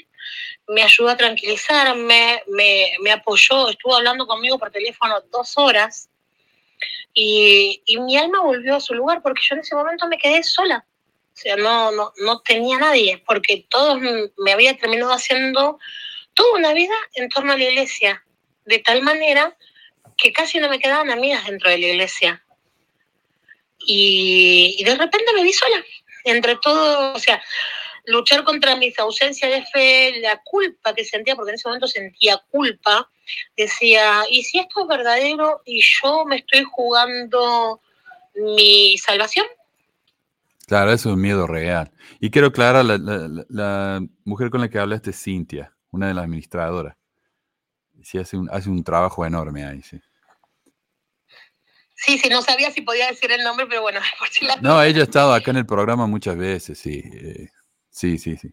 [0.69, 6.09] Me ayudó a tranquilizarme, me, me apoyó, estuvo hablando conmigo por teléfono dos horas
[7.15, 10.43] y, y mi alma volvió a su lugar porque yo en ese momento me quedé
[10.43, 10.85] sola.
[11.33, 14.01] O sea, no, no, no tenía nadie, porque todos
[14.39, 15.79] me había terminado haciendo
[16.33, 18.25] toda una vida en torno a la iglesia,
[18.65, 19.57] de tal manera
[20.17, 22.43] que casi no me quedaban amigas dentro de la iglesia.
[23.81, 25.85] Y, y de repente me vi sola,
[26.25, 27.43] entre todo, o sea,
[28.07, 32.39] luchar contra mis ausencias de fe, la culpa que sentía, porque en ese momento sentía
[32.51, 33.11] culpa,
[33.57, 37.81] decía, ¿y si esto es verdadero y yo me estoy jugando
[38.35, 39.47] mi salvación?
[40.67, 41.91] Claro, eso es un miedo real.
[42.21, 45.73] Y quiero aclarar, la, la- la- mujer con la que hablaste es Cintia.
[45.93, 46.97] una de las administradoras.
[48.03, 50.01] Sí, hace un, hace un trabajo enorme ahí, sí.
[51.95, 54.57] Sí, sí, no sabía si podía decir el nombre, pero bueno, por si la...
[54.57, 57.03] No, ella ha estado acá en el programa muchas veces, sí.
[57.05, 57.49] eh,
[57.97, 58.53] sí, sí, sí.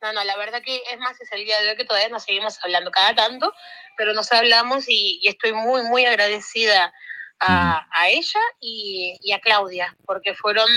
[0.00, 2.22] No, no, la verdad que es más, es el día de hoy que todavía nos
[2.22, 3.52] seguimos hablando cada tanto,
[3.96, 6.92] pero nos hablamos y, y estoy muy, muy agradecida
[7.40, 10.68] a, a ella y, y a Claudia, porque fueron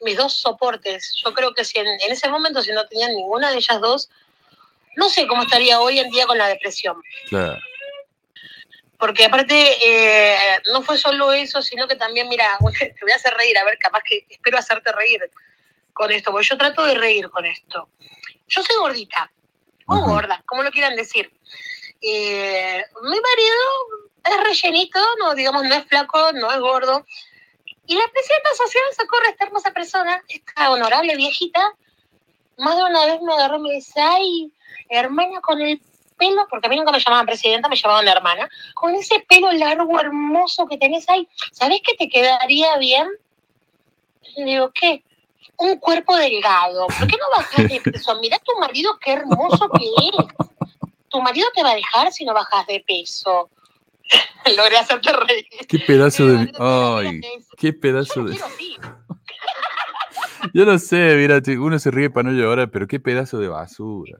[0.00, 1.12] mis dos soportes.
[1.24, 4.08] Yo creo que si en, en ese momento, si no tenían ninguna de ellas dos,
[4.96, 7.02] no sé cómo estaría hoy en día con la depresión.
[7.28, 7.58] Claro.
[8.98, 10.36] Porque aparte, eh,
[10.72, 13.78] no fue solo eso, sino que también, mira, te voy a hacer reír, a ver,
[13.78, 15.20] capaz que espero hacerte reír
[16.00, 17.90] con esto, porque yo trato de reír con esto.
[18.48, 19.30] Yo soy gordita,
[19.86, 21.30] o gorda, como lo quieran decir.
[22.00, 23.60] Eh, mi marido
[24.24, 27.04] es rellenito, no, digamos, no es flaco, no es gordo.
[27.84, 31.74] Y la presidenta social sacó a esta hermosa persona, esta honorable viejita,
[32.56, 34.50] más de una vez me agarró y me dice, ay,
[34.88, 35.82] hermana, con el
[36.16, 40.00] pelo, porque a mí nunca me llamaban presidenta, me llamaban hermana, con ese pelo largo,
[40.00, 43.06] hermoso que tenés ahí, ¿sabés que te quedaría bien?
[44.36, 45.04] Le digo, ¿qué?
[45.60, 46.86] Un cuerpo delgado.
[46.86, 48.18] ¿Por qué no bajas de peso?
[48.20, 50.48] Mirá tu marido, qué hermoso que es.
[51.08, 53.50] Tu marido te va a dejar si no bajas de peso.
[54.56, 55.44] Logré hacerte reír.
[55.68, 56.52] Qué pedazo de...
[56.58, 57.20] Ay,
[57.58, 58.40] qué pedazo de...
[60.54, 64.18] Yo no sé, mira, uno se ríe para no llorar, pero qué pedazo de basura.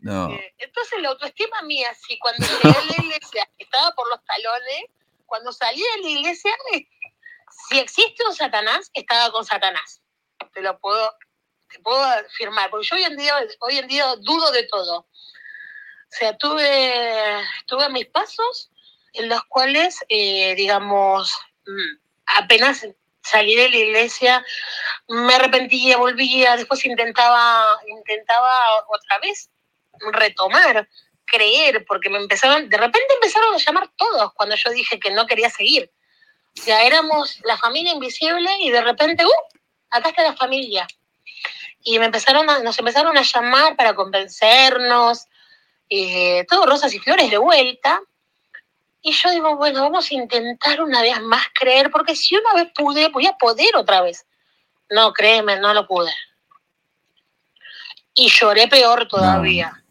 [0.00, 0.30] No.
[0.30, 4.84] Eh, Entonces la autoestima mía, sí, cuando llegué a la iglesia, estaba por los talones,
[5.26, 6.86] cuando salí de la iglesia, eh,
[7.68, 10.01] si existe un Satanás, estaba con Satanás.
[10.52, 11.12] Te lo puedo,
[11.70, 14.98] te puedo afirmar, porque yo hoy en día, hoy en día dudo de todo.
[15.00, 18.70] O sea, tuve, tuve mis pasos
[19.14, 21.34] en los cuales, eh, digamos,
[21.66, 21.98] mm,
[22.38, 22.86] apenas
[23.22, 24.44] salí de la iglesia,
[25.08, 29.50] me arrepentía, volvía, después intentaba, intentaba otra vez
[30.12, 30.88] retomar,
[31.24, 35.26] creer, porque me empezaron, de repente empezaron a llamar todos cuando yo dije que no
[35.26, 35.90] quería seguir.
[36.54, 39.58] Sea, éramos la familia invisible y de repente, ¡uh!
[39.92, 40.86] Acá está la familia.
[41.84, 45.26] Y me empezaron a, nos empezaron a llamar para convencernos,
[45.88, 48.00] eh, todo rosas y flores de vuelta.
[49.02, 52.72] Y yo digo, bueno, vamos a intentar una vez más creer, porque si una vez
[52.74, 54.26] pude, voy a poder otra vez.
[54.88, 56.12] No, créeme, no lo pude.
[58.14, 59.82] Y lloré peor todavía.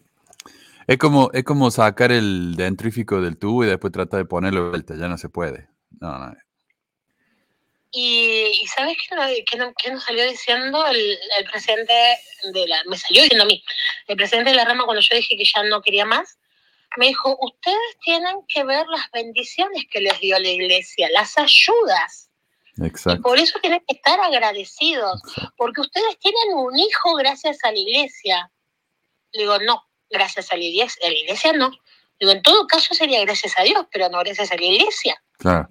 [0.88, 4.69] Es como, es como sacar el dentrífico del tubo y después tratar de ponerlo de
[4.69, 5.69] vuelta, ya no se puede.
[5.99, 6.34] No, no.
[7.91, 11.93] Y, y ¿sabes qué, qué qué nos salió diciendo el, el presidente
[12.53, 12.84] de la...
[12.85, 13.63] Me salió diciendo a mí,
[14.07, 16.38] el presidente de la rama cuando yo dije que ya no quería más,
[16.97, 22.30] me dijo, ustedes tienen que ver las bendiciones que les dio la iglesia, las ayudas.
[22.77, 23.22] Y Exacto.
[23.22, 25.22] por eso tienen que estar agradecidos,
[25.57, 28.51] porque ustedes tienen un hijo gracias a la iglesia.
[29.31, 31.72] Le digo, no, gracias a la iglesia, a la iglesia no.
[32.19, 35.22] Digo, en todo caso sería gracias a Dios, pero no gracias a la iglesia.
[35.38, 35.69] Claro.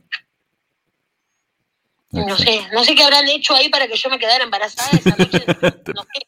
[2.12, 5.10] No sé, no sé qué habrán hecho ahí para que yo me quedara embarazada esa
[5.16, 5.44] noche.
[5.94, 6.24] No sé.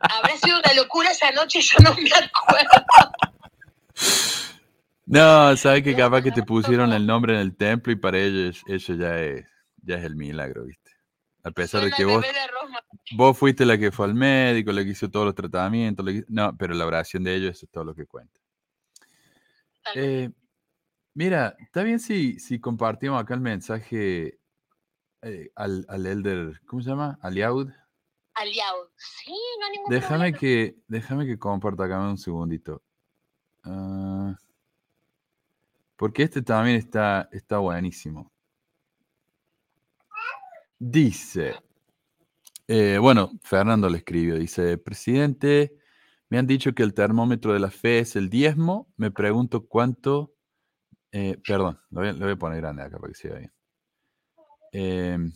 [0.00, 2.86] Habrá sido una locura esa noche, yo no me acuerdo.
[5.06, 8.62] No, sabes que capaz que te pusieron el nombre en el templo y para ellos
[8.66, 9.46] eso ya es,
[9.82, 10.90] ya es el milagro, ¿viste?
[11.44, 12.24] A pesar de que vos,
[13.12, 16.24] vos fuiste la que fue al médico, la que hizo todos los tratamientos, la que-
[16.28, 18.40] no, pero la oración de ellos eso es todo lo que cuenta.
[19.94, 20.30] Eh,
[21.14, 24.38] mira, está bien si, si compartimos acá el mensaje
[25.28, 27.18] eh, al, al elder, ¿cómo se llama?
[27.22, 27.68] Aliaud.
[28.34, 28.90] Aliado.
[28.96, 30.38] Sí, no hay ningún Déjame problema.
[30.38, 32.82] que, déjame que comparta acá un segundito.
[33.64, 34.36] Ah,
[35.96, 38.30] porque este también está, está buenísimo.
[40.78, 41.54] Dice,
[42.68, 45.78] eh, bueno, Fernando le escribió, dice, presidente,
[46.28, 50.34] me han dicho que el termómetro de la fe es el diezmo, me pregunto cuánto,
[51.12, 53.38] eh, perdón, lo voy, a- lo voy a poner grande acá para que se vea
[53.38, 53.52] bien.
[54.78, 55.32] Em,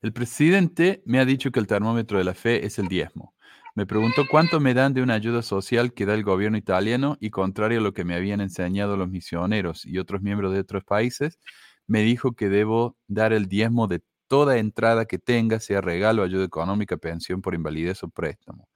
[0.00, 3.34] el presidente me ha dicho que el termómetro de la fe es el diezmo.
[3.74, 7.30] Me preguntó cuánto me dan de una ayuda social que da el gobierno italiano y
[7.30, 11.40] contrario a lo que me habían enseñado los misioneros y otros miembros de otros países,
[11.88, 16.44] me dijo que debo dar el diezmo de toda entrada que tenga, sea regalo, ayuda
[16.44, 18.68] económica, pensión por invalidez o préstamo.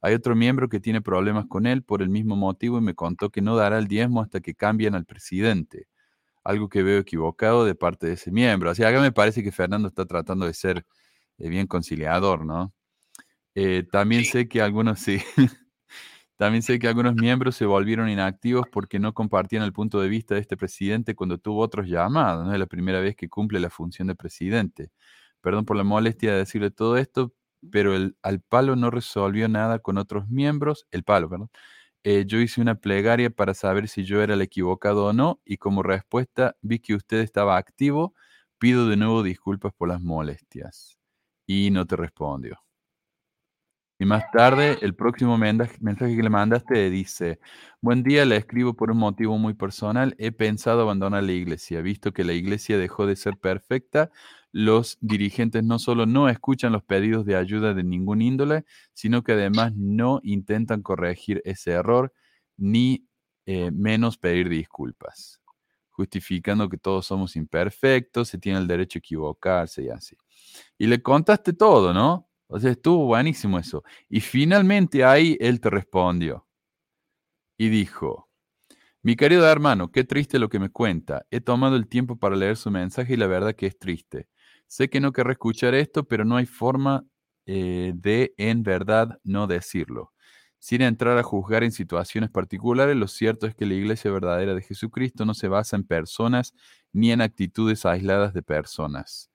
[0.00, 3.30] Hay otro miembro que tiene problemas con él por el mismo motivo y me contó
[3.30, 5.88] que no dará el diezmo hasta que cambien al presidente.
[6.46, 8.70] Algo que veo equivocado de parte de ese miembro.
[8.70, 10.86] Así acá me parece que Fernando está tratando de ser
[11.38, 12.74] eh, bien conciliador, ¿no?
[13.54, 14.30] Eh, también Sí.
[14.32, 15.18] sé que algunos sí.
[16.36, 20.34] También sé que algunos miembros se volvieron inactivos porque no compartían el punto de vista
[20.34, 22.44] de este presidente cuando tuvo otros llamados.
[22.46, 24.90] No es la primera vez que cumple la función de presidente.
[25.40, 27.32] Perdón por la molestia de decirle todo esto,
[27.70, 31.50] pero el, al palo no resolvió nada con otros miembros, el palo, perdón.
[32.04, 35.56] Eh, yo hice una plegaria para saber si yo era el equivocado o no y
[35.58, 38.14] como respuesta vi que usted estaba activo.
[38.58, 40.96] Pido de nuevo disculpas por las molestias.
[41.46, 42.60] Y no te respondió.
[43.98, 47.38] Y más tarde, el próximo mensaje que le mandaste dice,
[47.80, 50.14] buen día, le escribo por un motivo muy personal.
[50.18, 54.10] He pensado abandonar la iglesia, visto que la iglesia dejó de ser perfecta.
[54.52, 58.64] Los dirigentes no solo no escuchan los pedidos de ayuda de ningún índole,
[58.94, 62.12] sino que además no intentan corregir ese error,
[62.56, 63.06] ni
[63.46, 65.40] eh, menos pedir disculpas,
[65.90, 70.16] justificando que todos somos imperfectos, se tiene el derecho a equivocarse y así.
[70.78, 72.28] Y le contaste todo, ¿no?
[72.48, 73.82] O sea, estuvo buenísimo eso.
[74.08, 76.46] Y finalmente ahí él te respondió
[77.58, 78.28] y dijo,
[79.02, 81.26] mi querido hermano, qué triste lo que me cuenta.
[81.30, 84.28] He tomado el tiempo para leer su mensaje y la verdad que es triste.
[84.66, 87.04] Sé que no querrá escuchar esto, pero no hay forma
[87.46, 90.12] eh, de en verdad no decirlo.
[90.58, 94.62] Sin entrar a juzgar en situaciones particulares, lo cierto es que la iglesia verdadera de
[94.62, 96.54] Jesucristo no se basa en personas
[96.92, 99.30] ni en actitudes aisladas de personas.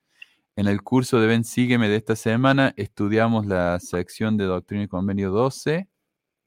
[0.56, 4.88] En el curso de Ven Sígueme de esta semana estudiamos la sección de Doctrina y
[4.88, 5.88] Convenio 12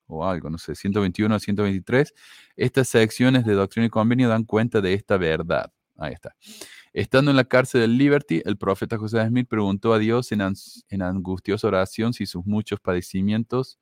[0.07, 2.13] o algo, no sé, 121 a 123.
[2.55, 5.71] Estas secciones de Doctrina y Convenio dan cuenta de esta verdad.
[5.97, 6.35] Ahí está.
[6.95, 10.41] Estando en la cárcel del Liberty, el profeta José Smith preguntó a Dios en,
[11.01, 13.79] angustiosa oración si sus muchos padecimientos,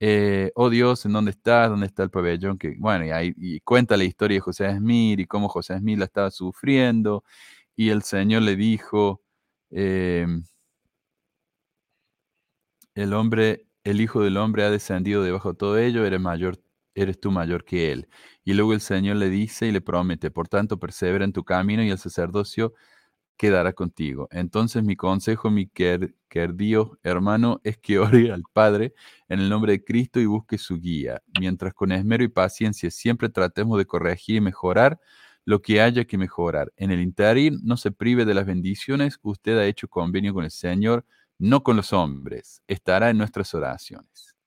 [0.00, 1.70] eh, oh Dios, ¿en dónde estás?
[1.70, 2.58] ¿Dónde está el pabellón?
[2.58, 6.06] Que, bueno, y, ahí, cuenta la historia de José Smith y cómo José Smith la
[6.06, 7.24] estaba sufriendo.
[7.76, 9.22] Y el Señor le dijo,
[9.70, 10.44] Em,
[12.94, 16.58] el hombre, el Hijo del Hombre ha descendido debajo de todo ello, eres mayor,
[17.00, 18.08] eres tú mayor que él.
[18.44, 21.82] Y luego el Señor le dice y le promete, por tanto, persevera en tu camino
[21.82, 22.74] y el sacerdocio
[23.38, 24.28] quedará contigo.
[24.30, 28.94] Entonces mi consejo, mi querido hermano, es que ore al Padre
[29.28, 33.30] en el nombre de Cristo y busque su guía, mientras con esmero y paciencia siempre
[33.30, 35.00] tratemos de corregir y mejorar
[35.44, 36.72] lo que haya que mejorar.
[36.76, 40.50] En el interín no se prive de las bendiciones, usted ha hecho convenio con el
[40.50, 41.06] Señor,
[41.38, 44.37] no con los hombres, estará en nuestras oraciones.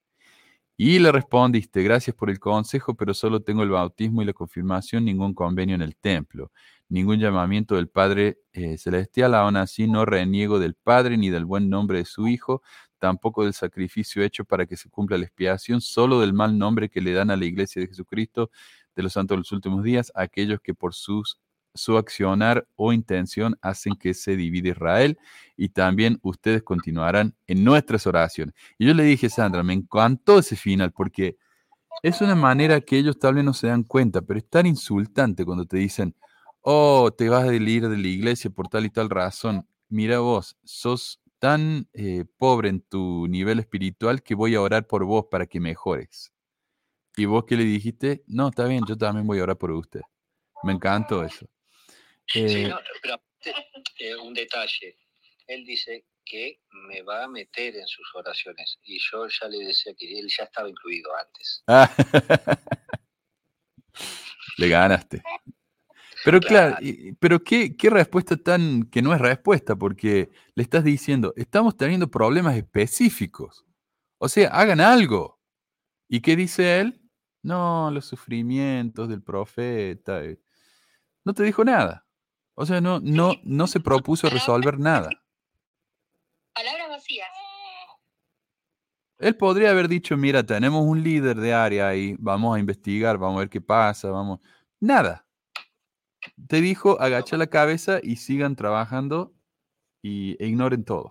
[0.83, 5.05] Y le respondiste, gracias por el consejo, pero solo tengo el bautismo y la confirmación,
[5.05, 6.51] ningún convenio en el templo,
[6.89, 11.69] ningún llamamiento del Padre eh, Celestial, aún así no reniego del Padre ni del buen
[11.69, 12.63] nombre de su Hijo,
[12.97, 16.99] tampoco del sacrificio hecho para que se cumpla la expiación, solo del mal nombre que
[16.99, 18.49] le dan a la iglesia de Jesucristo
[18.95, 21.37] de los santos de los últimos días, aquellos que por sus,
[21.73, 25.17] su accionar o intención hacen que se divide Israel
[25.55, 28.55] y también ustedes continuarán en nuestras oraciones.
[28.77, 31.37] Y yo le dije, Sandra, me encantó ese final porque
[32.03, 35.45] es una manera que ellos tal vez no se dan cuenta, pero es tan insultante
[35.45, 36.15] cuando te dicen,
[36.61, 39.67] oh, te vas a ir de la iglesia por tal y tal razón.
[39.89, 45.05] Mira vos, sos tan eh, pobre en tu nivel espiritual que voy a orar por
[45.05, 46.31] vos para que mejores.
[47.17, 48.23] ¿Y vos qué le dijiste?
[48.27, 50.01] No, está bien, yo también voy a orar por usted.
[50.63, 51.47] Me encantó eso.
[52.27, 53.21] Sí, eh, no, pero
[53.99, 54.97] eh, un detalle.
[55.47, 59.93] Él dice que me va a meter en sus oraciones y yo ya le decía
[59.97, 61.63] que él ya estaba incluido antes.
[64.57, 65.21] le ganaste.
[66.23, 66.77] Pero claro,
[67.19, 72.09] pero qué, qué respuesta tan que no es respuesta, porque le estás diciendo, estamos teniendo
[72.11, 73.65] problemas específicos.
[74.19, 75.39] O sea, hagan algo.
[76.07, 77.01] ¿Y qué dice él?
[77.41, 80.23] No, los sufrimientos del profeta.
[80.23, 80.39] Eh,
[81.25, 82.05] no te dijo nada.
[82.55, 85.09] O sea, no, no, no se propuso resolver nada.
[86.53, 87.29] Palabras vacías.
[89.19, 93.37] Él podría haber dicho, mira, tenemos un líder de área ahí, vamos a investigar, vamos
[93.37, 94.39] a ver qué pasa, vamos.
[94.79, 95.25] Nada.
[96.47, 99.33] Te dijo, agacha la cabeza y sigan trabajando
[100.01, 101.09] y e ignoren todo.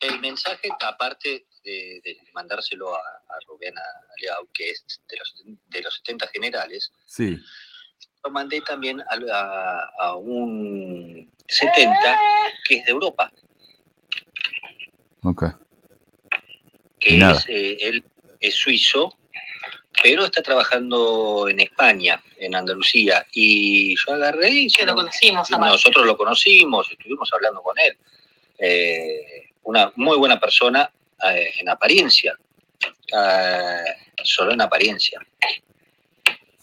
[0.00, 3.00] El mensaje, aparte de, mandárselo a,
[3.48, 3.74] Rubén
[4.18, 5.34] Aleau, que es de los,
[5.66, 7.38] de los 70 generales, sí.
[8.26, 12.18] Lo mandé también a, un 70
[12.66, 13.30] que es de Europa.
[15.22, 15.44] Ok.
[16.98, 18.04] Que es, eh, él
[18.40, 19.16] es suizo,
[20.02, 23.24] pero está trabajando en España, en Andalucía.
[23.32, 24.68] Y yo agarré y...
[24.84, 25.50] lo conocimos.
[25.50, 27.96] Nosotros lo conocimos, estuvimos hablando con él.
[28.58, 30.90] Eh, una muy buena persona,
[31.30, 32.36] eh, en apariencia,
[33.16, 35.20] eh, solo en apariencia.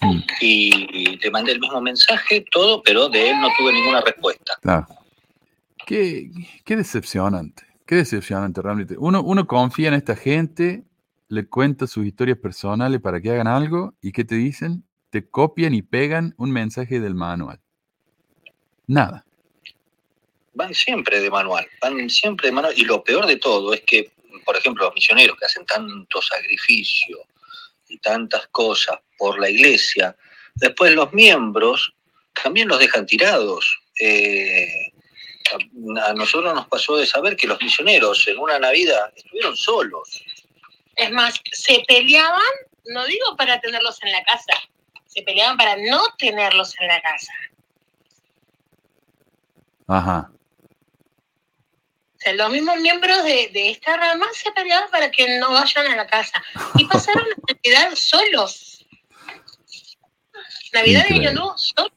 [0.03, 0.23] Mm.
[0.41, 4.57] Y, te mandé el mismo mensaje, todo, pero de él no tuve ninguna respuesta.
[4.61, 4.87] Claro.
[5.85, 6.31] Qué,
[6.65, 8.95] decepcionante, qué decepcionante realmente.
[8.97, 10.83] Uno, uno confía en esta gente,
[11.27, 14.83] le cuenta sus historias personales para que hagan algo y ¿qué te dicen?
[15.09, 17.59] Te copian y pegan un mensaje del manual.
[18.87, 19.25] Nada.
[20.53, 22.73] van siempre de manual, van siempre de manual.
[22.77, 24.11] Y lo peor de todo es que,
[24.45, 27.19] por ejemplo, los misioneros que hacen tanto sacrificio
[27.93, 30.15] y tantas cosas por la iglesia,
[30.55, 31.93] después los miembros
[32.41, 33.79] también los dejan tirados.
[33.99, 34.91] Eh,
[36.03, 40.23] a nosotros nos pasó de saber que los misioneros en una Navidad estuvieron solos.
[40.95, 42.41] Es más, se peleaban,
[42.85, 44.53] no digo para tenerlos en la casa,
[45.05, 47.33] se peleaban para no tenerlos en la casa.
[49.87, 50.31] Ajá.
[52.23, 55.95] Sea, los mismos miembros de, de esta rama se peleaban para que no vayan a
[55.95, 56.41] la casa.
[56.75, 58.85] Y pasaron la Navidad solos.
[60.71, 61.31] Navidad y Año.
[61.33, 61.91] Nuevo solos.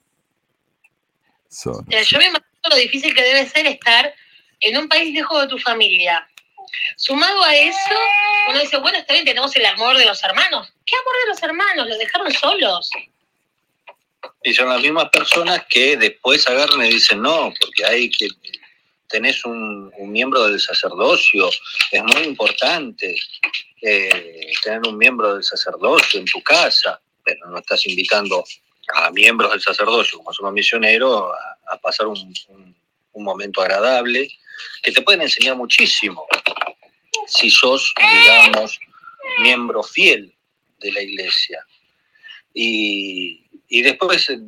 [1.48, 4.14] Son- O sea, yo me imagino lo difícil que debe ser estar
[4.60, 6.26] en un país lejos de tu familia.
[6.96, 7.94] Sumado a eso,
[8.48, 10.68] uno dice, bueno, está bien, tenemos el amor de los hermanos.
[10.84, 11.88] ¿Qué amor de los hermanos?
[11.88, 12.90] Los dejaron solos.
[14.42, 18.28] Y son las mismas personas que después agarran y dicen, no, porque hay que,
[19.08, 21.48] tenés un, miembro del sacerdocio,
[21.92, 23.16] es muy importante
[23.82, 28.44] eh, tener un miembro del sacerdocio en tu casa, pero no estás invitando
[28.94, 31.32] a miembros del sacerdocio, como son los misioneros,
[31.68, 32.18] a, a pasar un,
[32.48, 32.76] un-
[33.12, 34.28] un momento agradable,
[34.82, 36.26] que te pueden enseñar muchísimo
[37.26, 38.78] si sos, digamos,
[39.40, 40.34] miembro fiel
[40.80, 41.64] de la iglesia.
[42.52, 44.38] Y, y después eh,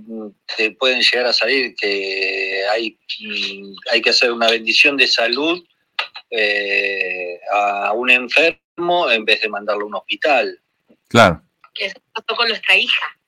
[0.57, 5.65] te pueden llegar a salir que hay, mm, hay que hacer una bendición de salud
[6.31, 10.61] eh, a un enfermo en vez de mandarlo a un hospital.
[11.09, 11.43] Claro.
[11.75, 13.19] que eso pasó con nuestra hija.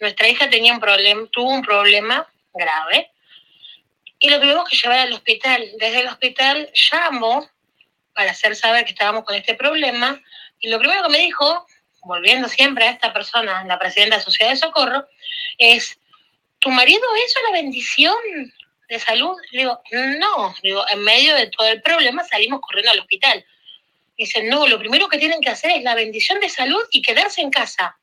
[0.00, 3.10] Nuestra hija tenía un problema, tuvo un problema grave
[4.18, 5.64] y lo tuvimos que llevar al hospital.
[5.78, 7.48] Desde el hospital llamo
[8.14, 10.20] para hacer saber que estábamos con este problema
[10.60, 11.66] y lo primero que me dijo,
[12.04, 15.06] volviendo siempre a esta persona, la presidenta de Sociedad de Socorro,
[15.58, 15.98] es,
[16.58, 18.16] ¿tu marido hizo la bendición
[18.88, 19.36] de salud?
[19.52, 19.80] Le digo,
[20.18, 23.44] no, digo, en medio de todo el problema salimos corriendo al hospital.
[24.16, 27.40] Dicen, no, lo primero que tienen que hacer es la bendición de salud y quedarse
[27.40, 27.98] en casa.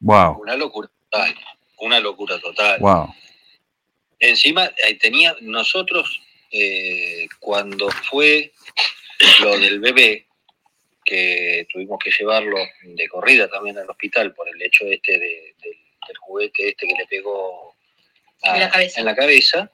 [0.00, 0.40] Wow.
[0.42, 1.34] Una locura total,
[1.78, 2.78] una locura total.
[2.80, 3.14] Wow.
[4.18, 8.52] Encima tenía nosotros eh, cuando fue
[9.40, 10.26] lo del bebé
[11.06, 15.78] que tuvimos que llevarlo de corrida también al hospital por el hecho este de- del-
[16.08, 17.74] del juguete este que le pegó
[18.42, 19.00] a- En la cabeza.
[19.00, 19.72] en la cabeza,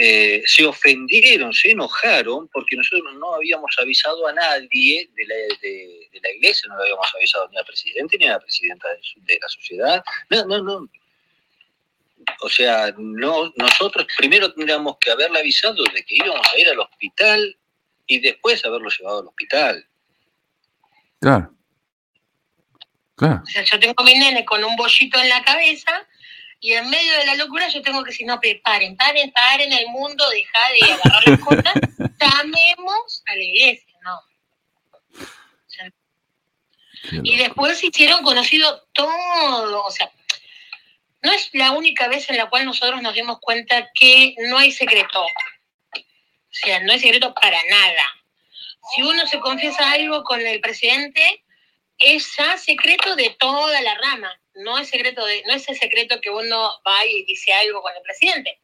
[0.00, 6.08] eh, se ofendieron, se enojaron porque nosotros no habíamos avisado a nadie de la, de-
[6.12, 8.98] de la iglesia, no le habíamos avisado ni al presidente ni a la presidenta de,
[9.16, 10.02] de la sociedad.
[10.30, 10.88] No, no, no.
[12.40, 16.80] O sea, no, nosotros primero tendríamos que haberle avisado de que íbamos a ir al
[16.80, 17.56] hospital
[18.06, 19.86] y después haberlo llevado al hospital.
[21.20, 21.54] Claro.
[23.16, 23.42] Claro.
[23.42, 26.06] O sea, yo tengo a mi nene con un bollito en la cabeza
[26.60, 29.88] y en medio de la locura yo tengo que decir, no, paren, paren, paren el
[29.88, 31.74] mundo, deja de agarrar las cosas,
[32.20, 34.16] llamemos a la iglesia, ¿no?
[34.16, 35.90] O sea,
[37.10, 40.10] Qué Y después se hicieron conocido todo, o sea,
[41.22, 44.70] no es la única vez en la cual nosotros nos dimos cuenta que no hay
[44.72, 45.20] secreto.
[45.20, 45.26] O
[46.50, 48.02] sea, no hay secreto para nada.
[48.94, 51.44] Si uno se confiesa algo con el presidente,
[51.98, 54.30] es ya secreto de toda la rama.
[54.54, 57.92] No es secreto de, no es el secreto que uno va y dice algo con
[57.94, 58.60] el presidente.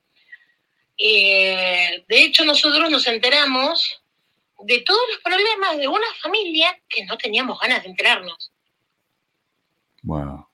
[0.97, 4.01] Eh, de hecho, nosotros nos enteramos
[4.61, 8.53] de todos los problemas de una familia que no teníamos ganas de enterarnos.
[10.03, 10.47] Wow.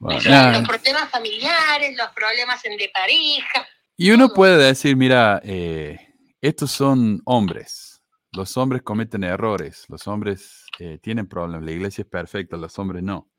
[0.00, 0.22] Los
[0.68, 3.66] problemas familiares, los problemas en de pareja.
[3.96, 4.36] Y uno todo.
[4.36, 6.03] puede decir, mira, eh,
[6.48, 8.02] estos son hombres.
[8.32, 9.86] Los hombres cometen errores.
[9.88, 11.64] Los hombres eh, tienen problemas.
[11.64, 13.30] La iglesia es perfecta, los hombres no.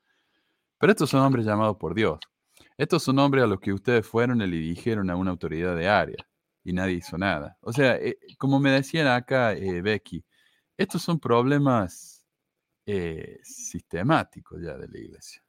[0.78, 2.18] Pero estos son hombres llamados por Dios.
[2.78, 5.88] Estos son hombres a los que ustedes fueron y le dijeron a una autoridad de
[5.88, 6.18] área
[6.64, 7.58] y nadie hizo nada.
[7.62, 10.24] O sea, eh, como me decían acá, eh, Becky,
[10.76, 12.24] estos son problemas
[13.42, 15.42] sistemáticos ya de la iglesia.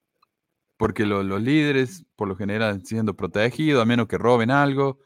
[0.78, 5.00] Porque lo- los líderes, por lo general, siendo protegidos, a menos que roben algo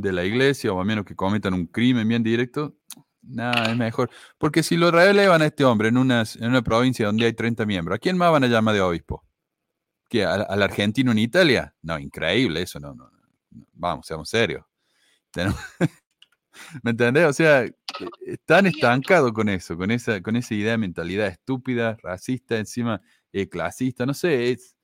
[0.00, 2.76] de la iglesia o a menos que cometan un crimen bien directo,
[3.22, 4.10] nada, es mejor.
[4.38, 7.66] Porque si lo relevan a este hombre en una, en una provincia donde hay 30
[7.66, 9.24] miembros, ¿a quién más van a llamar de obispo?
[10.08, 11.74] ¿Qué, ¿Al, al argentino en Italia?
[11.82, 13.18] No, increíble eso, no, no, no.
[13.72, 14.64] Vamos, seamos serios.
[15.32, 15.58] Tenemos-
[16.82, 17.26] ¿Me entendés?
[17.26, 17.72] O sea, eh,
[18.26, 23.00] están estancados con eso, con esa, con esa idea de mentalidad estúpida, racista, encima
[23.32, 24.76] eh, clasista, no sé, es,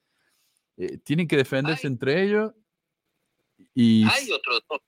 [0.76, 2.52] eh, tienen que defenderse entre ellos
[3.74, 4.80] hay, otros dos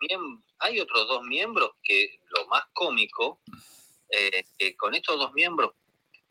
[0.59, 3.41] hay otros dos miembros que lo más cómico,
[4.11, 5.73] eh, que con estos dos miembros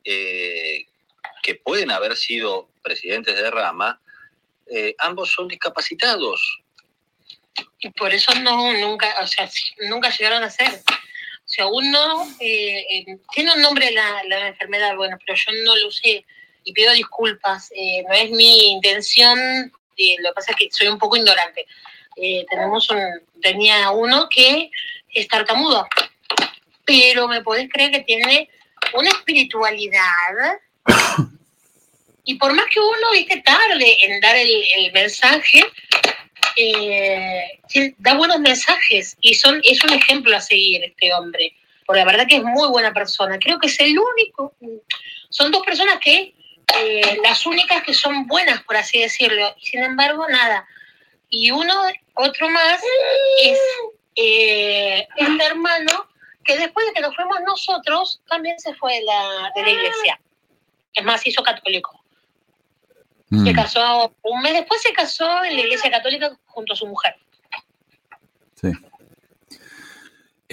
[0.03, 0.85] eh,
[1.41, 3.99] que pueden haber sido presidentes de rama,
[4.67, 6.59] eh, ambos son discapacitados.
[7.79, 9.49] Y por eso no, nunca, o sea,
[9.89, 10.81] nunca llegaron a ser.
[11.45, 15.87] O sea, uno eh, tiene un nombre la, la enfermedad, bueno, pero yo no lo
[15.87, 16.25] usé
[16.63, 19.39] y pido disculpas, eh, no es mi intención,
[19.97, 21.65] eh, lo que pasa es que soy un poco ignorante.
[22.15, 23.01] Eh, tenemos un,
[23.41, 24.69] tenía uno que
[25.13, 25.87] es tartamudo,
[26.85, 28.49] pero me podés creer que tiene
[28.93, 30.01] una espiritualidad.
[32.25, 35.61] Y por más que uno viste tarde en dar el, el mensaje,
[36.55, 37.59] eh,
[37.97, 41.55] da buenos mensajes y son, es un ejemplo a seguir este hombre.
[41.85, 43.37] Porque la verdad que es muy buena persona.
[43.39, 44.55] Creo que es el único.
[45.29, 46.33] Son dos personas que,
[46.79, 49.53] eh, las únicas que son buenas, por así decirlo.
[49.59, 50.65] Y sin embargo, nada.
[51.29, 51.73] Y uno,
[52.15, 52.81] otro más,
[53.43, 53.59] es
[54.15, 56.09] eh, este hermano
[56.43, 60.19] que después de que nos fuimos nosotros, también se fue de la, de la iglesia.
[60.93, 62.03] Es más, hizo católico.
[63.29, 66.85] Se Mm, casó, un mes después se casó en la iglesia católica junto a su
[66.85, 67.15] mujer.
[68.55, 68.71] sí.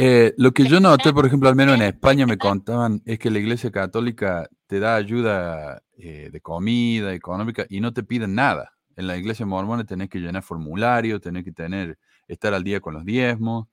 [0.03, 3.29] Eh, lo que yo noté, por ejemplo, al menos en España me contaban, es que
[3.29, 8.73] la Iglesia Católica te da ayuda eh, de comida, económica, y no te piden nada.
[9.01, 11.97] En la Iglesia Mormona tenés que llenar formulario, tenés que tener,
[12.29, 13.67] estar al día con los diezmos.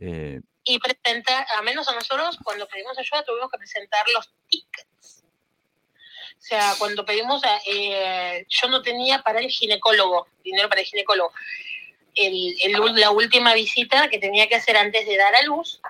[0.00, 5.22] eh, Y presentar, a menos a nosotros, cuando pedimos ayuda tuvimos que presentar los tickets.
[6.36, 7.40] O sea, cuando pedimos,
[7.72, 11.32] eh, yo no tenía para el ginecólogo, dinero para el ginecólogo.
[12.96, 15.80] La última visita que tenía que hacer antes de dar a luz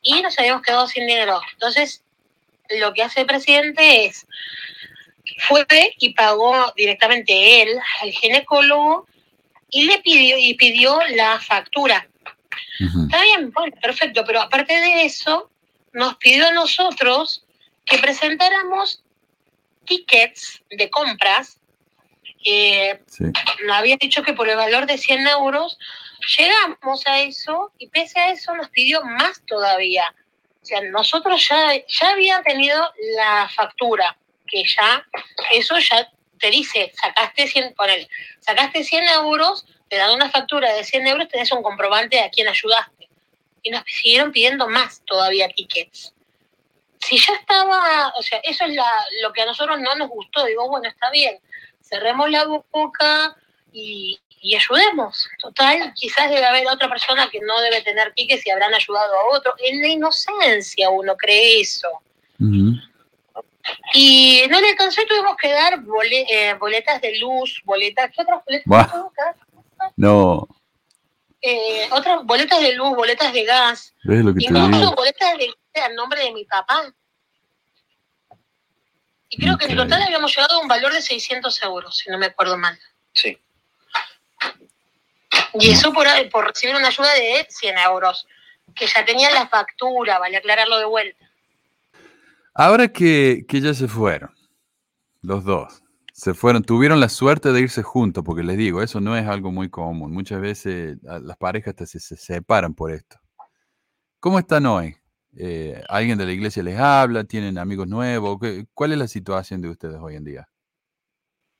[0.00, 1.38] y nos habíamos quedado sin dinero.
[1.52, 2.02] Entonces,
[2.80, 4.26] lo que hace el presidente es,
[5.38, 5.66] fue
[5.98, 9.06] y pagó directamente él al ginecólogo
[9.70, 12.06] y le pidió, y pidió la factura.
[12.80, 15.50] ujú, Está bien, bueno, perfecto, pero aparte de eso,
[15.92, 17.44] nos pidió a nosotros
[17.84, 19.02] que presentáramos
[19.84, 21.60] tickets de compras.
[22.44, 23.24] Eh, sí.
[23.64, 25.78] nos había dicho que por el valor de 100 euros
[26.38, 30.04] llegamos a eso y pese a eso nos pidió más todavía.
[30.62, 32.80] O sea, nosotros ya, ya habían tenido
[33.16, 34.16] la factura,
[34.56, 35.06] que ya,
[35.52, 38.08] eso ya te dice, sacaste 100, ponele,
[38.40, 42.48] sacaste 100 euros, te dan una factura de 100 euros, tenés un comprobante a quién
[42.48, 43.08] ayudaste.
[43.62, 46.12] Y nos siguieron pidiendo más todavía tickets.
[47.00, 48.76] Si ya estaba, o sea, eso es
[49.22, 50.44] lo que a nosotros no nos gustó.
[50.44, 51.38] Digo, bueno, está bien,
[51.80, 53.36] cerremos la boca
[53.72, 54.18] y,
[54.56, 55.28] ayudemos.
[55.40, 59.36] Total, quizás debe haber otra persona que no debe tener tickets y habrán ayudado a
[59.36, 59.54] otro.
[59.58, 61.88] En la inocencia uno cree eso.
[63.94, 68.22] Y no le alcanzó y tuvimos que dar bole- eh, boletas de luz, boletas, ¿qué
[68.22, 68.66] otras boletas?
[69.96, 70.48] No,
[71.42, 74.92] Eh, otras boletas de luz, boletas de gas, ¿ves lo que te incluso digo?
[74.94, 76.92] boletas de gas a nombre de mi papá.
[79.28, 82.18] Y creo que en total habíamos llegado a un valor de 600 euros, si no
[82.18, 82.78] me acuerdo mal.
[83.12, 83.36] Sí.
[85.54, 88.26] Y eso por, por recibir una ayuda de 100 euros,
[88.74, 91.25] que ya tenía la factura, vale aclararlo de vuelta.
[92.56, 94.34] Ahora que, que ya se fueron,
[95.22, 99.16] los dos, se fueron, tuvieron la suerte de irse juntos, porque les digo, eso no
[99.16, 100.12] es algo muy común.
[100.12, 103.18] Muchas veces las parejas hasta se, se separan por esto.
[104.20, 104.96] ¿Cómo están hoy?
[105.38, 107.24] Eh, ¿Alguien de la iglesia les habla?
[107.24, 108.38] ¿Tienen amigos nuevos?
[108.40, 110.48] ¿Qué- ¿Cuál es la situación de ustedes hoy en día?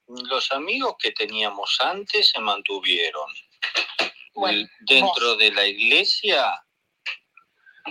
[0.09, 3.27] Los amigos que teníamos antes se mantuvieron.
[4.35, 5.39] Bueno, Dentro vos.
[5.39, 6.62] de la iglesia,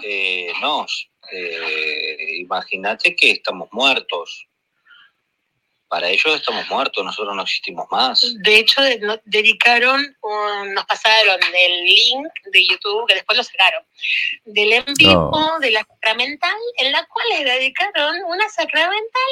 [0.03, 0.86] eh, no.
[1.32, 4.48] Eh, Imagínate que estamos muertos.
[5.88, 8.34] Para ellos estamos muertos, nosotros no existimos más.
[8.40, 13.44] De hecho, de- no- dedicaron, un- nos pasaron el link de YouTube, que después lo
[13.44, 13.84] sacaron,
[14.46, 19.32] del en vivo de la sacramental, en la cual les dedicaron una sacramental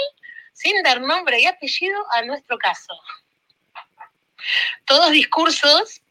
[0.54, 2.94] sin dar nombre y apellido a nuestro caso.
[4.86, 6.02] Todos discursos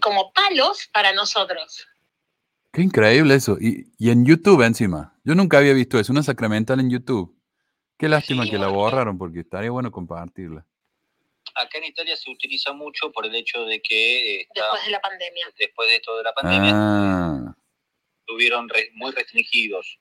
[0.00, 1.86] como palos para nosotros.
[2.72, 3.58] Qué increíble eso.
[3.60, 5.14] Y, y en YouTube encima.
[5.24, 7.36] Yo nunca había visto eso, una sacramental en YouTube.
[7.98, 10.66] Qué lástima Sí, que la borraron, porque estaría bueno compartirla.
[11.54, 15.00] Acá en Italia se utiliza mucho por el hecho de que está- Después de la
[15.00, 15.46] pandemia.
[15.58, 17.54] después de esto de la pandemia Ah,
[18.20, 19.98] estuvieron re- muy restringidos.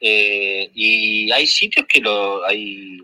[0.00, 2.98] Eh, y hay sitios que lo, hay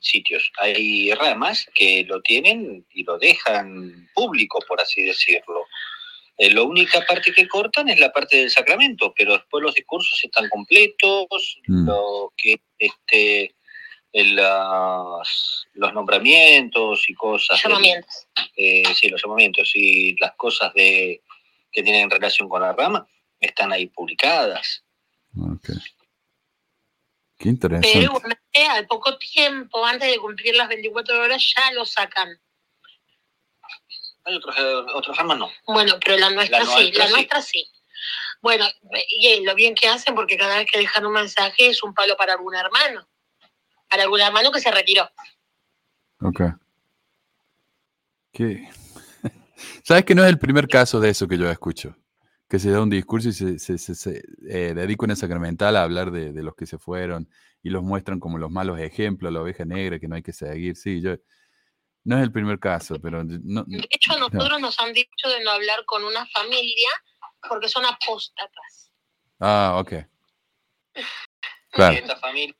[0.00, 5.64] sitios, hay ramas que lo tienen y lo dejan público, por así decirlo.
[6.38, 10.22] Eh, la única parte que cortan es la parte del sacramento, pero después los discursos
[10.22, 11.86] están completos, Mm.
[11.86, 13.54] lo que este
[14.12, 17.62] el, las- los nombramientos y cosas.
[17.62, 18.26] Llamamientos.
[18.56, 21.22] eh, sí, los llamamientos y las cosas de
[21.70, 23.06] que tienen relación con la rama
[23.40, 24.84] están ahí publicadas.
[25.38, 25.68] ok.
[27.38, 27.90] Qué interesante.
[27.92, 32.28] Pero igualmente, al poco tiempo, antes de cumplir las 24 horas, ya lo sacan.
[34.26, 35.48] Hay otros, eh, otras ramas no.
[35.66, 37.14] Bueno, pero la nuestra, La sí, nuestra la sí.
[37.14, 37.64] nuestra sí.
[38.42, 38.66] Bueno,
[39.20, 42.16] y lo bien que hacen porque cada vez que dejan un mensaje es un palo
[42.16, 43.08] para algún hermano.
[43.88, 45.08] Para algún hermano que se retiró.
[46.20, 46.40] Ok.
[48.32, 48.68] ¿Qué?
[49.84, 51.96] ¿Sabes que no es el primer caso de eso que yo escucho?
[52.48, 55.82] Que se da un discurso y se, se, se- se, eh, dedica una sacramental a
[55.82, 57.28] hablar de, de los que se fueron
[57.62, 60.76] y los muestran como los malos ejemplos, la oveja negra que no hay que seguir.
[60.76, 61.16] Sí, yo.
[62.06, 65.42] No es el primer caso, pero no, De hecho, a nosotros nos han dicho de
[65.42, 66.88] no hablar con una familia
[67.48, 68.92] porque son apóstatas.
[69.40, 69.92] Ah, ok.
[70.94, 71.00] Y
[71.72, 71.94] Claro.
[71.96, 72.54] esta familia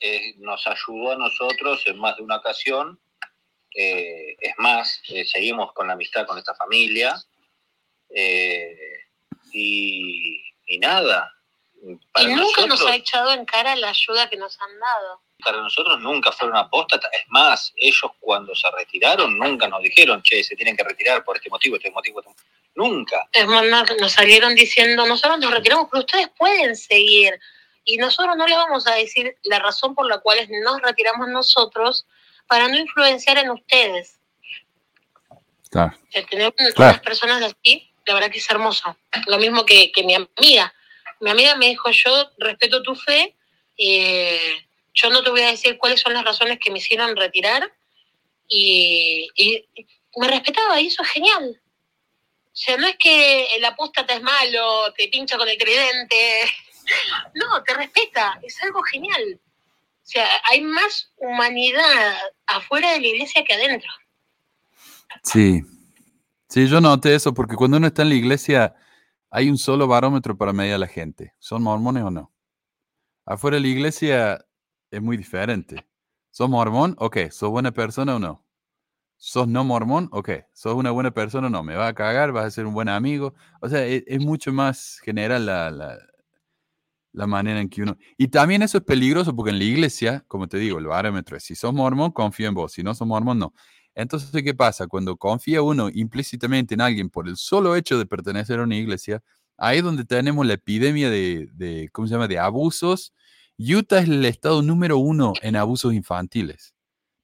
[0.00, 3.00] eh, nos ayudó a nosotros en más de una ocasión.
[3.76, 7.14] eh, es más, eh, seguimos con la amistad con esta familia.
[8.14, 8.76] eh,
[9.52, 11.32] y, y nada.
[12.12, 15.20] Para y nunca nosotros, nos ha echado en cara la ayuda que nos han dado.
[15.44, 17.10] para nosotros nunca fueron apóstatas.
[17.12, 21.36] Es más, ellos cuando se retiraron nunca nos dijeron, che, se tienen que retirar por
[21.36, 22.20] este motivo, este motivo.
[22.20, 22.48] Este motivo".
[22.74, 23.28] Nunca.
[23.32, 23.64] Es más,
[24.00, 27.38] nos, salieron diciendo, nosotros nos retiramos, pero ustedes pueden seguir.
[27.84, 32.06] Y nosotros no les vamos a decir la razón por la cual nos retiramos nosotros
[32.46, 34.18] para no influenciar en ustedes.
[35.70, 35.96] Claro.
[36.10, 36.92] Sea, tener Claro.
[36.92, 38.96] unas personas así, la verdad que es hermoso.
[39.26, 40.72] Lo mismo que, que mi amiga.
[41.20, 43.36] Mi amiga me dijo, yo respeto tu fe,
[43.76, 47.72] eh, yo no te voy a decir cuáles son las razones que me hicieron retirar.
[48.48, 49.66] Y, y
[50.16, 51.60] me respetaba y eso es genial.
[52.46, 56.16] O sea, no es que el apóstata es malo, te pincha con el tridente.
[57.34, 59.38] No, te respeta, es algo genial.
[59.38, 62.16] O sea, hay más humanidad
[62.46, 63.90] afuera de la iglesia que adentro.
[65.22, 65.60] Sí.
[66.48, 68.74] Sí, yo noté eso porque cuando uno está en la iglesia
[69.30, 71.34] hay un solo barómetro para medir a la gente.
[71.38, 72.32] ¿Son mormones o no?
[73.26, 74.46] Afuera de la iglesia
[74.90, 75.86] es muy diferente.
[76.30, 76.96] ¿Sos mormón?
[76.98, 77.18] Ok.
[77.30, 78.44] ¿Sos buena persona o no?
[79.16, 80.08] ¿Sos no mormón?
[80.12, 80.30] Ok.
[80.54, 81.62] ¿Sos una buena persona o no?
[81.62, 82.32] ¿Me vas a cagar?
[82.32, 83.34] ¿Vas a ser un buen amigo?
[83.60, 85.98] O sea, e- es, mucho más general la, la,
[87.12, 87.96] la manera en que uno...
[88.16, 91.44] Y también eso es peligroso porque en la iglesia, como te digo, el barómetro es
[91.44, 92.72] si sos mormón, confío en vos.
[92.72, 93.54] Si no sos mormón, no.
[93.98, 94.86] Entonces, ¿qué pasa?
[94.86, 99.24] Cuando confía uno implícitamente en alguien por el solo hecho de pertenecer a una iglesia,
[99.56, 103.12] ahí es donde tenemos la epidemia de, ¿cómo se llama?, de abusos.
[103.58, 106.76] Utah es el estado número uno en abusos infantiles,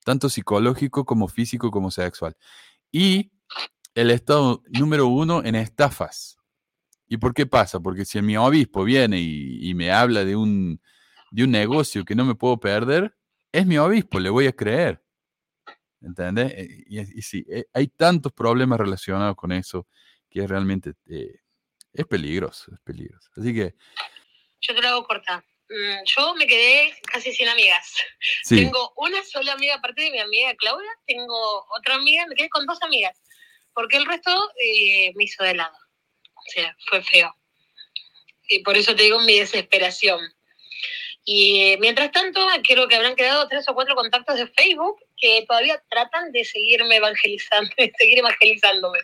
[0.04, 2.36] tanto psicológico como físico como sexual.
[2.90, 3.30] Y
[3.94, 6.38] el estado número uno en estafas.
[7.06, 7.78] ¿Y por qué pasa?
[7.78, 10.80] Porque si mi obispo viene y, y me habla de un,
[11.30, 13.16] de un negocio que no me puedo perder,
[13.52, 15.03] es mi obispo, le voy a creer.
[16.04, 16.52] ¿Entendés?
[16.52, 19.86] Eh, Y, y sí, eh, hay tantos problemas relacionados con eso
[20.30, 21.40] que realmente eh,
[21.92, 23.30] es peligroso, es peligroso.
[23.36, 23.74] Así que
[24.60, 25.44] Yo te lo hago corta.
[25.68, 27.94] Mm, Yo me quedé casi sin amigas.
[28.44, 32.48] sí, Tengo una sola amiga, aparte de mi amiga Claudia, tengo otra amiga, me quedé
[32.50, 33.18] con dos amigas,
[33.72, 34.30] porque el resto
[34.62, 35.76] eh, me hizo de lado.
[36.36, 37.34] O sea, fue feo.
[38.48, 40.20] Y por eso te digo mi desesperación.
[41.24, 45.82] Y mientras tanto, creo que habrán quedado tres o cuatro contactos de Facebook que todavía
[45.88, 48.98] tratan de seguirme evangelizando, de seguir evangelizándome.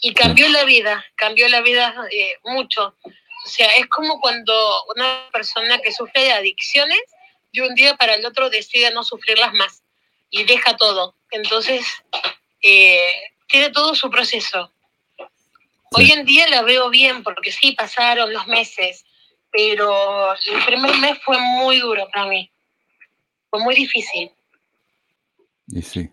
[0.00, 2.96] Y cambió la vida, cambió la vida eh, mucho.
[3.04, 7.00] O sea, es como cuando una persona que sufre de adicciones
[7.52, 9.82] de un día para el otro decide no sufrirlas más
[10.30, 11.14] y deja todo.
[11.30, 11.86] Entonces,
[12.62, 13.12] eh,
[13.46, 14.72] tiene todo su proceso.
[15.92, 19.04] Hoy en día la veo bien porque sí, pasaron los meses,
[19.58, 22.48] pero el primer mes fue muy duro para mí.
[23.50, 24.30] Fue muy difícil.
[25.66, 26.10] y sí.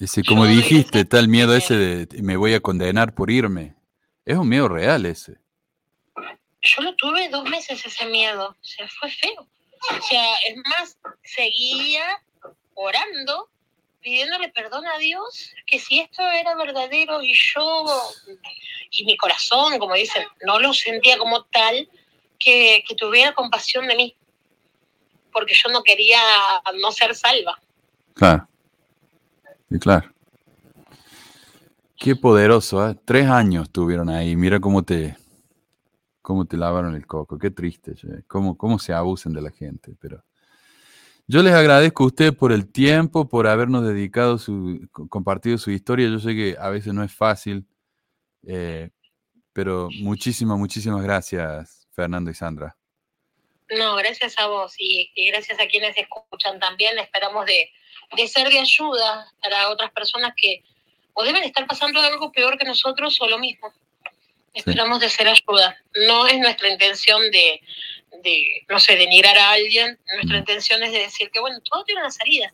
[0.00, 3.30] Y sí, como Yo dijiste, está el miedo ese de me voy a condenar por
[3.30, 3.76] irme.
[4.24, 5.38] Es un miedo real ese.
[6.62, 9.46] Yo lo tuve dos meses ese miedo, o sea, fue feo.
[9.96, 12.20] O sea, es más, seguía
[12.74, 13.48] orando,
[14.02, 17.84] pidiéndole perdón a Dios, que si esto era verdadero y yo,
[18.90, 21.88] y mi corazón, como dicen, no lo sentía como tal,
[22.38, 24.16] que, que tuviera compasión de mí,
[25.32, 26.20] porque yo no quería
[26.80, 27.60] no ser salva.
[28.14, 28.46] Claro.
[29.70, 30.12] Sí, claro.
[31.96, 32.96] Qué poderoso, ¿eh?
[33.04, 34.34] Tres años tuvieron ahí.
[34.34, 35.16] Mira cómo te,
[36.20, 37.38] cómo te lavaron el coco.
[37.38, 37.94] Qué triste.
[38.26, 39.94] Cómo, cómo se abusan de la gente.
[40.00, 40.24] Pero
[41.26, 45.70] yo les agradezco a ustedes por el tiempo, por habernos dedicado, su, co- compartido su
[45.70, 46.08] historia.
[46.08, 47.66] Yo sé que a veces no es fácil,
[48.46, 48.90] eh,
[49.52, 52.76] pero muchísimas, muchísimas gracias, Fernando y Sandra.
[53.78, 56.98] No, gracias a vos y, y gracias a quienes escuchan también.
[56.98, 57.70] Esperamos de,
[58.16, 60.62] de ser de ayuda para otras personas que
[61.14, 63.72] o deben estar pasando algo peor que nosotros o lo mismo.
[64.54, 65.76] Esperamos de ser ayuda.
[66.06, 67.60] No es nuestra intención de,
[68.22, 69.98] de, no sé, denigrar a alguien.
[70.14, 70.40] Nuestra Mm.
[70.40, 72.52] intención es de decir que, bueno, todo tiene una salida.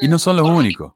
[0.00, 0.92] Y no son los únicos.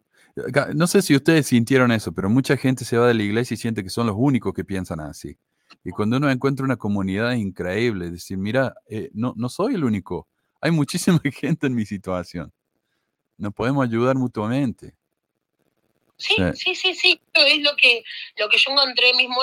[0.75, 3.59] No sé si ustedes sintieron eso, pero mucha gente se va de la iglesia y
[3.59, 5.37] siente que son los únicos que piensan así.
[5.85, 10.29] Y cuando uno encuentra una comunidad increíble, decir, mira, eh, no, no soy el único,
[10.61, 12.53] hay muchísima gente en mi situación.
[13.37, 14.95] Nos podemos ayudar mutuamente.
[16.17, 17.21] Sí, sí, sí, sí.
[17.33, 18.03] Es lo que,
[18.37, 19.37] lo que yo encontré mismo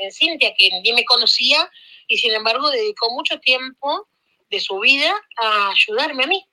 [0.00, 1.70] en, Cintia, que ni me conocía
[2.12, 4.06] y sin embargo dedicó mucho tiempo
[4.50, 5.10] de su vida
[5.42, 6.46] a ayudarme a mí.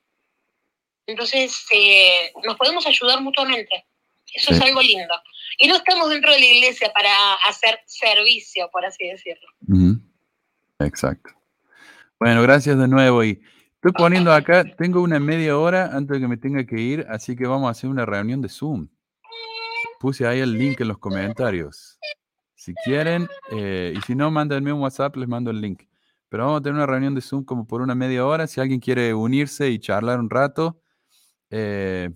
[1.06, 3.86] Entonces, eh, nos podemos ayudar mutuamente.
[4.34, 5.14] Eso es algo lindo.
[5.58, 9.50] Y no estamos dentro de la iglesia para hacer servicio, por así decirlo.
[10.80, 11.32] Exacto.
[12.18, 13.22] Bueno, gracias de nuevo.
[13.26, 13.42] Y
[13.74, 17.36] estoy poniendo acá, tengo una media hora antes de que me tenga que ir, así
[17.36, 18.88] que vamos a hacer una reunión de Zoom.
[20.00, 22.00] Puse ahí el link en los comentarios.
[22.70, 25.86] Si quieren, eh, y si no, mándenme un WhatsApp, les mando el link.
[26.30, 28.46] Pero vamos a tener una reunión de Zoom como por una media hora.
[28.46, 30.80] Si alguien quiere unirse y charlar un rato,
[31.50, 32.12] eh,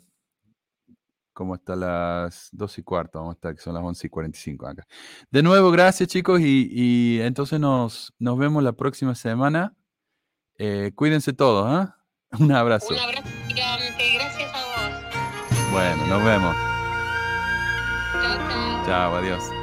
[1.33, 4.67] como hasta las 2 y cuarto, vamos a estar, que son las 11 y 45
[4.67, 4.85] acá.
[5.31, 9.75] De nuevo, gracias chicos y, entonces nos, nos vemos la próxima semana.
[10.59, 11.97] Eh, cuídense todos, ¿ah?
[12.39, 12.93] Un abrazo.
[12.93, 15.71] Un abrazo gigante, gracias a vos.
[15.71, 16.55] Bueno, nos vemos.
[18.85, 19.62] Chao, adiós.